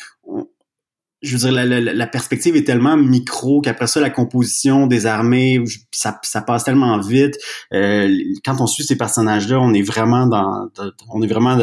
je 1.24 1.38
veux 1.38 1.50
dire, 1.50 1.66
la, 1.96 2.08
perspective 2.08 2.58
est 2.58 2.66
tellement 2.66 2.98
micro 2.98 3.62
qu'après 3.62 3.88
ça, 3.88 4.02
la 4.02 4.10
composition 4.10 4.88
des 4.88 5.06
armées, 5.06 5.64
ça, 5.92 6.20
passe 6.46 6.66
tellement 6.66 7.00
vite. 7.00 7.38
Euh, 7.74 8.14
quand 8.44 8.60
on 8.60 8.68
suit 8.68 8.84
ces 8.84 8.98
personnages-là, 8.98 9.58
on 9.58 9.74
est 9.74 9.82
vraiment 9.82 10.28
dans, 10.28 10.70
on 11.10 11.22
est 11.22 11.28
vraiment, 11.28 11.58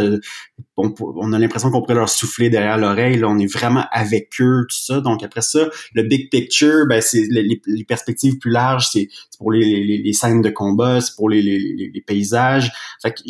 on, 0.79 1.33
a 1.35 1.39
l'impression 1.39 1.71
qu'on 1.71 1.83
pourrait 1.83 1.95
leur 1.95 2.09
souffler 2.09 2.49
derrière 2.49 2.79
l'oreille. 2.79 3.23
on 3.23 3.39
est 3.39 3.53
vraiment 3.53 3.85
avec 3.93 4.31
eux, 4.41 4.65
tout 4.67 4.79
ça. 4.79 5.03
Donc 5.03 5.23
après 5.23 5.43
ça, 5.43 5.69
le 5.93 6.05
big 6.05 6.31
picture, 6.31 6.87
ben 6.89 7.03
c'est 7.03 7.27
les, 7.31 7.85
perspectives 7.85 8.39
plus 8.39 8.51
larges, 8.51 8.89
c'est 8.91 9.09
pour 9.37 9.53
les, 9.53 10.13
scènes 10.15 10.41
de 10.41 10.51
combat, 10.51 11.03
c'est 11.03 11.15
pour 11.15 11.29
les, 11.29 12.03
paysages. 12.07 12.73
Fait 13.03 13.13
que 13.13 13.21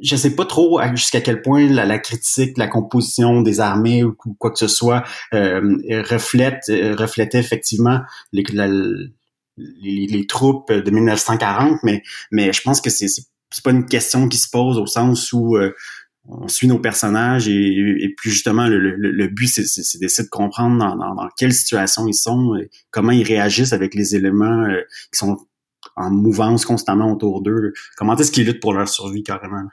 je 0.00 0.16
sais 0.16 0.34
pas 0.34 0.46
trop 0.46 0.80
jusqu'à 0.94 1.20
quel 1.20 1.42
point 1.42 1.66
la, 1.66 1.98
critique, 1.98 2.56
la 2.56 2.68
composition 2.68 3.42
des 3.42 3.60
armées 3.60 4.02
ou 4.04 4.14
quoi 4.38 4.50
que 4.50 4.58
ce 4.58 4.68
soit 4.68 5.04
euh, 5.34 5.60
reflète 6.08 6.64
euh, 6.70 6.94
reflétait 6.96 7.38
effectivement 7.38 8.00
les, 8.32 8.44
les, 9.56 10.26
troupes 10.26 10.72
de 10.72 10.90
1940, 10.90 11.80
mais 11.82 12.02
mais 12.30 12.52
je 12.52 12.62
pense 12.62 12.80
que 12.80 12.90
c'est 12.90 13.08
c'est 13.08 13.64
pas 13.64 13.70
une 13.70 13.86
question 13.86 14.28
qui 14.28 14.38
se 14.38 14.48
pose 14.48 14.78
au 14.78 14.86
sens 14.86 15.32
où 15.32 15.56
euh, 15.56 15.74
on 16.26 16.48
suit 16.48 16.68
nos 16.68 16.78
personnages 16.78 17.48
et, 17.48 17.52
et 17.52 18.14
puis 18.16 18.30
justement 18.30 18.68
le, 18.68 18.78
le, 18.78 19.26
but 19.26 19.48
c'est 19.48 19.98
d'essayer 19.98 20.24
de 20.24 20.30
comprendre 20.30 20.78
dans, 20.78 20.96
dans, 20.96 21.28
quelle 21.36 21.52
situation 21.52 22.06
ils 22.06 22.14
sont, 22.14 22.54
et 22.56 22.70
comment 22.90 23.10
ils 23.10 23.24
réagissent 23.24 23.72
avec 23.72 23.94
les 23.94 24.14
éléments 24.14 24.66
qui 25.12 25.18
sont 25.18 25.36
en 25.96 26.10
mouvance 26.10 26.64
constamment 26.64 27.12
autour 27.12 27.42
d'eux. 27.42 27.72
Comment 27.96 28.16
est-ce 28.16 28.32
qu'ils 28.32 28.46
luttent 28.46 28.60
pour 28.60 28.72
leur 28.72 28.88
survie 28.88 29.22
carrément? 29.22 29.68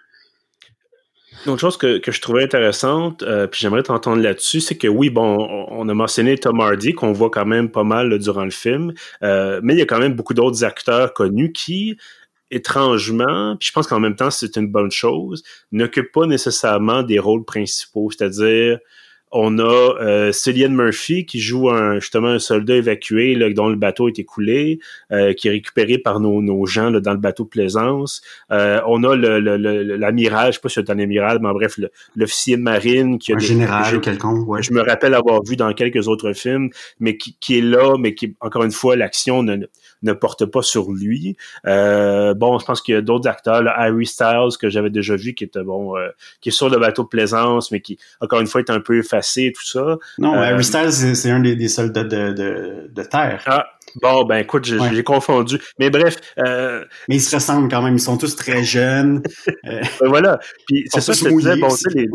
Une 1.46 1.54
autre 1.54 1.62
chose 1.62 1.78
que, 1.78 2.00
que 2.00 2.12
je 2.12 2.20
trouvais 2.20 2.44
intéressante, 2.44 3.24
euh, 3.24 3.48
puis 3.48 3.62
j'aimerais 3.62 3.84
t'entendre 3.84 4.22
là-dessus, 4.22 4.60
c'est 4.60 4.78
que 4.78 4.88
oui, 4.88 5.10
bon, 5.10 5.38
on, 5.70 5.88
a 5.88 5.94
mentionné 5.94 6.38
Tom 6.38 6.60
Hardy, 6.60 6.94
qu'on 6.94 7.14
voit 7.14 7.30
quand 7.30 7.46
même 7.46 7.72
pas 7.72 7.86
mal 7.86 8.18
durant 8.20 8.44
le 8.44 8.52
film, 8.52 8.94
euh, 9.24 9.62
mais 9.64 9.74
il 9.74 9.80
y 9.80 9.82
a 9.82 9.86
quand 9.86 10.00
même 10.00 10.16
beaucoup 10.16 10.34
d'autres 10.34 10.66
acteurs 10.66 11.14
connus 11.14 11.54
qui, 11.54 11.98
étrangement, 12.52 13.56
puis 13.58 13.68
je 13.68 13.72
pense 13.72 13.88
qu'en 13.88 14.00
même 14.00 14.16
temps 14.16 14.32
c'est 14.32 14.58
une 14.58 14.68
bonne 14.68 14.92
chose, 14.92 15.44
n'occupent 15.72 16.12
pas 16.12 16.26
nécessairement 16.26 17.04
des 17.04 17.20
rôles 17.20 17.46
principaux, 17.46 18.10
c'est-à-dire 18.12 18.80
on 19.32 19.60
a 19.60 19.64
euh, 20.02 20.32
Cillian 20.32 20.70
Murphy 20.70 21.26
qui 21.26 21.40
joue 21.40 21.70
un, 21.70 22.00
justement 22.00 22.30
un 22.30 22.40
soldat 22.40 22.76
évacué 22.76 23.36
là, 23.36 23.52
dont 23.52 23.70
le 23.70 23.76
bateau 23.76 24.08
est 24.08 24.18
écoulé, 24.18 24.80
euh, 25.12 25.34
qui 25.34 25.48
est 25.48 25.52
récupéré 25.52 25.98
par 26.00 26.20
nos, 26.20 26.42
nos 26.42 26.66
gens 26.66 26.90
là, 26.90 27.00
dans 27.00 27.12
le 27.14 27.20
bateau 27.20 27.44
de 27.44 27.50
plaisance. 27.50 28.22
Euh, 28.52 28.82
on 28.88 29.04
a 29.04 29.16
l'amiral, 29.16 30.48
le, 30.48 30.52
je 30.52 30.56
sais 30.56 30.62
pas 30.62 30.70
si 30.70 30.76
c'est 30.76 30.90
un 30.90 31.00
amiral, 31.00 31.40
mais 31.42 31.54
bref, 31.54 31.80
l'officier 32.16 32.58
de 32.58 32.62
marine 32.62 33.20
qui 33.20 33.34
a 33.34 33.36
un 33.36 33.40
général 33.40 33.98
ou 33.98 34.00
quelconque. 34.00 34.48
Ouais. 34.48 34.64
Je 34.64 34.74
me 34.74 34.82
rappelle 34.82 35.14
avoir 35.14 35.44
vu 35.44 35.56
dans 35.56 35.72
quelques 35.74 36.08
autres 36.08 36.34
films, 36.34 36.70
mais 37.00 37.18
qui, 37.18 37.38
qui 37.40 37.60
est 37.60 37.62
là, 37.62 37.98
mais 38.00 38.16
qui 38.16 38.36
encore 38.40 38.64
une 38.64 38.72
fois 38.72 38.96
l'action 38.96 39.44
ne, 39.44 39.58
ne 40.04 40.14
porte 40.14 40.46
pas 40.46 40.62
sur 40.62 40.92
lui. 40.92 41.36
Euh, 41.68 42.34
bon, 42.34 42.60
je 42.60 42.66
pense 42.66 42.82
qu'il 42.82 42.96
y 42.96 42.98
a 42.98 43.02
d'autres 43.02 43.30
acteurs, 43.30 43.62
là, 43.62 43.74
Harry 43.78 44.06
Styles 44.06 44.58
que 44.60 44.70
j'avais 44.70 44.90
déjà 44.90 45.16
vu, 45.16 45.34
qui 45.34 45.44
était 45.44 45.64
bon, 45.64 45.98
euh, 45.98 46.10
qui 46.42 46.50
est 46.50 46.54
sur 46.54 46.70
le 46.70 46.78
bateau 46.78 47.04
de 47.04 47.08
plaisance, 47.08 47.72
mais 47.72 47.82
qui 47.82 47.98
encore 48.22 48.40
une 48.40 48.48
fois 48.48 48.62
est 48.62 48.70
un 48.70 48.80
peu 48.80 48.98
effacé 49.00 49.46
et 49.46 49.52
tout 49.52 49.66
ça. 49.66 49.98
Non, 50.18 50.36
euh, 50.36 50.42
Harry 50.42 50.64
Styles 50.64 51.16
c'est 51.16 51.32
un 51.32 51.40
des, 51.40 51.68
soldats 51.68 52.04
de, 52.04 52.34
de, 52.34 52.90
de 52.90 53.04
terre. 53.04 53.44
Ah. 53.46 53.66
Bon, 54.02 54.24
ben 54.24 54.38
écoute, 54.38 54.66
j'ai 54.66 55.04
confondu. 55.04 55.60
Mais 55.80 55.90
bref. 55.90 56.18
Euh, 56.38 56.86
mais 57.08 57.16
ils 57.16 57.22
se 57.22 57.36
ressemblent 57.36 57.70
quand 57.70 57.82
même. 57.82 57.96
Ils 57.96 58.02
sont 58.02 58.18
tous 58.18 58.36
très 58.36 58.64
jeunes. 58.64 59.24
ben 59.64 59.82
voilà. 60.02 60.40
Puis 60.68 60.86
c'est 60.92 61.02
ça 61.02 61.14
que 61.14 61.30
je 61.30 61.36
disais. 61.36 61.56
Bon, 61.58 61.70
tu 61.70 61.78
sais, 61.78 61.90
les, 61.96 62.08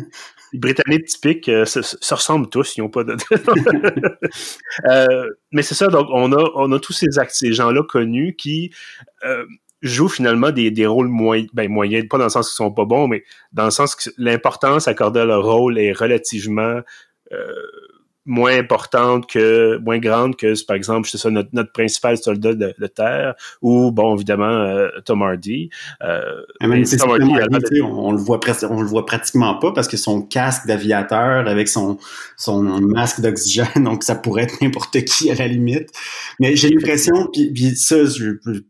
Britanniques 0.58 1.06
typiques 1.06 1.48
euh, 1.48 1.64
se, 1.64 2.14
ressemblent 2.14 2.48
tous, 2.48 2.76
ils 2.76 2.80
n'ont 2.80 2.88
pas 2.88 3.04
de. 3.04 3.16
euh, 4.88 5.28
mais 5.52 5.62
c'est 5.62 5.74
ça, 5.74 5.88
donc 5.88 6.08
on 6.10 6.32
a, 6.32 6.50
on 6.54 6.70
a 6.72 6.78
tous 6.78 6.92
ces, 6.92 7.06
ces 7.28 7.52
gens-là 7.52 7.82
connus 7.82 8.36
qui 8.36 8.72
euh, 9.24 9.44
jouent 9.82 10.08
finalement 10.08 10.50
des, 10.50 10.70
des 10.70 10.86
rôles 10.86 11.08
moins, 11.08 11.44
ben, 11.52 11.70
moyens, 11.70 12.06
pas 12.08 12.18
dans 12.18 12.24
le 12.24 12.30
sens 12.30 12.48
qu'ils 12.48 12.56
sont 12.56 12.72
pas 12.72 12.84
bons, 12.84 13.08
mais 13.08 13.24
dans 13.52 13.64
le 13.64 13.70
sens 13.70 13.94
que 13.94 14.10
l'importance 14.16 14.88
accordée 14.88 15.20
à 15.20 15.24
leur 15.24 15.44
rôle 15.44 15.78
est 15.78 15.92
relativement 15.92 16.80
euh, 17.32 17.52
moins 18.26 18.56
importante 18.56 19.28
que 19.28 19.78
moins 19.78 19.98
grande 19.98 20.36
que 20.36 20.54
par 20.66 20.76
exemple 20.76 21.08
c'est 21.08 21.18
ça 21.18 21.30
notre, 21.30 21.50
notre 21.52 21.72
principal 21.72 22.16
soldat 22.16 22.54
de, 22.54 22.74
de, 22.78 22.86
terre 22.86 23.34
ou 23.60 23.92
bon 23.92 24.14
évidemment 24.14 24.46
euh, 24.46 24.88
Tom 25.04 25.22
Hardy. 25.22 25.68
Euh, 26.02 26.20
même 26.62 26.84
Tom 26.84 27.10
Hardy, 27.10 27.82
on, 27.82 28.12
le 28.12 28.18
voit 28.18 28.40
presque 28.40 28.64
on 28.68 28.80
le 28.80 28.86
voit 28.86 29.04
pratiquement 29.04 29.56
pas 29.56 29.72
parce 29.72 29.88
que 29.88 29.98
son 29.98 30.22
casque 30.22 30.66
d'aviateur 30.66 31.46
avec 31.46 31.68
son 31.68 31.98
son 32.38 32.62
masque 32.62 33.20
d'oxygène 33.20 33.66
donc 33.84 34.02
ça 34.02 34.14
pourrait 34.14 34.44
être 34.44 34.62
n'importe 34.62 35.04
qui 35.04 35.30
à 35.30 35.34
la 35.34 35.46
limite. 35.46 35.90
Mais 36.40 36.56
j'ai 36.56 36.70
l'impression 36.70 37.28
puis, 37.30 37.52
puis 37.52 37.76
ça 37.76 37.96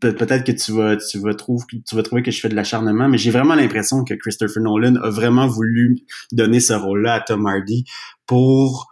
peut-être 0.01 0.43
que 0.43 0.51
tu 0.51 0.73
vas 0.73 0.97
tu 0.97 1.17
vas 1.19 1.33
trouver 1.33 1.63
tu 1.87 1.95
vas 1.95 2.03
trouver 2.03 2.23
que 2.23 2.31
je 2.31 2.41
fais 2.41 2.49
de 2.49 2.55
l'acharnement 2.55 3.07
mais 3.07 3.17
j'ai 3.17 3.31
vraiment 3.31 3.55
l'impression 3.55 4.03
que 4.03 4.13
Christopher 4.15 4.61
Nolan 4.61 4.97
a 4.97 5.09
vraiment 5.09 5.47
voulu 5.47 5.99
donner 6.33 6.59
ce 6.59 6.73
rôle 6.73 7.03
là 7.03 7.13
à 7.13 7.19
Tom 7.21 7.45
Hardy 7.45 7.85
pour 8.27 8.91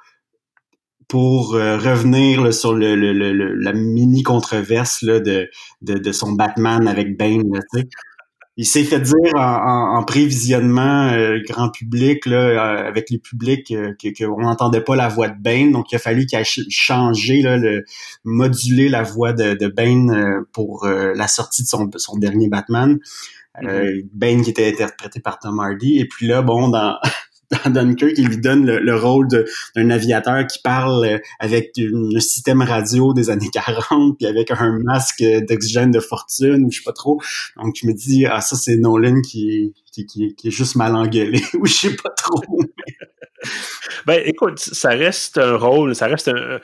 pour 1.13 1.53
euh, 1.53 1.77
revenir 1.77 2.51
sur 2.51 2.73
le, 2.73 2.95
la 2.95 3.71
mini 3.71 4.23
controverse 4.23 5.03
de, 5.03 5.47
de, 5.83 6.11
son 6.11 6.31
Batman 6.31 6.87
avec 6.87 7.15
Bane. 7.19 7.43
il 8.57 8.65
s'est 8.65 8.83
fait 8.83 8.99
dire 8.99 9.35
en, 9.35 10.03
prévisionnement 10.05 11.11
euh, 11.11 11.37
grand 11.47 11.69
public 11.69 12.25
là, 12.25 12.87
avec 12.87 13.11
les 13.11 13.19
publics 13.19 13.71
qu'on 14.17 14.41
n'entendait 14.41 14.81
pas 14.81 14.95
la 14.95 15.07
voix 15.07 15.27
de 15.27 15.39
Bane, 15.39 15.71
donc 15.71 15.91
il 15.91 15.97
a 15.97 15.99
fallu 15.99 16.25
qu'il 16.25 16.39
le 16.39 17.85
moduler 18.23 18.89
la 18.89 19.03
voix 19.03 19.33
de, 19.33 19.53
de 19.53 19.67
Bane 19.67 20.43
pour 20.51 20.87
la 20.87 21.27
sortie 21.27 21.61
de 21.61 21.67
son, 21.67 21.91
son 21.95 22.17
dernier 22.17 22.49
Batman. 22.49 22.97
Mm-hmm. 23.61 24.07
Bane 24.13 24.41
qui 24.41 24.49
était 24.49 24.67
interprété 24.67 25.19
par 25.19 25.37
Tom 25.37 25.59
Hardy. 25.59 25.99
Et 25.99 26.07
puis 26.07 26.25
là, 26.25 26.41
bon, 26.41 26.69
dans 26.69 26.97
dans 27.65 27.71
Dunkirk, 27.71 28.13
il 28.17 28.27
lui 28.27 28.37
donne 28.37 28.65
le, 28.65 28.95
rôle 28.95 29.27
d'un 29.75 29.89
aviateur 29.89 30.45
qui 30.47 30.59
parle 30.59 31.05
euh, 31.05 31.17
avec 31.39 31.71
un 31.77 32.19
système 32.19 32.61
radio 32.61 33.13
des 33.13 33.29
années 33.29 33.49
40, 33.53 34.17
puis 34.17 34.27
avec 34.27 34.51
un 34.51 34.79
masque 34.83 35.23
d'oxygène 35.47 35.91
de 35.91 35.99
fortune, 35.99 36.65
ou 36.65 36.71
je 36.71 36.77
sais 36.77 36.83
pas 36.83 36.93
trop. 36.93 37.19
Donc 37.57 37.75
je 37.75 37.87
me 37.87 37.93
dis, 37.93 38.25
ah 38.25 38.41
ça 38.41 38.55
c'est 38.55 38.77
Nolan 38.77 39.21
qui, 39.21 39.73
qui, 39.91 40.35
est 40.43 40.51
juste 40.51 40.75
mal 40.75 40.95
engueulé, 40.95 41.41
ou 41.55 41.65
je 41.65 41.73
sais 41.73 41.95
pas 41.95 42.09
trop. 42.09 42.43
ben 44.05 44.21
écoute, 44.25 44.59
ça 44.59 44.89
reste 44.89 45.37
un 45.37 45.55
rôle, 45.55 45.95
ça 45.95 46.07
reste 46.07 46.29
un, 46.29 46.59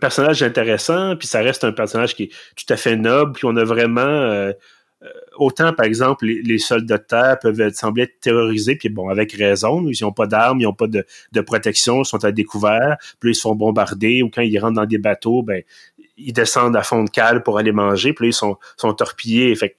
personnage 0.00 0.42
intéressant, 0.42 1.16
puis 1.16 1.28
ça 1.28 1.40
reste 1.40 1.64
un 1.64 1.72
personnage 1.72 2.14
qui 2.14 2.24
est 2.24 2.30
tout 2.56 2.72
à 2.72 2.76
fait 2.76 2.96
noble, 2.96 3.32
puis 3.32 3.44
on 3.46 3.56
a 3.56 3.64
vraiment... 3.64 4.00
Euh, 4.00 4.52
autant, 5.36 5.72
par 5.72 5.86
exemple, 5.86 6.26
les, 6.26 6.58
soldats 6.58 6.98
de 6.98 7.02
terre 7.02 7.38
peuvent 7.38 7.72
sembler 7.72 8.04
être 8.04 8.20
terrorisés, 8.20 8.76
puis 8.76 8.88
bon, 8.88 9.08
avec 9.08 9.32
raison, 9.32 9.86
ils 9.88 10.02
n'ont 10.02 10.12
pas 10.12 10.26
d'armes, 10.26 10.60
ils 10.60 10.64
n'ont 10.64 10.72
pas 10.72 10.86
de, 10.86 11.40
protection, 11.42 12.02
ils 12.02 12.06
sont 12.06 12.24
à 12.24 12.32
découvert, 12.32 12.96
puis 13.20 13.32
ils 13.32 13.34
se 13.34 13.42
font 13.42 13.54
bombarder, 13.54 14.22
ou 14.22 14.30
quand 14.30 14.42
ils 14.42 14.58
rentrent 14.58 14.76
dans 14.76 14.86
des 14.86 14.98
bateaux, 14.98 15.42
ben, 15.42 15.62
ils 16.16 16.32
descendent 16.32 16.76
à 16.76 16.82
fond 16.82 17.04
de 17.04 17.10
cale 17.10 17.42
pour 17.42 17.58
aller 17.58 17.72
manger, 17.72 18.12
puis 18.12 18.28
ils 18.28 18.32
sont, 18.32 18.56
sont 18.76 18.94
torpillés. 18.94 19.54
Fait 19.54 19.76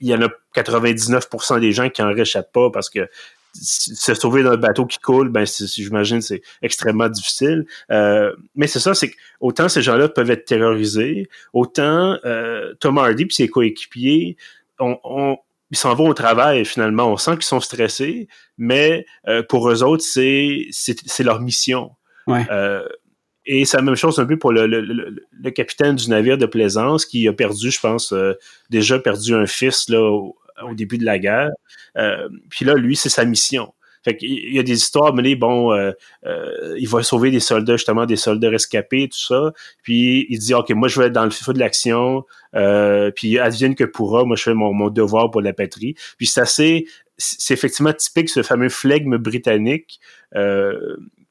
il 0.00 0.08
y 0.08 0.14
en 0.14 0.22
a 0.22 0.28
99% 0.56 1.60
des 1.60 1.70
gens 1.70 1.88
qui 1.88 2.02
en 2.02 2.12
réchappent 2.12 2.52
pas 2.52 2.70
parce 2.70 2.90
que 2.90 3.08
se 3.54 4.14
sauver 4.14 4.42
d'un 4.42 4.56
bateau 4.56 4.86
qui 4.86 4.98
coule, 4.98 5.28
ben 5.28 5.44
j'imagine 5.46 6.20
c'est 6.20 6.42
extrêmement 6.62 7.08
difficile. 7.08 7.66
Euh, 7.90 8.32
mais 8.54 8.66
c'est 8.66 8.80
ça, 8.80 8.94
c'est 8.94 9.10
que 9.10 9.16
autant 9.40 9.68
ces 9.68 9.82
gens-là 9.82 10.08
peuvent 10.08 10.30
être 10.30 10.44
terrorisés, 10.44 11.28
autant 11.52 12.18
euh, 12.24 12.74
Tom 12.80 12.98
Hardy 12.98 13.24
et 13.24 13.26
ses 13.30 13.48
coéquipiers, 13.48 14.36
on, 14.78 15.36
ils 15.70 15.76
s'en 15.76 15.94
vont 15.94 16.08
au 16.08 16.14
travail 16.14 16.64
finalement. 16.64 17.06
On 17.12 17.16
sent 17.16 17.32
qu'ils 17.32 17.44
sont 17.44 17.60
stressés, 17.60 18.28
mais 18.58 19.06
euh, 19.28 19.42
pour 19.42 19.70
eux 19.70 19.82
autres, 19.82 20.04
c'est 20.04 20.66
c'est 20.70 21.22
leur 21.22 21.40
mission. 21.40 21.92
Ouais. 22.28 22.46
et 23.46 23.64
c'est 23.64 23.76
la 23.76 23.82
même 23.82 23.96
chose 23.96 24.20
un 24.20 24.24
peu 24.24 24.38
pour 24.38 24.52
le, 24.52 24.68
le, 24.68 24.80
le, 24.80 25.50
capitaine 25.50 25.96
du 25.96 26.08
navire 26.08 26.38
de 26.38 26.46
plaisance 26.46 27.04
qui 27.04 27.26
a 27.26 27.32
perdu, 27.32 27.72
je 27.72 27.80
pense, 27.80 28.14
déjà 28.70 29.00
perdu 29.00 29.34
un 29.34 29.46
fils 29.46 29.88
là, 29.88 30.00
au 30.00 30.36
début 30.74 30.98
de 30.98 31.04
la 31.04 31.18
guerre. 31.18 31.50
Euh, 31.96 32.28
puis 32.50 32.64
là, 32.64 32.74
lui, 32.74 32.96
c'est 32.96 33.08
sa 33.08 33.24
mission. 33.24 33.72
Fait 34.04 34.16
qu'il 34.16 34.52
y 34.52 34.58
a 34.58 34.62
des 34.62 34.72
histoires 34.72 35.14
mais 35.14 35.34
bon, 35.36 35.72
euh, 35.72 35.92
euh, 36.26 36.76
il 36.78 36.88
va 36.88 37.02
sauver 37.02 37.30
des 37.30 37.40
soldats, 37.40 37.76
justement, 37.76 38.04
des 38.04 38.16
soldats 38.16 38.50
rescapés, 38.50 39.08
tout 39.08 39.18
ça. 39.18 39.52
Puis 39.82 40.26
il 40.28 40.38
dit, 40.38 40.54
OK, 40.54 40.70
moi, 40.70 40.88
je 40.88 41.00
vais 41.00 41.06
être 41.06 41.12
dans 41.12 41.24
le 41.24 41.30
feu 41.30 41.52
de 41.52 41.58
l'action, 41.60 42.24
euh, 42.56 43.10
puis 43.14 43.38
advienne 43.38 43.74
que 43.74 43.84
pourra, 43.84 44.24
moi, 44.24 44.36
je 44.36 44.42
fais 44.42 44.54
mon, 44.54 44.72
mon 44.72 44.90
devoir 44.90 45.30
pour 45.30 45.40
la 45.40 45.52
patrie. 45.52 45.94
Puis 46.18 46.26
c'est 46.26 46.40
assez, 46.40 46.86
c'est 47.16 47.54
effectivement 47.54 47.92
typique, 47.92 48.28
ce 48.28 48.42
fameux 48.42 48.68
flegme 48.68 49.18
britannique. 49.18 50.00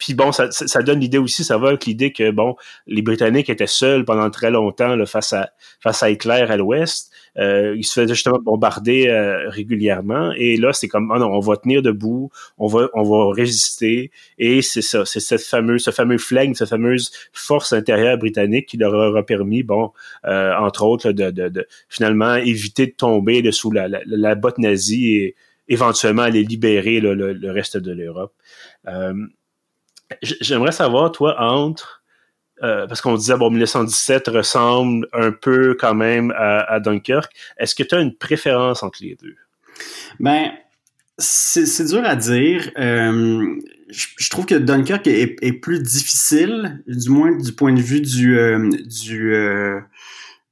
Euh, 0.02 0.06
puis 0.06 0.14
bon, 0.14 0.32
ça, 0.32 0.52
ça 0.52 0.82
donne 0.82 1.00
l'idée 1.00 1.18
aussi, 1.18 1.44
ça 1.44 1.58
va 1.58 1.70
avec 1.70 1.86
l'idée 1.86 2.12
que 2.12 2.32
bon, 2.32 2.56
les 2.88 3.02
Britanniques 3.02 3.50
étaient 3.50 3.68
seuls 3.68 4.04
pendant 4.06 4.30
très 4.30 4.52
longtemps 4.52 4.96
là, 4.96 5.06
face 5.06 5.34
à 5.34 5.52
face 5.80 6.04
à 6.04 6.10
Hitler 6.10 6.46
à 6.50 6.58
l'Ouest. 6.58 7.12
Euh, 7.38 7.76
ils 7.78 7.86
se 7.86 7.94
faisaient 7.94 8.14
justement 8.14 8.40
bombarder 8.40 9.08
euh, 9.08 9.50
régulièrement. 9.50 10.34
Et 10.36 10.58
là, 10.58 10.74
c'est 10.74 10.90
comme, 10.90 11.12
oh 11.16 11.20
non, 11.20 11.32
on 11.32 11.40
va 11.40 11.56
tenir 11.56 11.82
debout, 11.82 12.30
on 12.58 12.68
va, 12.68 12.90
on 12.94 13.04
va 13.04 13.34
résister. 13.34 14.12
Et 14.38 14.62
c'est 14.62 14.82
ça, 14.82 15.06
c'est 15.06 15.22
cette 15.22 15.42
fameuse, 15.42 15.84
ce 15.84 15.92
fameux 15.92 16.18
flingue, 16.18 16.56
cette 16.56 16.70
fameuse 16.70 17.12
force 17.32 17.72
intérieure 17.74 18.18
britannique 18.18 18.66
qui 18.68 18.78
leur 18.78 18.94
aura 18.94 19.24
permis, 19.24 19.64
bon, 19.64 19.92
euh, 20.26 20.54
entre 20.58 20.84
autres, 20.84 21.12
de, 21.12 21.32
de, 21.32 21.48
de, 21.48 21.68
finalement 21.88 22.36
éviter 22.36 22.88
de 22.88 22.92
tomber 22.92 23.50
sous 23.52 23.72
la, 23.72 23.88
la, 23.88 24.00
la, 24.06 24.36
botte 24.36 24.58
nazie 24.58 25.16
et 25.16 25.36
éventuellement 25.70 26.24
aller 26.24 26.44
libérer 26.44 27.00
le, 27.00 27.14
le, 27.14 27.52
reste 27.52 27.78
de 27.78 27.92
l'Europe. 27.94 28.34
J'aimerais 30.21 30.71
savoir, 30.71 31.12
toi, 31.12 31.39
entre 31.39 32.02
euh, 32.63 32.86
parce 32.86 33.02
qu'on 33.02 33.15
disait, 33.15 33.36
bon, 33.38 33.50
1917 33.50 34.28
ressemble 34.28 35.08
un 35.13 35.32
peu 35.32 35.76
quand 35.80 35.95
même 35.95 36.32
à, 36.38 36.80
Dunkirk. 36.80 37.32
Est-ce 37.58 37.74
que 37.74 37.84
tu 37.84 37.95
as 37.95 38.00
une 38.00 38.15
préférence 38.15 38.84
entre 38.84 39.00
les 39.02 39.17
deux? 39.21 39.36
Ben, 40.19 40.52
c'est 41.17 41.86
dur 41.86 42.04
à 42.06 42.15
dire. 42.15 42.69
Euh, 42.78 43.56
je, 43.89 44.30
trouve 44.30 44.45
que 44.45 44.56
Dunkirk 44.56 45.08
est, 45.08 45.54
plus 45.54 45.82
difficile, 45.82 46.84
du 46.86 47.10
moins 47.10 47.36
du 47.36 47.52
point 47.54 47.74
de 47.74 47.82
vue 47.82 48.02
du, 48.02 48.38
euh, 48.38 48.69
du 48.86 49.34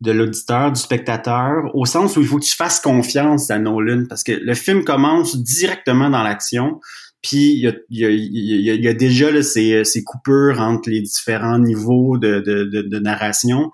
de 0.02 0.12
l'auditeur, 0.12 0.72
du 0.72 0.80
spectateur, 0.80 1.76
au 1.76 1.86
sens 1.86 2.16
où 2.16 2.22
il 2.22 2.28
faut 2.28 2.40
que 2.40 2.46
tu 2.46 2.56
fasses 2.56 2.80
confiance 2.80 3.52
à 3.52 3.60
Nolan, 3.60 4.06
parce 4.08 4.24
que 4.24 4.32
le 4.32 4.54
film 4.54 4.84
commence 4.84 5.36
directement 5.38 6.10
dans 6.10 6.24
l'action. 6.24 6.80
Puis 7.22 7.54
il 7.54 7.60
y 7.60 7.68
a, 7.68 7.74
y, 7.90 8.06
a, 8.06 8.10
y, 8.10 8.82
y 8.82 8.88
a, 8.88 8.94
déjà 8.94 9.30
là, 9.32 9.44
ces, 9.44 9.84
ces, 9.84 10.04
coupures 10.04 10.60
entre 10.60 10.90
les 10.90 11.02
différents 11.02 11.60
niveaux 11.60 12.18
de, 12.18 12.40
de, 12.40 12.64
de, 12.64 13.00
narration 13.00 13.72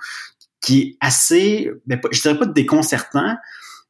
qui 0.61 0.81
est 0.81 0.97
assez, 0.99 1.69
ben, 1.85 1.99
je 2.11 2.21
dirais 2.21 2.39
pas 2.39 2.47
déconcertant, 2.47 3.35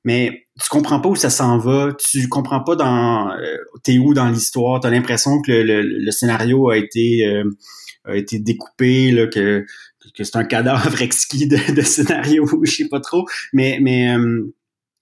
mais 0.03 0.45
tu 0.61 0.69
comprends 0.69 0.99
pas 0.99 1.09
où 1.09 1.15
ça 1.15 1.29
s'en 1.29 1.57
va, 1.57 1.93
tu 1.93 2.27
comprends 2.27 2.63
pas 2.63 2.75
dans 2.75 3.31
euh, 3.31 3.55
t'es 3.83 3.97
où 3.97 4.13
dans 4.13 4.29
l'histoire, 4.29 4.81
tu 4.81 4.87
as 4.87 4.89
l'impression 4.89 5.41
que 5.41 5.51
le, 5.51 5.81
le, 5.81 6.11
scénario 6.11 6.69
a 6.69 6.77
été 6.77 7.25
euh, 7.25 7.49
a 8.05 8.15
été 8.15 8.39
découpé, 8.39 9.11
là, 9.11 9.27
que, 9.27 9.65
que 10.15 10.23
c'est 10.23 10.35
un 10.35 10.43
cadavre 10.43 11.01
exquis 11.01 11.47
de, 11.47 11.73
de 11.73 11.81
scénario, 11.81 12.45
je 12.63 12.71
sais 12.71 12.87
pas 12.89 12.99
trop, 12.99 13.25
mais 13.53 13.79
mais 13.81 14.15
euh, 14.15 14.53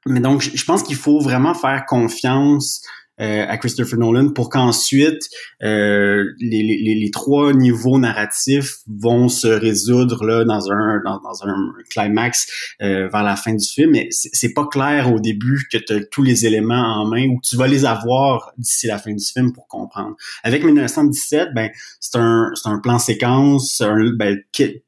mais 0.05 0.19
donc 0.19 0.41
je 0.41 0.65
pense 0.65 0.83
qu'il 0.83 0.95
faut 0.95 1.19
vraiment 1.19 1.53
faire 1.53 1.85
confiance 1.87 2.81
euh, 3.21 3.45
à 3.47 3.57
Christopher 3.59 3.99
Nolan 3.99 4.29
pour 4.29 4.49
qu'ensuite 4.49 5.21
euh, 5.61 6.23
les, 6.39 6.63
les, 6.63 6.95
les, 6.95 7.11
trois 7.11 7.53
niveaux 7.53 7.99
narratifs 7.99 8.77
vont 8.87 9.29
se 9.29 9.47
résoudre 9.47 10.25
là 10.25 10.43
dans 10.45 10.71
un 10.71 10.99
dans, 11.05 11.19
un 11.47 11.73
climax 11.91 12.47
euh, 12.81 13.07
vers 13.09 13.21
la 13.21 13.35
fin 13.35 13.53
du 13.53 13.67
film. 13.67 13.91
Mais 13.91 14.07
c'est 14.09 14.53
pas 14.53 14.65
clair 14.65 15.13
au 15.13 15.19
début 15.19 15.61
que 15.71 15.77
tu 15.77 15.93
as 15.93 16.03
tous 16.05 16.23
les 16.23 16.47
éléments 16.47 17.01
en 17.01 17.05
main 17.07 17.27
ou 17.27 17.39
tu 17.43 17.55
vas 17.55 17.67
les 17.67 17.85
avoir 17.85 18.51
d'ici 18.57 18.87
la 18.87 18.97
fin 18.97 19.13
du 19.13 19.23
film 19.23 19.53
pour 19.53 19.67
comprendre. 19.67 20.15
Avec 20.41 20.63
1917 20.63 21.49
ben 21.53 21.69
c'est 21.99 22.17
un 22.17 22.49
c'est 22.55 22.67
un 22.67 22.79
plan 22.79 22.97
séquence 22.97 23.79
un, 23.81 24.09
ben 24.15 24.39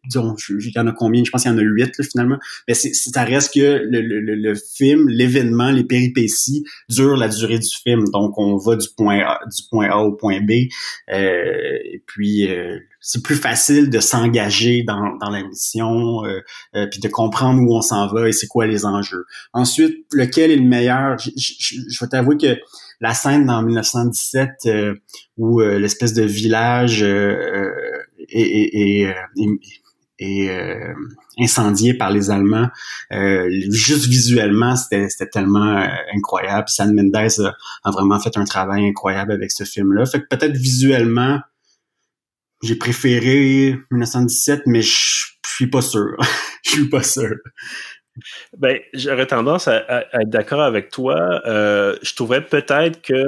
disons 0.08 0.36
il 0.50 0.72
y 0.76 0.80
en 0.80 0.88
a 0.88 0.94
combien? 0.94 1.24
Je 1.24 1.30
pense 1.30 1.44
qu'il 1.44 1.52
y 1.52 1.54
en 1.54 1.60
a 1.60 1.62
huit 1.62 1.92
finalement. 2.12 2.40
Mais 2.68 2.74
c'est 2.74 2.96
ça 2.96 3.24
reste 3.24 3.54
que 3.54 3.84
le, 3.88 4.02
le, 4.02 4.20
le 4.34 4.56
film 4.56 5.08
l'événement 5.10 5.70
les 5.70 5.84
péripéties 5.84 6.64
durent 6.90 7.18
la 7.18 7.28
durée 7.28 7.60
du 7.60 7.70
film 7.84 8.06
donc 8.16 8.38
on 8.38 8.58
va 8.58 8.76
du 8.76 8.88
point 8.96 9.20
A, 9.20 9.40
du 9.46 9.62
point 9.70 9.90
A 9.90 9.98
au 9.98 10.14
point 10.14 10.40
B. 10.42 10.52
Euh, 11.12 11.78
et 11.84 12.02
puis 12.06 12.50
euh, 12.50 12.80
c'est 13.02 13.24
plus 13.24 13.36
facile 13.36 13.90
de 13.90 14.00
s'engager 14.00 14.84
dans, 14.84 15.18
dans 15.18 15.30
la 15.30 15.44
mission, 15.44 16.24
euh, 16.26 16.88
puis 16.90 17.02
de 17.02 17.10
comprendre 17.10 17.62
où 17.62 17.76
on 17.76 17.82
s'en 17.82 18.08
va 18.08 18.30
et 18.30 18.32
c'est 18.32 18.48
quoi 18.48 18.68
les 18.68 18.86
enjeux. 18.86 19.26
Ensuite, 19.54 20.06
lequel 20.12 20.52
est 20.52 20.58
le 20.58 20.68
meilleur? 20.68 21.18
Je, 21.18 21.32
je, 21.36 22.00
vais 22.00 22.08
t'avouer 22.08 22.38
que 22.38 22.58
la 23.02 23.14
scène 23.14 23.46
dans 23.46 23.62
1917 23.62 24.70
où 25.38 25.60
l'espèce 25.60 26.14
de 26.14 26.24
village 26.24 27.04
est 27.04 29.14
et 30.20 30.50
euh, 30.50 30.94
incendié 31.40 31.94
par 31.94 32.12
les 32.12 32.30
Allemands. 32.30 32.70
Euh, 33.12 33.50
juste 33.70 34.06
visuellement, 34.06 34.76
c'était, 34.76 35.08
tellement 35.32 35.78
euh, 35.78 35.88
incroyable. 36.16 36.70
Sam 36.70 36.94
Mendes 36.94 37.16
a, 37.84 37.92
vraiment 37.92 38.20
fait 38.20 38.38
un 38.38 38.46
travail 38.46 38.88
incroyable 38.88 39.32
avec 39.32 39.52
ce 39.52 39.64
film-là. 39.64 40.06
Fait 40.06 40.22
que 40.22 40.28
peut-être 40.30 40.56
visuellement, 40.56 41.40
j'ai 42.64 42.76
préféré 42.76 43.78
1917, 43.92 44.64
mais 44.68 44.82
je 44.82 45.28
suis 45.46 45.68
pas 45.68 45.82
sûr. 45.82 46.16
Je 46.66 46.72
suis 46.82 46.90
pas 46.90 47.04
sûr. 47.04 47.36
Ben, 48.58 48.80
j'aurais 48.94 49.28
tendance 49.28 49.68
à, 49.68 50.02
être 50.14 50.30
d'accord 50.30 50.62
avec 50.62 50.90
toi. 50.90 51.42
je 51.46 52.16
trouverais 52.16 52.44
peut-être 52.44 53.04
que 53.04 53.24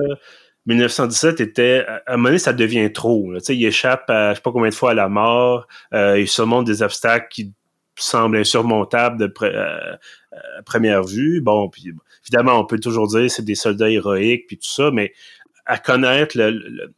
1917 0.68 1.40
était, 1.40 1.86
à 1.88 2.14
un 2.14 2.18
moment 2.18 2.30
donné, 2.30 2.40
ça 2.40 2.54
devient 2.54 2.92
trop. 2.92 3.38
Sais, 3.40 3.56
il 3.56 3.66
échappe 3.66 4.10
à, 4.10 4.32
je 4.32 4.36
sais 4.36 4.42
pas 4.42 4.52
combien 4.52 4.70
de 4.70 4.76
fois 4.76 4.92
à 4.92 4.94
la 4.94 5.08
mort. 5.08 5.68
Euh, 5.94 6.20
il 6.20 6.28
surmonte 6.28 6.66
des 6.66 6.84
obstacles 6.84 7.28
qui 7.30 7.54
semblent 7.96 8.38
insurmontables 8.38 9.18
de 9.18 9.34
euh, 9.44 9.96
à 10.34 10.62
première 10.66 11.04
vue. 11.04 11.42
Bon, 11.42 11.70
puis 11.70 11.94
évidemment, 12.24 12.60
on 12.60 12.66
peut 12.66 12.80
toujours 12.80 13.08
dire 13.08 13.32
c'est 13.32 13.46
des 13.46 13.56
soldats 13.56 13.90
héroïques 13.90 14.46
puis 14.48 14.58
tout 14.58 14.70
ça, 14.70 14.92
mais 14.92 15.14
à 15.66 15.78
connaître 15.78 16.38
le, 16.38 16.94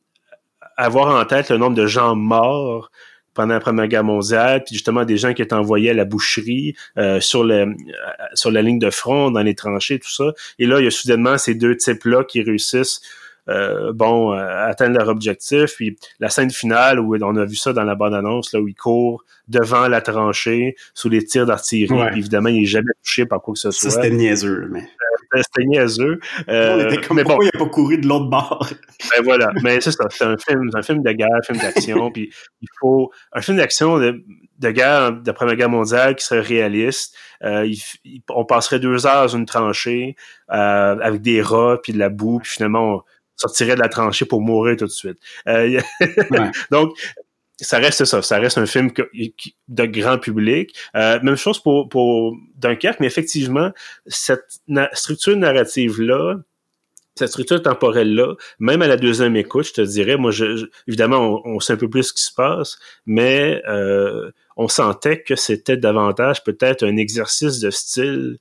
avoir 0.75 1.15
en 1.15 1.25
tête 1.25 1.49
le 1.49 1.57
nombre 1.57 1.75
de 1.75 1.85
gens 1.85 2.15
morts 2.15 2.91
pendant 3.35 3.53
la 3.53 3.59
Première 3.59 3.87
Guerre 3.87 4.03
mondiale, 4.03 4.63
puis 4.65 4.75
justement 4.75 5.05
des 5.05 5.17
gens 5.17 5.33
qui 5.33 5.41
étaient 5.41 5.53
envoyés 5.53 5.91
à 5.91 5.93
la 5.93 6.03
boucherie 6.03 6.75
euh, 6.97 7.21
sur 7.21 7.43
le 7.43 7.75
sur 8.33 8.51
la 8.51 8.61
ligne 8.61 8.79
de 8.79 8.89
front, 8.89 9.31
dans 9.31 9.43
les 9.43 9.55
tranchées, 9.55 9.99
tout 9.99 10.11
ça. 10.11 10.33
Et 10.57 10.65
là, 10.65 10.79
il 10.79 10.85
y 10.85 10.87
a 10.87 10.91
soudainement 10.91 11.37
ces 11.37 11.53
deux 11.53 11.77
types-là 11.77 12.23
qui 12.23 12.41
réussissent 12.41 13.01
euh, 13.01 13.19
bon, 13.93 14.33
euh, 14.33 14.65
atteindre 14.65 14.97
leur 14.97 15.09
objectif. 15.09 15.75
Puis 15.75 15.97
la 16.19 16.29
scène 16.29 16.51
finale 16.51 16.99
où 16.99 17.15
on 17.21 17.35
a 17.35 17.45
vu 17.45 17.55
ça 17.55 17.73
dans 17.73 17.83
la 17.83 17.95
bande-annonce, 17.95 18.53
là 18.53 18.59
où 18.59 18.67
il 18.67 18.75
court 18.75 19.23
devant 19.47 19.87
la 19.87 20.01
tranchée 20.01 20.75
sous 20.93 21.09
les 21.09 21.25
tirs 21.25 21.45
d'artillerie. 21.45 22.17
évidemment, 22.17 22.49
il 22.49 22.61
n'est 22.61 22.65
jamais 22.65 22.91
touché 23.03 23.25
par 23.25 23.41
quoi 23.41 23.53
que 23.53 23.59
ce 23.59 23.71
soit. 23.71 23.89
c'était 23.89 24.11
niaiseux, 24.11 24.67
mais. 24.71 24.83
C'était 25.35 25.67
niaiseux. 25.67 26.19
Euh, 26.47 26.97
on 27.09 27.13
mais 27.13 27.23
bon, 27.23 27.39
il 27.41 27.45
n'a 27.53 27.59
pas 27.59 27.69
couru 27.69 27.99
de 27.99 28.07
l'autre 28.07 28.29
bord? 28.29 28.67
ben 29.15 29.23
voilà. 29.23 29.51
Mais 29.61 29.79
c'est 29.79 29.91
ça. 29.91 30.05
C'est 30.09 30.23
un 30.23 30.37
film, 30.37 30.71
un 30.73 30.81
film 30.81 31.03
de 31.03 31.11
guerre, 31.11 31.29
un 31.31 31.41
film 31.41 31.59
d'action. 31.59 32.09
puis 32.11 32.31
il 32.61 32.67
faut 32.79 33.11
un 33.31 33.41
film 33.41 33.57
d'action 33.57 33.99
de, 33.99 34.23
de 34.57 34.71
guerre 34.71 35.11
de 35.13 35.31
Première 35.31 35.55
Guerre 35.55 35.69
mondiale 35.69 36.15
qui 36.15 36.25
serait 36.25 36.41
réaliste. 36.41 37.15
on 38.29 38.45
passerait 38.45 38.79
deux 38.79 39.05
heures 39.05 39.27
dans 39.27 39.35
une 39.37 39.45
tranchée 39.45 40.15
avec 40.47 41.21
des 41.21 41.43
rats 41.43 41.77
puis 41.81 41.93
de 41.93 41.99
la 41.99 42.09
boue, 42.09 42.39
puis 42.39 42.51
finalement 42.53 43.03
sortirait 43.39 43.75
de 43.75 43.79
la 43.79 43.89
tranchée 43.89 44.25
pour 44.25 44.41
mourir 44.41 44.77
tout 44.77 44.85
de 44.85 44.91
suite. 44.91 45.17
Euh, 45.47 45.79
donc, 46.71 46.91
ça 47.61 47.77
reste 47.77 48.05
ça, 48.05 48.21
ça 48.21 48.39
reste 48.39 48.57
un 48.57 48.65
film 48.65 48.91
de 49.67 49.85
grand 49.85 50.17
public. 50.17 50.75
Euh, 50.95 51.19
même 51.21 51.35
chose 51.35 51.61
pour, 51.61 51.89
pour 51.89 52.35
Dunkerque, 52.55 52.99
mais 52.99 53.07
effectivement, 53.07 53.71
cette 54.07 54.61
structure 54.93 55.35
narrative-là, 55.35 56.37
cette 57.15 57.29
structure 57.29 57.61
temporelle-là, 57.61 58.35
même 58.59 58.81
à 58.81 58.87
la 58.87 58.95
deuxième 58.95 59.35
écoute, 59.35 59.67
je 59.67 59.73
te 59.73 59.81
dirais, 59.81 60.15
moi, 60.15 60.31
je, 60.31 60.67
évidemment, 60.87 61.41
on, 61.45 61.59
sait 61.59 61.73
un 61.73 61.77
peu 61.77 61.89
plus 61.89 62.03
ce 62.03 62.13
qui 62.13 62.23
se 62.23 62.33
passe, 62.33 62.79
mais 63.05 63.61
euh, 63.67 64.31
on 64.55 64.69
sentait 64.69 65.21
que 65.21 65.35
c'était 65.35 65.75
davantage 65.75 66.43
peut-être 66.45 66.85
un 66.85 66.95
exercice 66.95 67.59
de 67.59 67.71
style 67.71 68.37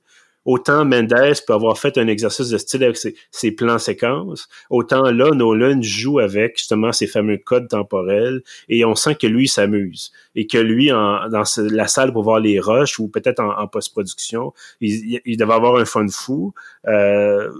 autant 0.49 0.83
Mendes 0.83 1.13
peut 1.45 1.53
avoir 1.53 1.77
fait 1.77 1.99
un 1.99 2.07
exercice 2.07 2.49
de 2.49 2.57
style 2.57 2.83
avec 2.83 2.97
ses, 2.97 3.51
plans 3.51 3.77
séquences, 3.77 4.49
autant 4.71 5.11
là, 5.11 5.31
Nolan 5.31 5.79
joue 5.81 6.17
avec 6.17 6.57
justement 6.57 6.91
ces 6.91 7.05
fameux 7.05 7.37
codes 7.37 7.67
temporels 7.67 8.41
et 8.67 8.83
on 8.83 8.95
sent 8.95 9.15
que 9.15 9.27
lui 9.27 9.47
s'amuse 9.47 10.11
et 10.33 10.47
que 10.47 10.57
lui, 10.57 10.87
dans 10.87 11.43
la 11.57 11.87
salle 11.87 12.11
pour 12.11 12.23
voir 12.23 12.39
les 12.39 12.59
rushs 12.59 12.97
ou 12.97 13.09
peut-être 13.09 13.39
en, 13.39 13.67
post-production, 13.67 14.51
il, 14.81 15.21
il, 15.23 15.37
devait 15.37 15.53
avoir 15.53 15.75
un 15.75 15.85
fun 15.85 16.07
fou. 16.09 16.53
Euh, 16.87 17.51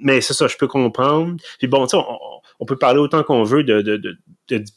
mais 0.00 0.20
c'est 0.20 0.34
ça, 0.34 0.46
je 0.46 0.56
peux 0.56 0.66
comprendre. 0.66 1.36
Puis 1.58 1.68
bon, 1.68 1.86
tu 1.86 1.96
sais, 1.96 2.04
on, 2.58 2.66
peut 2.66 2.76
parler 2.76 2.98
autant 2.98 3.22
qu'on 3.22 3.42
veut 3.42 3.64
de, 3.64 3.80
de, 3.80 3.96
de, 3.96 4.16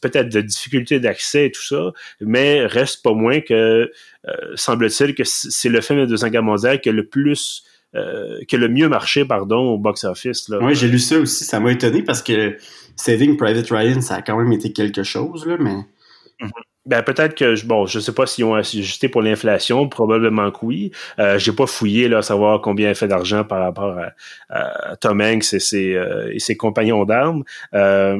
peut-être 0.00 0.28
de 0.28 0.40
difficultés 0.40 1.00
d'accès 1.00 1.46
et 1.46 1.50
tout 1.50 1.62
ça, 1.62 1.92
mais 2.20 2.66
reste 2.66 3.02
pas 3.02 3.12
moins 3.12 3.40
que 3.40 3.90
euh, 4.28 4.34
semble-t-il 4.54 5.14
que 5.14 5.22
c'est 5.24 5.68
le 5.68 5.80
film 5.80 6.00
de 6.00 6.06
Deuxième 6.06 6.30
Guerre 6.30 6.42
mondiale 6.42 6.80
qui 6.80 6.88
a 6.88 6.92
le 6.92 7.06
plus 7.06 7.64
euh, 7.94 8.40
qui 8.48 8.56
a 8.56 8.58
le 8.58 8.68
mieux 8.68 8.88
marché, 8.88 9.24
pardon, 9.24 9.74
au 9.74 9.78
box-office. 9.78 10.50
Oui, 10.60 10.74
j'ai 10.74 10.88
lu 10.88 10.98
ça 10.98 11.18
aussi, 11.18 11.44
ça 11.44 11.60
m'a 11.60 11.70
étonné 11.70 12.02
parce 12.02 12.22
que 12.22 12.56
Saving 12.96 13.36
Private 13.36 13.70
Ryan, 13.70 14.00
ça 14.00 14.16
a 14.16 14.22
quand 14.22 14.36
même 14.36 14.52
été 14.52 14.72
quelque 14.72 15.02
chose, 15.02 15.46
là, 15.46 15.56
mais. 15.60 15.76
Mm-hmm. 16.40 16.50
Ben 16.86 17.02
peut-être 17.02 17.34
que 17.34 17.64
bon, 17.66 17.86
je 17.86 17.98
sais 17.98 18.12
pas 18.12 18.26
s'ils 18.26 18.44
ont 18.44 18.54
ajusté 18.54 19.08
pour 19.08 19.22
l'inflation, 19.22 19.88
probablement 19.88 20.50
que 20.50 20.58
oui. 20.62 20.90
Euh, 21.18 21.38
J'ai 21.38 21.52
pas 21.52 21.66
fouillé 21.66 22.08
là 22.08 22.20
savoir 22.20 22.60
combien 22.60 22.90
il 22.90 22.94
fait 22.94 23.08
d'argent 23.08 23.42
par 23.42 23.60
rapport 23.60 23.98
à, 24.50 24.96
Tom 24.96 25.20
Hanks 25.20 25.54
et 25.54 25.60
ses, 25.60 25.94
euh, 25.94 26.30
et 26.32 26.38
ses 26.38 26.56
compagnons 26.56 27.04
d'armes. 27.04 27.44
Euh, 27.74 28.18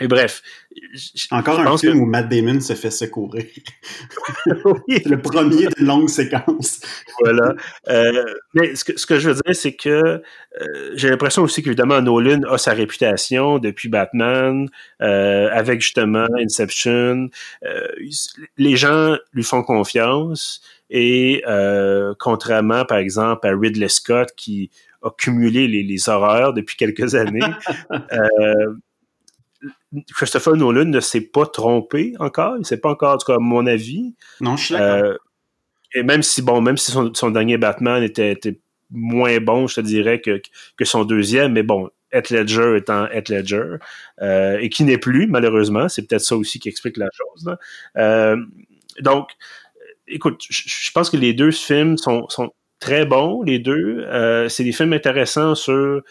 et 0.00 0.08
bref. 0.08 0.42
Encore 1.30 1.60
un 1.60 1.76
film 1.76 2.00
où 2.00 2.06
Matt 2.06 2.28
Damon 2.28 2.60
se 2.60 2.74
fait 2.74 2.90
secourir. 2.90 3.44
oui. 4.46 5.02
Le 5.06 5.20
premier 5.20 5.66
de 5.66 5.84
longue 5.84 6.08
séquence. 6.08 6.80
voilà. 7.20 7.54
Euh, 7.88 8.24
mais 8.54 8.74
ce 8.74 8.84
que, 8.84 8.98
ce 8.98 9.06
que, 9.06 9.18
je 9.18 9.30
veux 9.30 9.40
dire, 9.44 9.54
c'est 9.54 9.74
que 9.74 9.88
euh, 9.88 10.20
j'ai 10.94 11.08
l'impression 11.08 11.42
aussi 11.42 11.62
qu'évidemment, 11.62 12.00
Nolan 12.00 12.42
a 12.48 12.58
sa 12.58 12.72
réputation 12.72 13.58
depuis 13.58 13.88
Batman, 13.88 14.68
euh, 15.02 15.48
avec 15.52 15.80
justement 15.80 16.26
Inception. 16.38 17.28
Euh, 17.64 17.88
les 18.56 18.76
gens 18.76 19.16
lui 19.32 19.42
font 19.42 19.62
confiance. 19.62 20.62
Et 20.90 21.42
euh, 21.46 22.14
contrairement, 22.18 22.84
par 22.84 22.98
exemple, 22.98 23.46
à 23.46 23.50
Ridley 23.54 23.88
Scott, 23.88 24.30
qui 24.36 24.70
a 25.02 25.10
cumulé 25.10 25.68
les, 25.68 25.82
les 25.82 26.08
horreurs 26.08 26.54
depuis 26.54 26.76
quelques 26.76 27.14
années, 27.14 27.40
euh, 27.92 28.74
Christopher 30.14 30.54
Nolan 30.56 30.86
ne 30.86 31.00
s'est 31.00 31.22
pas 31.22 31.46
trompé 31.46 32.14
encore. 32.18 32.56
Il 32.56 32.60
ne 32.60 32.64
s'est 32.64 32.78
pas 32.78 32.90
encore, 32.90 33.14
en 33.14 33.18
tout 33.18 33.26
cas, 33.26 33.36
à 33.36 33.40
mon 33.40 33.66
avis. 33.66 34.14
Non, 34.40 34.56
je 34.56 34.64
suis 34.64 34.74
euh, 34.74 35.14
et 35.94 36.02
même 36.02 36.22
si, 36.22 36.42
bon, 36.42 36.60
même 36.60 36.76
si 36.76 36.92
son, 36.92 37.30
dernier 37.30 37.56
Batman 37.56 38.02
était, 38.02 38.38
moins 38.90 39.38
bon, 39.38 39.66
je 39.66 39.76
te 39.76 39.80
dirais, 39.80 40.20
que, 40.20 40.42
que 40.76 40.84
son 40.84 41.04
deuxième, 41.04 41.52
mais 41.52 41.62
bon, 41.62 41.88
Heath 42.12 42.30
Ledger 42.30 42.76
étant 42.76 43.06
Heath 43.08 43.30
Ledger, 43.30 43.76
euh, 44.20 44.58
et 44.58 44.68
qui 44.68 44.84
n'est 44.84 44.98
plus, 44.98 45.26
malheureusement. 45.26 45.88
C'est 45.88 46.06
peut-être 46.06 46.22
ça 46.22 46.36
aussi 46.36 46.58
qui 46.58 46.68
explique 46.68 46.98
la 46.98 47.08
chose. 47.12 47.56
Euh, 47.96 48.36
donc, 49.00 49.30
écoute, 50.06 50.42
je 50.48 50.90
pense 50.92 51.08
que 51.08 51.16
les 51.16 51.32
deux 51.32 51.50
films 51.50 51.96
sont, 51.96 52.28
sont 52.28 52.50
très 52.80 53.06
bons, 53.06 53.42
les 53.42 53.58
deux. 53.58 54.06
c'est 54.50 54.64
des 54.64 54.72
films 54.72 54.92
intéressants 54.92 55.54
sur 55.54 56.02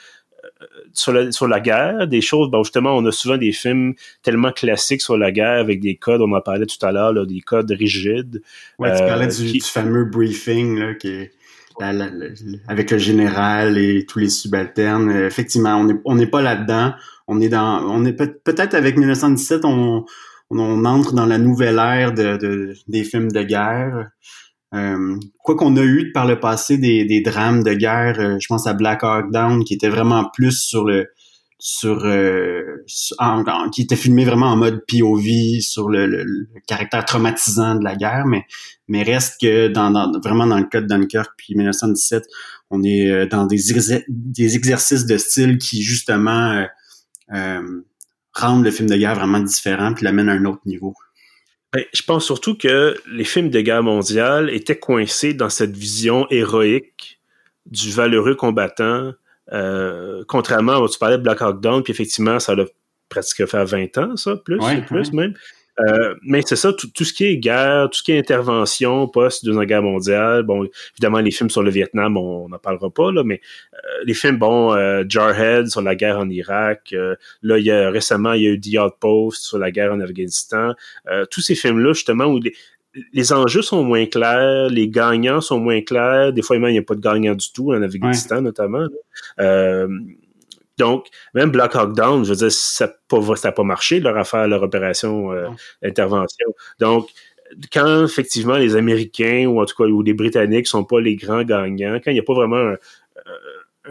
sur 0.94 1.14
la, 1.14 1.32
sur 1.32 1.48
la 1.48 1.60
guerre, 1.60 2.08
des 2.08 2.22
choses, 2.22 2.50
bon, 2.50 2.64
justement, 2.64 2.96
on 2.96 3.06
a 3.06 3.12
souvent 3.12 3.38
des 3.38 3.52
films 3.52 3.94
tellement 4.24 4.52
classiques 4.52 5.02
sur 5.02 5.18
la 5.18 5.32
guerre 5.32 5.60
avec 5.60 5.80
des 5.80 5.96
codes, 5.96 6.22
on 6.22 6.32
en 6.34 6.42
parlait 6.42 6.66
tout 6.66 6.84
à 6.86 6.92
l'heure, 6.92 7.14
des 7.26 7.42
codes 7.42 7.72
rigides. 7.72 8.42
Ouais, 8.80 8.94
tu 8.94 9.00
parlais 9.00 9.26
euh, 9.26 9.52
du, 9.52 9.62
fameux 9.62 10.06
briefing, 10.06 10.80
là, 10.80 10.94
qui 10.96 11.10
est 11.10 11.32
avec 12.68 12.92
le 12.92 12.98
général 12.98 13.78
et 13.78 14.06
tous 14.06 14.20
les 14.20 14.30
subalternes. 14.30 15.10
Euh, 15.10 15.28
effectivement, 15.28 15.76
on 15.78 15.86
n'est 15.86 16.00
on 16.06 16.28
pas 16.28 16.42
là-dedans. 16.42 16.94
On 17.28 17.42
est 17.42 17.50
dans, 17.50 17.84
on 17.84 18.06
est 18.06 18.14
peut-être 18.14 18.74
avec 18.74 18.98
1917, 18.98 19.66
on, 19.66 20.06
on, 20.50 20.86
entre 20.86 21.14
dans 21.14 21.26
la 21.26 21.38
nouvelle 21.38 21.78
ère 21.78 22.14
de, 22.14 22.38
de 22.38 22.74
des 22.88 23.04
films 23.04 23.32
de 23.32 23.44
guerre. 23.44 24.10
Euh, 24.74 25.16
quoi 25.44 25.56
qu'on 25.56 25.78
a 25.78 25.84
eu 25.84 26.12
par 26.12 26.26
le 26.26 26.40
passé 26.40 26.78
des, 26.78 27.22
drames 27.22 27.64
de 27.64 27.74
guerre, 27.74 28.20
euh, 28.20 28.38
je 28.40 28.48
pense 28.48 28.68
à 28.68 28.74
Black 28.74 29.04
Hawk 29.04 29.32
Down 29.32 29.64
qui 29.64 29.74
était 29.74 29.90
vraiment 29.90 30.30
plus 30.34 30.60
sur 30.60 30.84
le 30.86 31.08
sur, 31.60 32.06
euh, 32.06 32.84
qui 33.74 33.82
était 33.82 33.96
filmé 33.96 34.26
vraiment 34.26 34.48
en 34.48 34.58
mode 34.58 34.84
POV 34.88 35.60
sur 35.62 35.90
le, 35.90 36.24
caractère 36.68 37.04
traumatisant 37.04 37.76
de 37.76 37.84
la 37.84 37.96
guerre, 37.96 38.26
mais 38.88 39.04
reste 39.04 39.42
que 39.42 39.68
dans, 39.68 39.92
vraiment 40.22 40.46
dans 40.46 40.60
le 40.60 40.66
cas 40.66 40.82
de 40.82 40.88
Dunkirk 40.88 41.32
puis 41.36 41.56
1917, 41.56 42.26
on 42.70 42.84
est 42.84 43.26
dans 43.28 43.48
des 43.48 43.58
des 44.08 44.56
exercices 44.56 45.08
de 45.08 45.18
style 45.18 45.58
qui 45.58 45.82
justement 45.82 46.64
rendent 48.34 48.64
le 48.64 48.72
film 48.72 48.88
de 48.88 48.96
guerre 48.96 49.16
vraiment 49.16 49.40
différent 49.40 49.94
puis 49.94 50.06
l'amènent 50.06 50.30
à 50.30 50.34
un 50.34 50.46
autre 50.46 50.62
niveau. 50.66 50.94
Ben, 51.78 51.86
je 51.94 52.02
pense 52.02 52.26
surtout 52.26 52.58
que 52.58 52.96
les 53.08 53.24
films 53.24 53.52
de 53.52 53.62
guerre 53.62 53.84
mondiale 53.84 54.50
étaient 54.50 54.80
coincés 54.80 55.36
dans 55.36 55.50
cette 55.50 55.78
vision 55.78 56.26
héroïque 56.32 57.20
du 57.68 57.92
valeureux 57.92 58.34
combattant, 58.34 59.14
euh, 59.54 60.24
contrairement, 60.28 60.88
tu 60.88 60.98
parlais 60.98 61.20
de 61.20 61.22
Black 61.22 61.40
Hawk 61.40 61.62
Down, 61.62 61.84
puis 61.84 61.92
effectivement, 61.92 62.40
ça 62.40 62.54
a 62.54 62.66
presque 63.10 63.46
fait 63.46 63.64
20 63.64 63.96
ans, 64.00 64.18
ça, 64.18 64.38
plus, 64.38 64.58
plus 64.88 65.14
même. 65.14 65.36
Euh, 65.80 66.16
mais 66.24 66.42
c'est 66.46 66.56
ça, 66.56 66.74
tout, 66.74 67.04
ce 67.04 67.14
qui 67.14 67.26
est 67.26 67.38
guerre, 67.38 67.90
tout 67.90 68.00
ce 68.00 68.04
qui 68.04 68.12
est 68.12 68.18
intervention 68.18 69.08
post-deuxième 69.08 69.66
guerre 69.66 69.84
mondiale, 69.84 70.44
bon, 70.44 70.68
évidemment, 70.94 71.20
les 71.20 71.32
films 71.32 71.50
sur 71.50 71.62
le 71.62 71.70
Vietnam, 71.70 72.18
on 72.18 72.50
n'en 72.50 72.58
parlera 72.58 72.90
pas, 72.90 73.12
là, 73.12 73.24
mais 73.24 73.42
euh, 73.74 73.78
les 74.06 74.14
films, 74.14 74.38
bon, 74.38 74.74
euh, 74.74 75.04
Jarhead 75.08 75.68
sur 75.68 75.82
la 75.82 75.96
guerre 75.96 76.18
en 76.18 76.30
Irak, 76.30 76.96
là, 77.44 77.58
il 77.58 77.66
y 77.66 77.72
a, 77.72 77.90
récemment, 77.90 78.34
il 78.34 78.44
y 78.44 78.48
a 78.48 78.52
eu 78.52 78.60
The 78.60 78.80
Outpost 78.80 79.44
sur 79.44 79.60
la 79.60 79.72
guerre 79.72 79.94
en 79.94 80.00
Afghanistan, 80.00 80.74
tous 81.30 81.42
ces 81.42 81.56
films-là, 81.56 81.94
justement, 81.94 82.26
où 82.26 82.40
les, 83.14 83.34
enjeux 83.34 83.62
sont 83.62 83.84
moins 83.84 84.08
clairs, 84.08 84.70
les 84.70 84.90
gagnants 84.90 85.42
sont 85.42 85.60
moins 85.60 85.82
clairs, 85.82 86.34
des 86.34 86.42
fois, 86.42 86.58
même, 86.58 86.70
il 86.70 86.74
n'y 86.74 86.80
a 86.80 86.84
pas 86.84 86.96
de 86.96 87.02
gagnant 87.02 87.36
du 87.36 87.52
tout 87.54 87.72
en 87.72 87.82
Afghanistan, 87.84 88.42
notamment. 88.42 88.88
Donc, 90.78 91.08
même 91.34 91.50
Black 91.50 91.76
Hawk 91.76 91.96
Down, 91.96 92.24
je 92.24 92.30
veux 92.30 92.36
dire, 92.36 92.52
ça 92.52 92.88
n'a 92.88 93.52
pas, 93.52 93.64
marché, 93.64 94.00
leur 94.00 94.18
affaire, 94.18 94.48
leur 94.48 94.64
opération 94.64 95.32
euh, 95.32 95.48
intervention. 95.84 96.48
Donc, 96.80 97.10
quand 97.72 98.06
effectivement 98.06 98.58
les 98.58 98.76
Américains 98.76 99.46
ou 99.48 99.62
en 99.62 99.66
tout 99.66 99.76
cas 99.76 99.90
ou 99.90 100.02
les 100.02 100.14
Britanniques 100.14 100.68
sont 100.68 100.84
pas 100.84 101.00
les 101.00 101.16
grands 101.16 101.44
gagnants, 101.44 102.00
quand 102.04 102.12
il 102.12 102.16
n'y 102.16 102.20
a 102.20 102.24
pas 102.24 102.34
vraiment 102.34 102.58
un, 102.58 102.78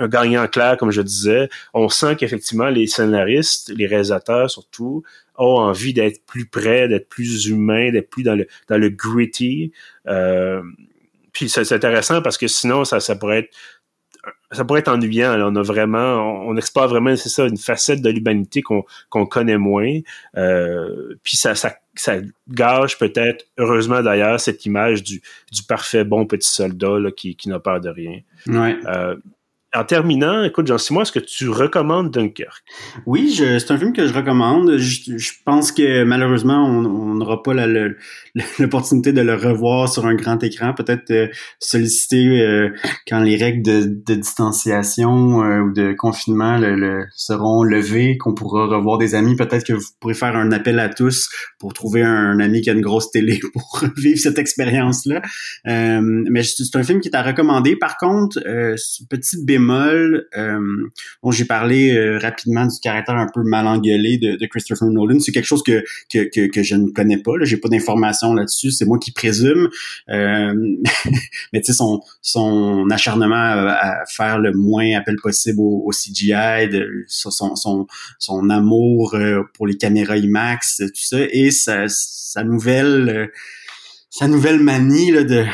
euh, 0.01 0.09
gagnant 0.09 0.47
clair, 0.47 0.77
comme 0.77 0.91
je 0.91 1.01
disais, 1.01 1.49
on 1.73 1.89
sent 1.89 2.17
qu'effectivement 2.17 2.69
les 2.69 2.87
scénaristes, 2.87 3.73
les 3.75 3.87
réalisateurs 3.87 4.51
surtout, 4.51 5.03
ont 5.39 5.59
envie 5.59 5.95
d'être 5.95 6.25
plus 6.27 6.47
près, 6.47 6.89
d'être 6.89 7.09
plus 7.09 7.47
humains, 7.47 7.91
d'être 7.91 8.11
plus 8.11 8.23
dans 8.23 8.35
le 8.35 8.47
dans 8.69 8.79
le 8.79 8.91
gritty. 8.91 9.73
Euh, 10.07 10.63
puis 11.33 11.49
c'est 11.49 11.71
intéressant 11.73 12.23
parce 12.23 12.39
que 12.39 12.47
sinon 12.47 12.85
ça, 12.85 13.01
ça 13.01 13.17
pourrait 13.17 13.41
être 13.41 13.51
ça 14.53 14.65
pourrait 14.65 14.81
être 14.81 14.89
ennuyant. 14.89 15.35
On 15.41 15.57
a 15.57 15.63
vraiment, 15.63 16.47
on, 16.47 16.57
explore 16.57 16.89
vraiment, 16.89 17.15
c'est 17.17 17.29
ça, 17.29 17.47
une 17.47 17.57
facette 17.57 18.03
de 18.03 18.11
l'humanité 18.11 18.63
qu'on 18.63 19.27
connaît 19.27 19.59
moins. 19.59 19.99
Euh, 20.37 21.15
puis 21.23 21.37
ça, 21.37 21.55
ça, 21.55 21.77
ça 21.95 22.17
gâche 22.49 22.99
peut-être, 22.99 23.47
heureusement 23.59 24.03
d'ailleurs, 24.03 24.39
cette 24.39 24.65
image 24.67 25.03
du, 25.03 25.23
du 25.53 25.63
parfait 25.63 26.05
bon 26.05 26.27
petit 26.27 26.49
soldat 26.49 26.99
là, 26.99 27.11
qui, 27.11 27.37
qui 27.37 27.49
n'a 27.49 27.59
peur 27.59 27.81
de 27.81 27.89
rien. 27.89 28.21
Ouais. 28.47 28.77
Euh, 28.87 29.17
en 29.77 29.85
terminant, 29.85 30.43
écoute, 30.43 30.67
Jean-Simon, 30.67 31.03
est-ce 31.03 31.13
que 31.13 31.19
tu 31.19 31.49
recommandes 31.49 32.11
Dunkerque? 32.11 32.65
Oui, 33.05 33.31
c'est 33.31 33.71
un 33.71 33.79
film 33.79 33.93
que 33.93 34.07
je 34.07 34.13
recommande. 34.13 34.77
Je, 34.79 35.33
pense 35.45 35.71
que 35.71 36.03
malheureusement, 36.05 36.65
on 36.67 37.15
n'aura 37.15 37.43
pas 37.43 37.53
l'opportunité 38.59 39.13
de 39.13 39.21
le 39.21 39.35
revoir 39.35 39.89
sur 39.89 40.07
un 40.07 40.15
grand 40.15 40.43
écran. 40.43 40.73
Peut-être 40.73 41.11
euh, 41.11 41.29
solliciter 41.61 42.41
euh, 42.41 42.71
quand 43.07 43.21
les 43.21 43.37
règles 43.37 43.63
de, 43.63 43.85
de 43.85 44.15
distanciation 44.15 45.43
euh, 45.43 45.61
ou 45.61 45.73
de 45.73 45.93
confinement 45.93 46.59
le, 46.59 47.05
seront 47.15 47.63
levées, 47.63 48.17
qu'on 48.17 48.35
pourra 48.35 48.67
revoir 48.67 48.99
des 48.99 49.15
amis. 49.15 49.37
Peut-être 49.37 49.67
que 49.67 49.75
vous 49.75 49.87
pourrez 50.01 50.15
faire 50.15 50.37
un 50.37 50.53
appel 50.53 50.79
à 50.79 50.89
tous 50.89 51.29
pour 51.59 51.75
trouver 51.75 52.03
un, 52.03 52.41
ami 52.41 52.63
qui 52.63 52.71
a 52.71 52.73
une 52.73 52.81
grosse 52.81 53.11
télé 53.11 53.41
pour 53.53 53.85
vivre 53.97 54.19
cette 54.19 54.39
expérience-là. 54.39 55.21
mais 55.65 56.43
c'est 56.43 56.77
un 56.77 56.83
film 56.83 57.01
qui 57.01 57.09
est 57.09 57.17
à 57.17 57.23
recommander. 57.23 57.77
Par 57.77 57.97
contre, 57.99 58.39
petit 59.09 59.45
bémol 59.45 59.66
euh, 59.75 60.89
bon, 61.23 61.31
j'ai 61.31 61.45
parlé 61.45 61.95
euh, 61.95 62.19
rapidement 62.19 62.67
du 62.67 62.79
caractère 62.81 63.17
un 63.17 63.29
peu 63.33 63.43
mal 63.43 63.67
engueulé 63.67 64.19
de, 64.19 64.47
Christopher 64.47 64.89
Nolan. 64.89 65.21
C'est 65.21 65.33
quelque 65.33 65.47
chose 65.47 65.63
que, 65.63 65.85
que, 66.13 66.49
que, 66.49 66.63
je 66.63 66.75
ne 66.75 66.91
connais 66.91 67.19
pas. 67.19 67.33
J'ai 67.43 67.57
pas 67.57 67.69
d'informations 67.69 68.35
là-dessus. 68.35 68.71
C'est 68.71 68.85
moi 68.85 68.99
qui 68.99 69.13
présume. 69.13 69.69
Euh, 70.09 70.55
mais 71.53 71.61
tu 71.61 71.67
sais, 71.67 71.73
son, 71.73 72.01
son 72.23 72.89
acharnement 72.91 73.35
à, 73.37 74.05
faire 74.09 74.39
le 74.39 74.53
moins 74.53 74.97
appel 74.97 75.17
possible 75.17 75.61
au, 75.61 75.91
CGI, 75.91 76.69
son, 77.07 77.31
son, 77.31 77.87
son 78.19 78.51
amour 78.51 79.17
pour 79.55 79.67
les 79.67 79.77
caméras 79.77 80.17
IMAX, 80.17 80.79
tout 80.79 80.91
ça, 80.95 81.19
et 81.31 81.51
sa, 81.51 81.85
sa 81.89 82.45
nouvelle 82.45 83.31
sa 84.11 84.29
nouvelle 84.29 84.61
manie 84.61 85.11
là, 85.11 85.25
de 85.25 85.45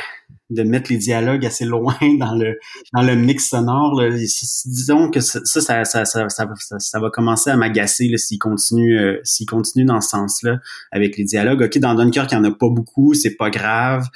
de 0.54 0.62
mettre 0.62 0.90
les 0.90 0.98
dialogues 0.98 1.44
assez 1.44 1.64
loin 1.64 1.96
dans 2.18 2.34
le 2.34 2.58
dans 2.92 3.02
le 3.02 3.16
mix 3.16 3.48
sonore. 3.48 4.00
Là. 4.00 4.10
Disons 4.10 5.10
que 5.10 5.20
ça, 5.20 5.40
ça, 5.44 5.84
ça, 5.84 6.04
ça, 6.04 6.26
ça, 6.28 7.00
va 7.00 7.10
commencer 7.10 7.50
à 7.50 7.56
m'agacer 7.56 8.16
s'il 8.16 8.38
continue 8.38 8.98
euh, 8.98 9.20
s'il 9.24 9.46
continue 9.46 9.84
dans 9.84 10.00
ce 10.00 10.10
sens-là 10.10 10.58
avec 10.90 11.16
les 11.16 11.24
dialogues. 11.24 11.62
Ok, 11.62 11.78
dans 11.78 11.94
Dunkirk, 11.94 12.30
il 12.32 12.34
y 12.34 12.38
en 12.38 12.44
a 12.44 12.50
pas 12.50 12.68
beaucoup, 12.68 13.14
c'est 13.14 13.36
pas 13.36 13.50
grave. 13.50 14.06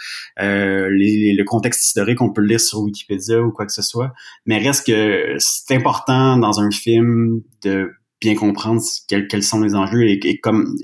Euh, 0.40 0.88
le 0.90 1.44
contexte 1.44 1.84
historique, 1.84 2.20
on 2.20 2.32
peut 2.32 2.40
le 2.40 2.48
lire 2.48 2.60
sur 2.60 2.80
Wikipédia 2.80 3.40
ou 3.40 3.50
quoi 3.50 3.66
que 3.66 3.72
ce 3.72 3.82
soit, 3.82 4.12
mais 4.46 4.58
reste 4.58 4.86
que 4.86 5.36
c'est 5.38 5.74
important 5.74 6.36
dans 6.36 6.60
un 6.60 6.70
film 6.70 7.40
de 7.62 7.90
bien 8.20 8.34
comprendre 8.34 8.80
quels, 9.08 9.28
quels 9.28 9.42
sont 9.42 9.60
les 9.60 9.74
enjeux 9.74 10.04
et, 10.04 10.40
comme 10.40 10.76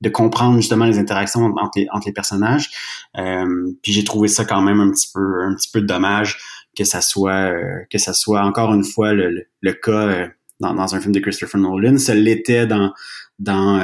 de 0.00 0.08
comprendre 0.08 0.56
justement 0.56 0.86
les 0.86 0.98
interactions 0.98 1.52
entre 1.56 1.78
les, 2.06 2.12
personnages. 2.12 2.70
Euh, 3.18 3.72
puis 3.82 3.92
j'ai 3.92 4.04
trouvé 4.04 4.28
ça 4.28 4.44
quand 4.44 4.62
même 4.62 4.80
un 4.80 4.90
petit 4.90 5.08
peu 5.12 5.42
un 5.42 5.54
petit 5.54 5.70
peu 5.70 5.82
dommage 5.82 6.38
que 6.76 6.84
ça 6.84 7.00
soit 7.00 7.52
euh, 7.52 7.80
que 7.90 7.98
ça 7.98 8.12
soit 8.12 8.42
encore 8.42 8.72
une 8.74 8.84
fois 8.84 9.12
le, 9.12 9.46
le, 9.60 9.72
cas 9.72 10.08
euh, 10.08 10.26
dans, 10.60 10.94
un 10.94 11.00
film 11.00 11.12
de 11.12 11.20
Christopher 11.20 11.60
Nolan. 11.60 11.98
Ça 11.98 12.14
l'était 12.14 12.66
dans 12.66 12.92
dans 13.38 13.80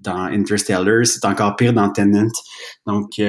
dans 0.00 0.24
Interstellar, 0.24 1.06
c'est 1.06 1.24
encore 1.24 1.54
pire 1.56 1.72
dans 1.72 1.90
Tenant. 1.90 2.28
Donc 2.86 3.20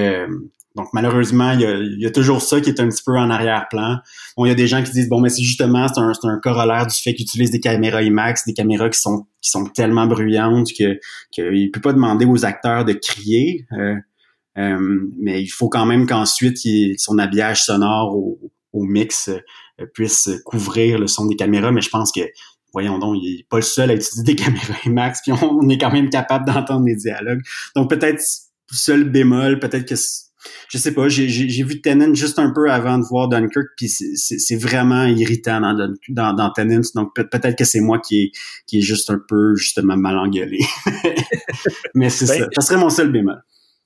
donc 0.76 0.88
malheureusement, 0.92 1.52
il 1.52 1.62
y, 1.62 1.66
a, 1.66 1.78
il 1.78 2.02
y, 2.02 2.06
a, 2.06 2.12
toujours 2.12 2.42
ça 2.42 2.60
qui 2.60 2.70
est 2.70 2.80
un 2.80 2.90
petit 2.90 3.04
peu 3.06 3.16
en 3.16 3.30
arrière-plan. 3.30 3.98
Bon, 4.36 4.46
il 4.46 4.50
y 4.50 4.52
a 4.52 4.56
des 4.56 4.66
gens 4.66 4.82
qui 4.82 4.92
disent 4.92 5.08
bon, 5.08 5.22
mais 5.22 5.30
c'est 5.30 5.44
justement 5.44 5.88
c'est 5.88 6.00
un, 6.00 6.12
un, 6.24 6.40
corollaire 6.40 6.88
du 6.88 6.96
fait 6.96 7.14
qu'ils 7.14 7.26
utilisent 7.26 7.52
des 7.52 7.60
caméras 7.60 8.02
IMAX, 8.02 8.46
des 8.46 8.54
caméras 8.54 8.90
qui 8.90 9.00
sont 9.00 9.28
qui 9.42 9.52
sont 9.52 9.66
tellement 9.66 10.08
bruyantes 10.08 10.70
que 10.78 11.00
qu'il 11.32 11.70
peut 11.72 11.82
pas 11.82 11.94
demander 11.94 12.26
aux 12.26 12.44
acteurs 12.44 12.86
de 12.86 12.94
crier. 12.94 13.68
Euh, 13.74 13.96
euh, 14.58 15.10
mais 15.20 15.44
il 15.44 15.48
faut 15.48 15.70
quand 15.70 15.86
même 15.86 16.08
qu'ensuite 16.08 16.58
son 16.98 17.20
habillage 17.20 17.64
sonore 17.64 18.16
au, 18.16 18.40
au 18.72 18.84
mix 18.84 19.30
euh, 19.30 19.86
puisse 19.94 20.30
couvrir 20.44 20.98
le 20.98 21.06
son 21.06 21.28
des 21.28 21.36
caméras. 21.36 21.72
Mais 21.72 21.82
je 21.82 21.90
pense 21.90 22.12
que 22.12 22.22
voyons 22.74 22.98
donc, 22.98 23.18
il 23.22 23.42
est 23.42 23.48
pas 23.48 23.58
le 23.58 23.64
seul 23.64 23.92
à 23.92 23.94
utiliser 23.94 24.24
des 24.24 24.36
caméras 24.44 24.74
IMAX, 24.86 25.22
puis 25.22 25.34
on, 25.34 25.60
on 25.60 25.70
est 25.70 25.78
quand 25.78 25.92
même 25.92 26.10
capable 26.10 26.46
d'entendre 26.46 26.86
les 26.88 26.96
dialogues. 26.96 27.42
Donc 27.76 27.92
peut-être 27.92 28.24
seul 28.72 29.04
bémol, 29.04 29.60
peut-être 29.60 29.88
que 29.88 29.96
je 30.70 30.78
sais 30.78 30.94
pas, 30.94 31.08
j'ai, 31.10 31.30
j'ai, 31.30 31.64
vu 31.64 31.82
Tennant 31.82 32.14
juste 32.14 32.40
un 32.40 32.52
peu 32.52 32.72
avant 32.72 32.98
de 32.98 33.04
voir 33.04 33.30
Dunkirk, 33.30 33.68
puis 33.78 33.88
c'est, 33.90 34.56
vraiment 34.56 35.06
irritant 35.06 35.62
dans, 35.62 35.94
dans, 36.10 36.34
dans 36.34 36.50
Tennant, 36.52 36.82
donc 36.96 37.16
peut-être 37.16 37.58
que 37.58 37.66
c'est 37.66 37.82
moi 37.82 38.00
qui 38.00 38.22
est, 38.22 38.32
qui 38.68 38.80
est 38.80 38.82
juste 38.82 39.10
un 39.10 39.22
peu 39.28 39.56
justement 39.56 39.98
mal 39.98 40.18
engueulé. 40.18 40.60
Mais 41.96 42.10
c'est 42.10 42.28
ben, 42.28 42.40
ça, 42.40 42.48
ça 42.56 42.62
serait 42.62 42.80
mon 42.80 42.90
seul 42.90 43.12
bémol. 43.12 43.44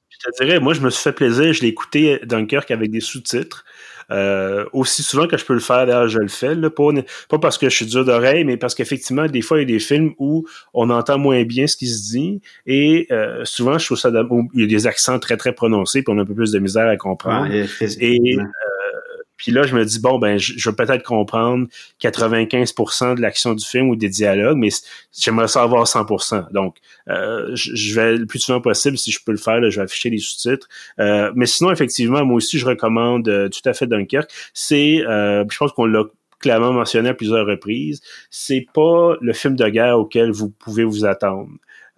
Je 0.09 0.17
te 0.31 0.43
dirais, 0.43 0.59
moi 0.59 0.73
je 0.73 0.81
me 0.81 0.89
suis 0.89 1.03
fait 1.03 1.13
plaisir, 1.13 1.53
je 1.53 1.61
l'ai 1.61 1.67
écouté 1.67 2.19
Dunkirk 2.23 2.71
avec 2.71 2.91
des 2.91 3.01
sous-titres. 3.01 3.65
Euh, 4.11 4.65
aussi 4.73 5.03
souvent 5.03 5.27
que 5.27 5.37
je 5.37 5.45
peux 5.45 5.53
le 5.53 5.59
faire, 5.59 5.85
d'ailleurs, 5.85 6.07
je 6.07 6.19
le 6.19 6.27
fais. 6.27 6.55
Là, 6.55 6.69
pas, 6.69 6.89
pas 7.29 7.39
parce 7.39 7.57
que 7.57 7.69
je 7.69 7.75
suis 7.75 7.85
dur 7.85 8.05
d'oreille, 8.05 8.43
mais 8.43 8.57
parce 8.57 8.75
qu'effectivement, 8.75 9.27
des 9.27 9.41
fois, 9.41 9.57
il 9.57 9.61
y 9.61 9.63
a 9.63 9.77
des 9.77 9.79
films 9.79 10.13
où 10.17 10.45
on 10.73 10.89
entend 10.89 11.17
moins 11.17 11.43
bien 11.43 11.67
ce 11.67 11.75
qui 11.75 11.87
se 11.87 12.11
dit. 12.11 12.41
Et 12.65 13.07
euh, 13.11 13.43
souvent, 13.43 13.77
je 13.77 13.85
trouve 13.85 13.97
ça 13.97 14.09
il 14.53 14.61
y 14.61 14.63
a 14.63 14.67
des 14.67 14.87
accents 14.87 15.19
très, 15.19 15.37
très 15.37 15.53
prononcés, 15.53 16.01
puis 16.03 16.13
on 16.13 16.17
a 16.17 16.21
un 16.21 16.25
peu 16.25 16.35
plus 16.35 16.51
de 16.51 16.59
misère 16.59 16.87
à 16.87 16.97
comprendre. 16.97 17.51
et 17.51 18.37
euh, 18.37 18.43
puis 19.37 19.51
là, 19.51 19.63
je 19.63 19.75
me 19.75 19.85
dis, 19.85 19.99
bon, 19.99 20.17
ben, 20.17 20.37
je, 20.37 20.69
vais 20.69 20.75
peut-être 20.75 21.03
comprendre 21.03 21.67
95% 22.01 23.15
de 23.15 23.21
l'action 23.21 23.53
du 23.53 23.63
film 23.63 23.89
ou 23.89 23.95
des 23.95 24.09
dialogues, 24.09 24.57
mais 24.57 24.69
j'aimerais 25.17 25.47
savoir 25.47 25.85
100%. 25.85 26.51
Donc, 26.51 26.77
euh, 27.07 27.51
je, 27.53 27.95
vais 27.95 28.17
le 28.17 28.25
plus 28.25 28.39
souvent 28.39 28.61
possible, 28.61 28.97
si 28.97 29.11
je 29.11 29.19
peux 29.23 29.31
le 29.31 29.37
faire, 29.37 29.61
je 29.69 29.79
vais 29.79 29.83
afficher 29.83 30.09
les 30.09 30.17
sous-titres. 30.17 30.67
Euh, 30.99 31.31
mais 31.35 31.45
sinon, 31.45 31.71
effectivement, 31.71 32.25
moi 32.25 32.37
aussi, 32.37 32.57
je 32.57 32.65
recommande 32.65 33.29
euh, 33.29 33.47
tout 33.47 33.67
à 33.69 33.73
fait 33.73 33.85
Dunkerque. 33.85 34.31
C'est, 34.53 34.97
je 34.97 35.57
pense 35.57 35.71
qu'on 35.71 35.85
l'a 35.85 36.03
clairement 36.39 36.73
mentionné 36.73 37.09
à 37.09 37.13
plusieurs 37.13 37.45
reprises, 37.45 38.01
c'est 38.29 38.65
pas 38.73 39.15
le 39.21 39.33
film 39.33 39.55
de 39.55 39.67
guerre 39.69 39.99
auquel 39.99 40.31
vous 40.31 40.49
pouvez 40.49 40.83
vous 40.83 41.05
attendre. 41.05 41.49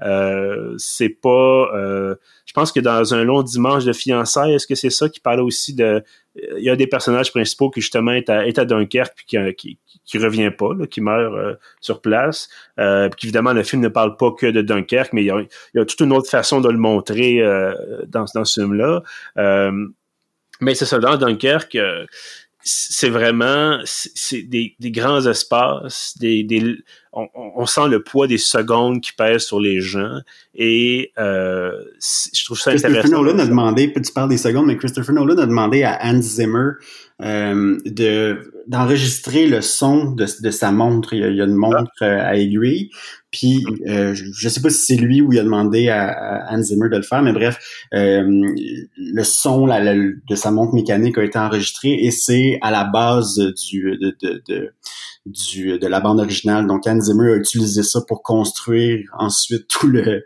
Euh, 0.02 0.76
c'est 0.78 1.10
pas. 1.10 1.72
Euh, 1.76 2.16
je 2.46 2.54
pense 2.54 2.72
que 2.72 2.80
dans 2.80 3.14
un 3.14 3.24
long 3.24 3.44
dimanche 3.44 3.86
de 3.86 3.94
fiançailles, 3.94 4.54
est-ce 4.54 4.68
que 4.68 4.76
c'est 4.76 4.90
ça 4.90 5.10
qui 5.10 5.20
parle 5.20 5.42
aussi 5.42 5.74
de. 5.76 6.04
Il 6.36 6.64
y 6.64 6.70
a 6.70 6.76
des 6.76 6.88
personnages 6.88 7.32
principaux 7.32 7.70
qui 7.70 7.82
justement 7.82 8.14
est 8.14 8.30
à, 8.30 8.48
est 8.48 8.58
à 8.60 8.66
Dunkerque 8.66 9.14
puis 9.16 9.26
qui, 9.26 9.56
qui, 9.56 9.80
qui 10.06 10.18
revient 10.18 10.52
pas, 10.52 10.74
là, 10.74 10.88
qui 10.88 11.02
meurt 11.02 11.34
euh, 11.34 11.56
sur 11.82 12.02
place. 12.02 12.50
Euh, 12.80 13.10
puis 13.10 13.28
évidemment, 13.28 13.52
le 13.52 13.64
film 13.64 13.82
ne 13.82 13.90
parle 13.90 14.16
pas 14.16 14.32
que 14.32 14.46
de 14.46 14.62
Dunkerque, 14.62 15.12
mais 15.12 15.24
il 15.24 15.28
y 15.28 15.32
a, 15.32 15.42
il 15.42 15.78
y 15.78 15.80
a 15.80 15.86
toute 15.86 16.00
une 16.00 16.14
autre 16.14 16.30
façon 16.30 16.62
de 16.62 16.70
le 16.70 16.78
montrer 16.78 17.44
dans, 18.08 18.26
dans 18.34 18.46
ce 18.46 18.62
film-là. 18.62 19.04
mais 20.62 20.76
c'est 20.76 20.86
ça, 20.86 21.00
dans 21.00 21.18
Dunkerque, 21.18 21.78
c'est 22.72 23.10
vraiment 23.10 23.80
c'est 23.86 24.44
des, 24.44 24.76
grands 24.80 25.26
espaces, 25.26 26.16
des 26.20 26.44
on, 27.12 27.28
on, 27.34 27.66
sent 27.66 27.88
le 27.90 28.04
poids 28.04 28.28
des 28.28 28.38
secondes 28.38 29.02
qui 29.02 29.14
pèsent 29.14 29.46
sur 29.46 29.60
les 29.60 29.82
gens 29.82 30.20
et 30.54 31.12
euh, 31.18 31.72
je 32.00 32.46
trouve 32.46 32.60
ça 32.60 32.72
Christopher 32.72 32.98
intéressant. 32.98 33.24
Nolan 33.24 33.40
a 33.40 33.46
demandé, 33.48 33.92
tu 33.94 34.14
parles 34.14 34.30
des 34.30 34.38
secondes, 34.38 34.68
mais 34.68 34.78
Christopher 34.78 35.16
Nolan 35.16 35.38
a 35.38 35.46
demandé 35.48 35.84
à 35.84 36.00
Hans 36.04 36.22
Zimmer 36.22 36.72
euh, 37.22 37.78
de 37.86 38.54
d'enregistrer 38.68 39.48
le 39.48 39.62
son 39.62 40.12
de, 40.12 40.26
de, 40.42 40.52
sa 40.52 40.72
montre. 40.72 41.14
Il 41.14 41.20
y 41.36 41.42
a, 41.42 41.46
une 41.46 41.56
montre 41.56 41.92
euh, 42.04 42.20
à 42.24 42.36
aiguille. 42.36 42.92
Puis 43.32 43.64
euh, 43.88 44.14
je 44.14 44.48
ne 44.48 44.50
sais 44.50 44.62
pas 44.62 44.70
si 44.70 44.80
c'est 44.80 44.96
lui 44.96 45.22
ou 45.22 45.34
il 45.34 45.40
a 45.40 45.44
demandé 45.44 45.90
à, 45.90 46.10
à, 46.10 46.54
Hans 46.54 46.62
Zimmer 46.62 46.90
de 46.90 46.98
le 46.98 47.02
faire, 47.02 47.22
mais 47.22 47.34
bref, 47.34 47.58
euh, 47.94 48.24
le 48.98 49.24
son 49.24 49.66
la, 49.66 49.96
de 49.96 50.36
sa 50.36 50.52
montre 50.52 50.74
mécanique 50.74 51.18
a 51.18 51.24
été 51.24 51.38
enregistré 51.38 51.94
et 51.94 52.12
c'est 52.12 52.60
à 52.62 52.72
la 52.72 52.84
base 52.86 53.38
du 53.38 53.98
de, 54.00 54.16
de, 54.22 54.42
de, 54.48 54.74
de 55.30 55.88
la 55.88 56.00
bande 56.00 56.20
originale. 56.20 56.68
Donc 56.68 56.88
Hans 56.88 57.00
Zimmer 57.00 57.34
a 57.34 57.36
utilisé 57.36 57.84
ça 57.84 58.02
pour 58.08 58.24
construire 58.24 59.10
ensuite 59.18 59.68
tout 59.68 59.88
le 59.88 60.24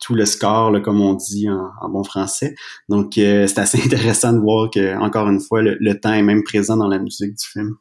tout 0.00 0.14
le 0.14 0.24
score, 0.24 0.80
comme 0.82 1.00
on 1.00 1.14
dit 1.14 1.48
en, 1.50 1.88
bon 1.88 2.04
français. 2.04 2.54
Donc, 2.88 3.18
euh, 3.18 3.46
c'est 3.46 3.58
assez 3.58 3.82
intéressant 3.84 4.32
de 4.32 4.38
voir 4.38 4.70
que, 4.70 4.96
encore 4.98 5.28
une 5.28 5.40
fois, 5.40 5.60
le, 5.62 6.00
temps 6.00 6.12
est 6.12 6.22
même 6.22 6.44
présent 6.44 6.76
dans 6.76 6.88
la 6.88 6.98
musique 6.98 7.34
du 7.34 7.44
film. 7.44 7.76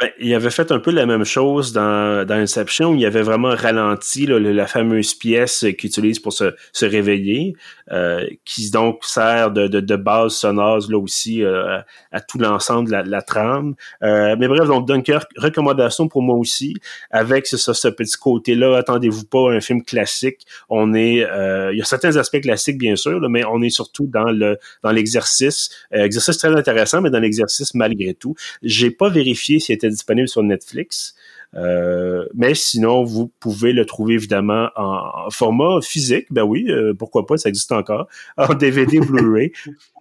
Ben, 0.00 0.10
il 0.18 0.34
avait 0.34 0.50
fait 0.50 0.72
un 0.72 0.78
peu 0.78 0.90
la 0.90 1.06
même 1.06 1.24
chose 1.24 1.72
dans, 1.72 2.26
dans 2.26 2.34
Inception, 2.34 2.94
il 2.94 3.04
avait 3.06 3.22
vraiment 3.22 3.54
ralenti 3.54 4.26
la 4.26 4.66
fameuse 4.66 5.14
pièce 5.14 5.64
qu'il 5.78 5.88
utilise 5.88 6.18
pour 6.18 6.32
se, 6.32 6.54
se 6.72 6.86
réveiller, 6.86 7.54
euh, 7.92 8.26
qui 8.44 8.70
donc 8.70 9.04
sert 9.04 9.50
de, 9.50 9.68
de, 9.68 9.96
base 9.96 10.34
sonore 10.34 10.80
là 10.88 10.98
aussi 10.98 11.44
euh, 11.44 11.80
à, 12.12 12.20
tout 12.20 12.38
l'ensemble 12.38 12.88
de 12.88 13.10
la, 13.10 13.22
trame. 13.22 13.74
Euh, 14.02 14.36
mais 14.38 14.48
bref, 14.48 14.66
donc 14.66 14.88
Dunkirk, 14.88 15.28
recommandation 15.36 16.08
pour 16.08 16.22
moi 16.22 16.36
aussi, 16.36 16.74
avec 17.10 17.46
ce, 17.46 17.56
ce, 17.56 17.88
petit 17.88 18.16
côté-là, 18.16 18.76
attendez-vous 18.78 19.24
pas 19.24 19.50
un 19.52 19.60
film 19.60 19.82
classique. 19.82 20.46
On 20.68 20.94
est, 20.94 21.26
il 21.72 21.78
y 21.78 21.82
a 21.82 21.84
certains 21.84 22.16
aspects 22.16 22.40
classiques 22.40 22.78
bien 22.78 22.96
sûr, 22.96 23.20
mais 23.28 23.44
on 23.44 23.62
est 23.62 23.70
surtout 23.70 24.06
dans 24.06 24.30
le 24.30 24.58
dans 24.82 24.90
l'exercice, 24.90 25.70
exercice 25.92 26.38
très 26.38 26.54
intéressant, 26.56 27.00
mais 27.00 27.10
dans 27.10 27.20
l'exercice 27.20 27.74
malgré 27.74 28.14
tout. 28.14 28.34
J'ai 28.62 28.90
pas 28.90 29.08
vérifié 29.08 29.59
s'il 29.60 29.74
était 29.74 29.88
disponible 29.88 30.28
sur 30.28 30.42
Netflix. 30.42 31.14
Mais 31.54 32.54
sinon, 32.54 33.04
vous 33.04 33.30
pouvez 33.40 33.72
le 33.72 33.84
trouver 33.84 34.14
évidemment 34.14 34.68
en, 34.76 35.30
format 35.30 35.80
physique. 35.82 36.26
Ben 36.30 36.42
oui, 36.42 36.68
pourquoi 36.98 37.26
pas, 37.26 37.36
ça 37.36 37.48
existe 37.48 37.72
encore. 37.72 38.08
En 38.36 38.54
DVD 38.54 39.00
Blu-ray. 39.00 39.52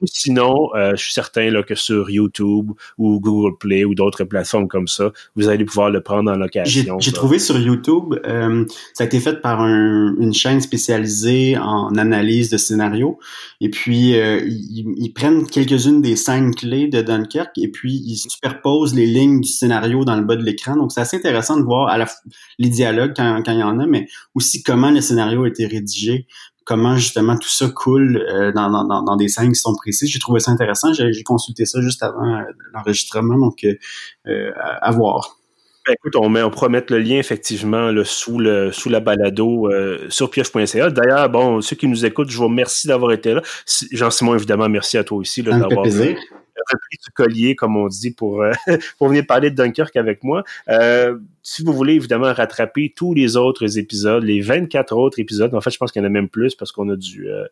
sinon, 0.05 0.69
je 0.75 0.95
suis 0.95 1.13
certain 1.13 1.49
là, 1.49 1.63
que 1.63 1.75
sur 1.75 2.09
YouTube 2.09 2.71
ou 2.97 3.19
Google 3.19 3.57
Play 3.57 3.85
ou 3.85 3.95
d'autres 3.95 4.23
plateformes 4.23 4.67
comme 4.67 4.87
ça, 4.87 5.11
vous 5.35 5.49
allez 5.49 5.65
pouvoir 5.65 5.89
le 5.89 6.01
prendre 6.01 6.31
en 6.31 6.35
location. 6.35 6.99
J'ai 6.99 7.11
trouvé 7.11 7.39
sur 7.39 7.57
YouTube, 7.59 8.15
ça 8.93 9.03
a 9.03 9.07
été 9.07 9.19
fait 9.19 9.41
par 9.41 9.65
une 9.65 10.33
chaîne 10.33 10.61
spécialisée 10.61 11.57
en 11.57 11.95
analyse 11.95 12.49
de 12.49 12.57
scénario. 12.57 13.19
Et 13.61 13.69
puis, 13.69 14.11
ils, 14.11 14.93
ils 14.97 15.13
prennent 15.13 15.45
quelques-unes 15.45 16.01
des 16.01 16.15
scènes 16.15 16.53
clés 16.53 16.87
de 16.87 17.01
Dunkerque 17.01 17.57
et 17.57 17.67
puis 17.67 18.01
ils 18.05 18.17
superposent 18.17 18.95
les 18.95 19.05
lignes 19.05 19.41
du 19.41 19.49
scénario 19.49 20.05
dans 20.05 20.15
le 20.15 20.23
bas 20.23 20.35
de 20.35 20.43
l'écran. 20.43 20.75
Donc, 20.75 20.91
c'est 20.91 21.01
assez 21.01 21.17
intéressant 21.17 21.38
de 21.57 21.63
voir 21.63 21.89
à 21.89 21.97
la, 21.97 22.05
les 22.57 22.69
dialogues 22.69 23.13
quand, 23.15 23.41
quand 23.45 23.51
il 23.51 23.59
y 23.59 23.63
en 23.63 23.79
a, 23.79 23.85
mais 23.85 24.07
aussi 24.35 24.63
comment 24.63 24.91
le 24.91 25.01
scénario 25.01 25.43
a 25.43 25.47
été 25.47 25.65
rédigé, 25.65 26.27
comment 26.69 26.95
justement 26.97 27.35
tout 27.35 27.49
ça 27.49 27.67
coule 27.67 28.17
euh, 28.17 28.51
dans, 28.51 28.69
dans, 28.69 29.01
dans, 29.01 29.15
des 29.15 29.27
scènes 29.27 29.51
qui 29.51 29.59
sont 29.59 29.73
précises. 29.73 30.07
J'ai 30.07 30.19
trouvé 30.19 30.39
ça 30.39 30.51
intéressant. 30.51 30.93
J'ai 30.93 31.23
consulté 31.23 31.65
ça 31.65 31.81
juste 31.81 32.03
avant 32.03 32.35
euh, 32.35 32.43
l'enregistrement, 32.75 33.39
donc 33.39 33.65
euh, 33.65 34.51
à 34.55 34.91
voir. 34.91 35.39
Ben, 35.87 35.93
écoute, 35.93 36.15
on, 36.15 36.29
met, 36.29 36.43
on 36.43 36.51
pourra 36.51 36.69
mettre 36.69 36.93
le 36.93 36.99
lien 36.99 37.17
effectivement 37.17 37.91
sous, 38.03 38.37
le, 38.37 38.71
sous 38.71 38.89
la 38.89 38.99
balado 38.99 39.67
sur 40.09 40.29
pieuf.ca. 40.29 40.91
D'ailleurs, 40.91 41.29
bon, 41.29 41.61
ceux 41.61 41.75
qui 41.75 41.87
nous 41.87 42.05
écoutent, 42.05 42.29
je 42.29 42.37
vous 42.37 42.43
remercie 42.43 42.87
d'avoir 42.87 43.13
été 43.13 43.33
là. 43.33 43.41
Jean-Simon, 43.91 44.35
évidemment, 44.35 44.69
merci 44.69 44.99
à 44.99 45.03
toi 45.03 45.17
aussi 45.17 45.41
d'avoir 45.41 45.87
repris 46.71 46.97
du 47.03 47.11
collier, 47.11 47.55
comme 47.55 47.75
on 47.77 47.87
dit, 47.87 48.11
pour, 48.11 48.41
euh, 48.41 48.51
pour 48.97 49.09
venir 49.09 49.25
parler 49.25 49.51
de 49.51 49.55
Dunkirk 49.55 49.95
avec 49.95 50.23
moi. 50.23 50.43
Euh, 50.69 51.17
si 51.49 51.63
vous 51.63 51.73
voulez 51.73 51.95
évidemment 51.95 52.31
rattraper 52.31 52.93
tous 52.95 53.15
les 53.15 53.35
autres 53.35 53.79
épisodes, 53.79 54.23
les 54.23 54.39
24 54.39 54.95
autres 54.95 55.19
épisodes, 55.19 55.51
en 55.55 55.61
fait, 55.61 55.71
je 55.71 55.79
pense 55.79 55.91
qu'il 55.91 55.99
y 55.99 56.05
en 56.05 56.07
a 56.07 56.11
même 56.11 56.29
plus 56.29 56.53
parce 56.53 56.71
qu'on 56.71 56.89
a 56.89 56.95
du 56.95 57.27
euh, 57.27 57.43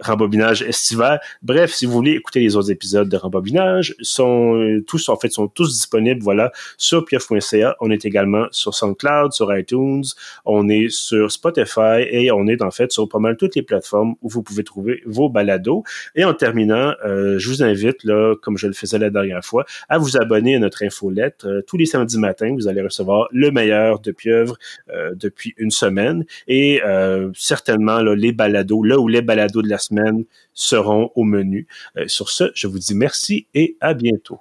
rembobinage 0.00 0.60
estival. 0.62 1.18
Bref, 1.42 1.72
si 1.72 1.86
vous 1.86 1.92
voulez 1.92 2.12
écouter 2.12 2.40
les 2.40 2.56
autres 2.56 2.70
épisodes 2.70 3.08
de 3.08 3.16
rembobinage, 3.16 3.94
sont 4.00 4.54
euh, 4.54 4.84
tous 4.86 5.08
en 5.08 5.16
fait 5.16 5.30
sont 5.30 5.48
tous 5.48 5.72
disponibles 5.72 6.22
voilà 6.22 6.52
sur 6.76 7.06
pieuf.ca. 7.06 7.74
On 7.80 7.90
est 7.90 8.04
également 8.04 8.46
sur 8.50 8.74
SoundCloud, 8.74 9.32
sur 9.32 9.56
iTunes, 9.56 10.04
on 10.44 10.68
est 10.68 10.90
sur 10.90 11.32
Spotify 11.32 12.02
et 12.10 12.30
on 12.30 12.46
est 12.46 12.62
en 12.62 12.70
fait 12.70 12.92
sur 12.92 13.08
pas 13.08 13.18
mal 13.18 13.38
toutes 13.38 13.56
les 13.56 13.62
plateformes 13.62 14.14
où 14.20 14.28
vous 14.28 14.42
pouvez 14.42 14.62
trouver 14.62 15.02
vos 15.06 15.30
balados. 15.30 15.84
Et 16.14 16.24
en 16.24 16.34
terminant, 16.34 16.92
euh, 17.06 17.38
je 17.38 17.48
vous 17.48 17.62
invite 17.62 18.04
là, 18.04 18.34
comme 18.42 18.58
je 18.58 18.66
le 18.66 18.74
faisais 18.74 18.98
la 18.98 19.08
dernière 19.08 19.44
fois, 19.44 19.64
à 19.88 19.96
vous 19.96 20.16
abonner 20.18 20.56
à 20.56 20.58
notre 20.58 20.84
infolettre. 20.84 21.46
tous 21.66 21.78
les 21.78 21.86
samedis 21.86 22.18
matins, 22.18 22.54
vous 22.54 22.68
allez 22.68 22.82
recevoir 22.82 23.28
le 23.38 23.50
meilleur 23.50 24.00
de 24.00 24.10
Pieuvre 24.10 24.58
euh, 24.90 25.14
depuis 25.14 25.54
une 25.56 25.70
semaine 25.70 26.24
et 26.48 26.82
euh, 26.84 27.30
certainement 27.34 28.00
là, 28.00 28.14
les 28.14 28.32
balados, 28.32 28.82
là 28.82 28.98
où 28.98 29.08
les 29.08 29.22
balados 29.22 29.62
de 29.62 29.68
la 29.68 29.78
semaine 29.78 30.24
seront 30.54 31.10
au 31.14 31.24
menu. 31.24 31.66
Euh, 31.96 32.04
sur 32.08 32.30
ce, 32.30 32.50
je 32.54 32.66
vous 32.66 32.78
dis 32.78 32.94
merci 32.94 33.46
et 33.54 33.76
à 33.80 33.94
bientôt. 33.94 34.40